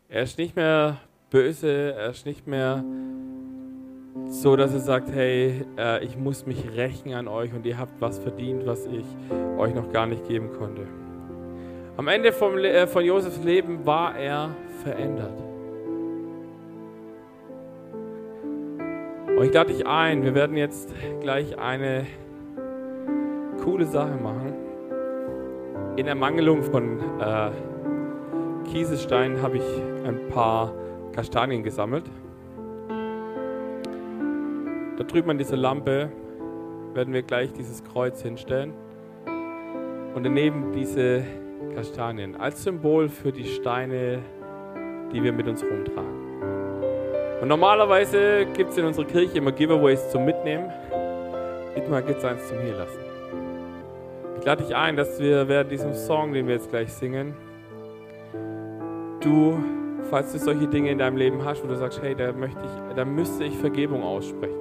Er 0.10 0.24
ist 0.24 0.38
nicht 0.38 0.56
mehr 0.56 1.00
böse, 1.30 1.94
er 1.94 2.10
ist 2.10 2.26
nicht 2.26 2.48
mehr 2.48 2.84
so, 4.28 4.56
dass 4.56 4.74
er 4.74 4.80
sagt, 4.80 5.10
hey, 5.12 5.66
äh, 5.78 6.04
ich 6.04 6.18
muss 6.18 6.46
mich 6.46 6.70
rächen 6.76 7.14
an 7.14 7.28
euch 7.28 7.54
und 7.54 7.66
ihr 7.66 7.78
habt 7.78 8.00
was 8.02 8.20
verdient, 8.20 8.66
was 8.66 8.86
ich 8.86 9.06
euch 9.58 9.74
noch 9.74 9.92
gar 9.92 10.06
nicht 10.06 10.28
geben 10.28 10.52
konnte. 10.54 10.88
Am 11.98 12.08
Ende 12.08 12.32
vom, 12.32 12.58
äh, 12.58 12.88
von 12.88 13.04
Josefs 13.04 13.44
Leben 13.44 13.86
war 13.86 14.18
er 14.18 14.56
verändert. 14.84 15.38
Und 19.38 19.44
ich 19.44 19.54
lade 19.54 19.74
dich 19.74 19.86
ein, 19.86 20.24
wir 20.24 20.34
werden 20.34 20.56
jetzt 20.56 20.94
gleich 21.20 21.58
eine 21.58 22.06
coole 23.66 23.86
Sache 23.86 24.16
machen. 24.22 24.54
In 25.98 26.08
Ermangelung 26.08 26.62
von 26.62 27.00
äh, 27.20 27.50
Kieselsteinen 28.72 29.42
habe 29.42 29.58
ich 29.58 29.64
ein 30.06 30.30
paar 30.30 30.72
Kastanien 31.14 31.64
gesammelt. 31.64 32.06
Da 34.98 35.04
drüben 35.04 35.32
an 35.32 35.38
dieser 35.38 35.58
Lampe 35.58 36.10
werden 36.94 37.14
wir 37.14 37.24
gleich 37.24 37.52
dieses 37.54 37.84
Kreuz 37.84 38.22
hinstellen 38.22 38.74
und 40.14 40.24
daneben 40.24 40.72
diese 40.72 41.24
Kastanien 41.74 42.36
als 42.36 42.64
Symbol 42.64 43.10
für 43.10 43.32
die 43.32 43.46
Steine, 43.46 44.20
die 45.12 45.24
wir 45.24 45.34
mit 45.34 45.48
uns 45.48 45.64
rumtragen. 45.64 46.26
Und 47.42 47.48
normalerweise 47.48 48.46
gibt 48.54 48.72
es 48.72 48.78
in 48.78 48.86
unserer 48.86 49.06
Kirche 49.06 49.40
immer 49.40 49.52
Giveaways 49.52 50.10
zum 50.12 50.24
Mitnehmen. 50.24 50.72
Diesmal 51.76 52.04
gibt 52.04 52.20
es 52.20 52.26
eins 52.26 52.48
zum 52.48 52.60
Hier 52.60 52.76
lassen. 52.76 53.00
Ich 53.02 53.15
lade 54.46 54.64
dich 54.64 54.76
ein, 54.76 54.96
dass 54.96 55.20
wir 55.20 55.48
während 55.48 55.72
diesem 55.72 55.94
Song, 55.94 56.32
den 56.32 56.48
wir 56.48 56.54
jetzt 56.54 56.70
gleich 56.70 56.94
singen, 56.94 57.34
du, 59.20 59.58
falls 60.10 60.32
du 60.32 60.38
solche 60.38 60.68
Dinge 60.68 60.92
in 60.92 61.00
deinem 61.00 61.18
Leben 61.18 61.44
hast, 61.44 61.64
wo 61.64 61.68
du 61.68 61.76
sagst, 61.76 62.02
hey, 62.02 62.16
da 62.16 62.32
möchte 62.32 62.62
ich, 62.64 62.96
da 62.96 63.04
müsste 63.04 63.44
ich 63.44 63.58
Vergebung 63.58 64.04
aussprechen. 64.04 64.56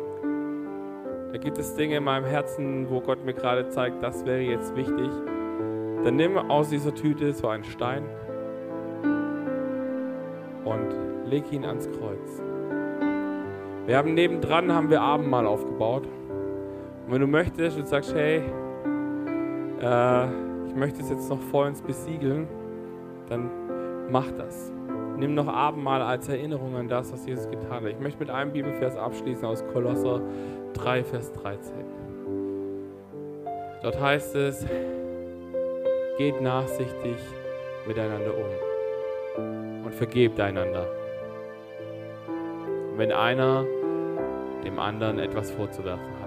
Da 1.32 1.39
gibt 1.39 1.59
es 1.59 1.74
Dinge 1.74 1.99
in 1.99 2.05
meinem 2.05 2.24
Herzen, 2.24 2.89
wo 2.89 3.01
Gott 3.01 3.24
mir 3.24 3.35
gerade 3.35 3.68
zeigt, 3.68 4.03
das 4.03 4.24
wäre 4.24 4.41
jetzt 4.41 4.74
wichtig. 4.74 5.11
Dann 6.03 6.16
nimm 6.16 6.39
aus 6.39 6.70
dieser 6.70 6.95
Tüte 6.95 7.32
so 7.35 7.49
einen 7.49 7.64
Stein 7.64 8.05
und 10.64 11.28
leg 11.30 11.53
ihn 11.53 11.64
ans 11.64 11.89
Kreuz. 11.91 12.43
Wir 13.87 13.99
haben 13.99 14.14
nebendran 14.14 14.72
haben 14.72 14.89
wir 14.89 15.03
Abendmahl 15.03 15.47
aufgebaut. 15.47 16.05
Und 17.07 17.12
wenn 17.12 17.20
du 17.20 17.26
möchtest 17.26 17.76
und 17.76 17.87
sagst, 17.87 18.14
hey, 18.14 18.43
äh, 19.85 20.26
ich 20.66 20.74
möchte 20.74 21.03
es 21.03 21.11
jetzt 21.11 21.28
noch 21.28 21.41
vollends 21.41 21.82
besiegeln, 21.82 22.49
dann 23.28 23.51
mach 24.11 24.30
das. 24.32 24.72
Nimm 25.16 25.35
noch 25.35 25.47
Abendmahl 25.47 26.03
als 26.03 26.28
Erinnerung 26.28 26.74
an 26.74 26.89
das, 26.89 27.12
was 27.12 27.26
Jesus 27.26 27.49
getan 27.49 27.85
hat. 27.85 27.91
Ich 27.91 28.01
möchte 28.01 28.18
mit 28.18 28.30
einem 28.30 28.53
Bibelvers 28.53 28.97
abschließen 28.97 29.45
aus 29.45 29.64
Kolosser 29.72 30.20
3, 30.72 31.05
Vers 31.05 31.32
13. 31.32 31.72
Dort 33.82 34.01
heißt 34.01 34.35
es, 34.35 34.66
geht 36.18 36.41
nachsichtig 36.41 37.16
miteinander 37.87 38.32
um 38.35 39.85
und 39.85 39.95
vergebt 39.95 40.41
einander. 40.41 40.89
Wenn 42.97 43.12
einer 43.12 43.64
dem 44.64 44.78
anderen 44.78 45.18
etwas 45.18 45.51
vorzuwerfen 45.51 46.07
hat. 46.20 46.24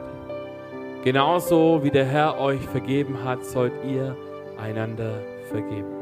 Genauso 1.03 1.83
wie 1.83 1.91
der 1.91 2.05
Herr 2.05 2.39
euch 2.39 2.65
vergeben 2.67 3.23
hat, 3.23 3.45
sollt 3.45 3.73
ihr 3.85 4.15
einander 4.57 5.21
vergeben. 5.49 5.97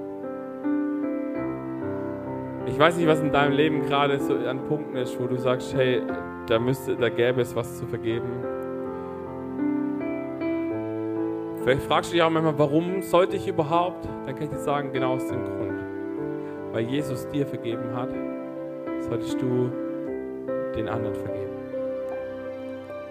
Ich 2.67 2.79
weiß 2.79 2.97
nicht, 2.97 3.07
was 3.07 3.19
in 3.19 3.31
deinem 3.31 3.53
Leben 3.53 3.85
gerade 3.85 4.19
so 4.19 4.33
an 4.33 4.65
Punkten 4.67 4.95
ist, 4.95 5.19
wo 5.19 5.27
du 5.27 5.37
sagst, 5.37 5.75
hey, 5.75 6.01
da 6.47 6.57
müsste, 6.57 6.95
da 6.95 7.09
gäbe 7.09 7.41
es 7.41 7.55
was 7.55 7.77
zu 7.77 7.85
vergeben. 7.85 8.27
Vielleicht 11.63 11.83
fragst 11.83 12.11
du 12.11 12.15
dich 12.15 12.23
auch 12.23 12.29
manchmal, 12.29 12.57
warum 12.57 13.01
sollte 13.01 13.35
ich 13.35 13.47
überhaupt? 13.47 14.05
Dann 14.25 14.35
kann 14.35 14.43
ich 14.43 14.49
dir 14.49 14.59
sagen, 14.59 14.91
genau 14.93 15.13
aus 15.13 15.27
dem 15.27 15.43
Grund. 15.43 15.83
Weil 16.73 16.85
Jesus 16.85 17.27
dir 17.29 17.45
vergeben 17.45 17.95
hat, 17.95 18.09
solltest 19.01 19.41
du 19.41 19.71
den 20.75 20.87
anderen 20.87 21.15
vergeben. 21.15 21.54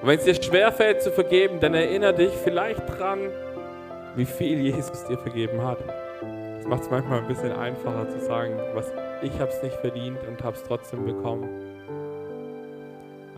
Und 0.05 0.11
wenn 0.11 0.19
es 0.19 0.27
dir 0.27 0.35
schwerfällt 0.35 1.01
zu 1.01 1.11
vergeben, 1.11 1.61
dann 1.61 1.73
erinnere 1.73 2.13
dich 2.13 2.31
vielleicht 2.31 2.87
dran, 2.91 3.21
wie 4.15 4.27
viel 4.27 4.61
Jesus 4.61 5.03
dir 5.07 5.17
vergeben 5.17 5.65
hat. 5.65 5.79
Das 6.59 6.67
macht 6.67 6.83
es 6.83 6.91
manchmal 6.91 7.21
ein 7.21 7.27
bisschen 7.27 7.53
einfacher 7.53 8.07
zu 8.11 8.21
sagen, 8.21 8.53
was 8.75 8.93
ich 9.23 9.33
habe 9.41 9.51
es 9.51 9.63
nicht 9.63 9.77
verdient 9.77 10.19
und 10.29 10.45
habe 10.45 10.57
es 10.57 10.63
trotzdem 10.63 11.07
bekommen. 11.07 11.49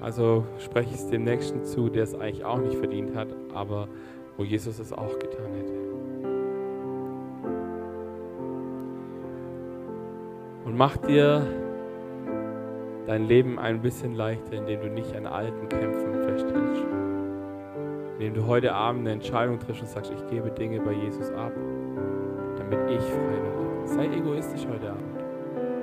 Also 0.00 0.44
spreche 0.58 0.88
ich 0.92 0.96
es 0.96 1.06
dem 1.06 1.22
Nächsten 1.22 1.64
zu, 1.64 1.88
der 1.88 2.02
es 2.02 2.16
eigentlich 2.16 2.44
auch 2.44 2.58
nicht 2.58 2.78
verdient 2.78 3.14
hat, 3.14 3.28
aber 3.54 3.86
wo 4.36 4.42
Jesus 4.42 4.80
es 4.80 4.92
auch 4.92 5.20
getan 5.20 5.54
hätte. 5.54 5.72
Und 10.64 10.76
mach 10.76 10.96
dir 10.96 11.46
dein 13.07 13.26
Leben 13.26 13.59
ein 13.59 13.80
bisschen 13.80 14.14
leichter, 14.14 14.54
indem 14.54 14.80
du 14.80 14.88
nicht 14.88 15.14
an 15.14 15.26
alten 15.26 15.68
Kämpfen 15.68 16.14
festhältst. 16.24 16.84
Indem 18.14 18.34
du 18.34 18.46
heute 18.46 18.74
Abend 18.74 19.02
eine 19.02 19.12
Entscheidung 19.12 19.59
triffst 19.59 19.82
und 19.82 19.88
sagst, 19.88 20.12
ich 20.12 20.26
gebe 20.28 20.50
Dinge 20.50 20.80
bei 20.80 20.92
Jesus 20.92 21.30
ab, 21.32 21.52
damit 22.59 22.90
ich 22.90 23.02
frei 23.02 23.42
werde. 23.42 23.86
Sei 23.86 24.07
egoistisch 24.07 24.66
heute 24.68 24.90
Abend. 24.90 25.22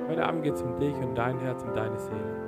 Heute 0.08 0.24
Abend 0.24 0.42
geht 0.42 0.54
es 0.54 0.62
um 0.62 0.78
dich 0.78 0.94
und 0.96 1.14
dein 1.16 1.38
Herz 1.38 1.62
und 1.62 1.74
deine 1.74 1.98
Seele. 1.98 2.43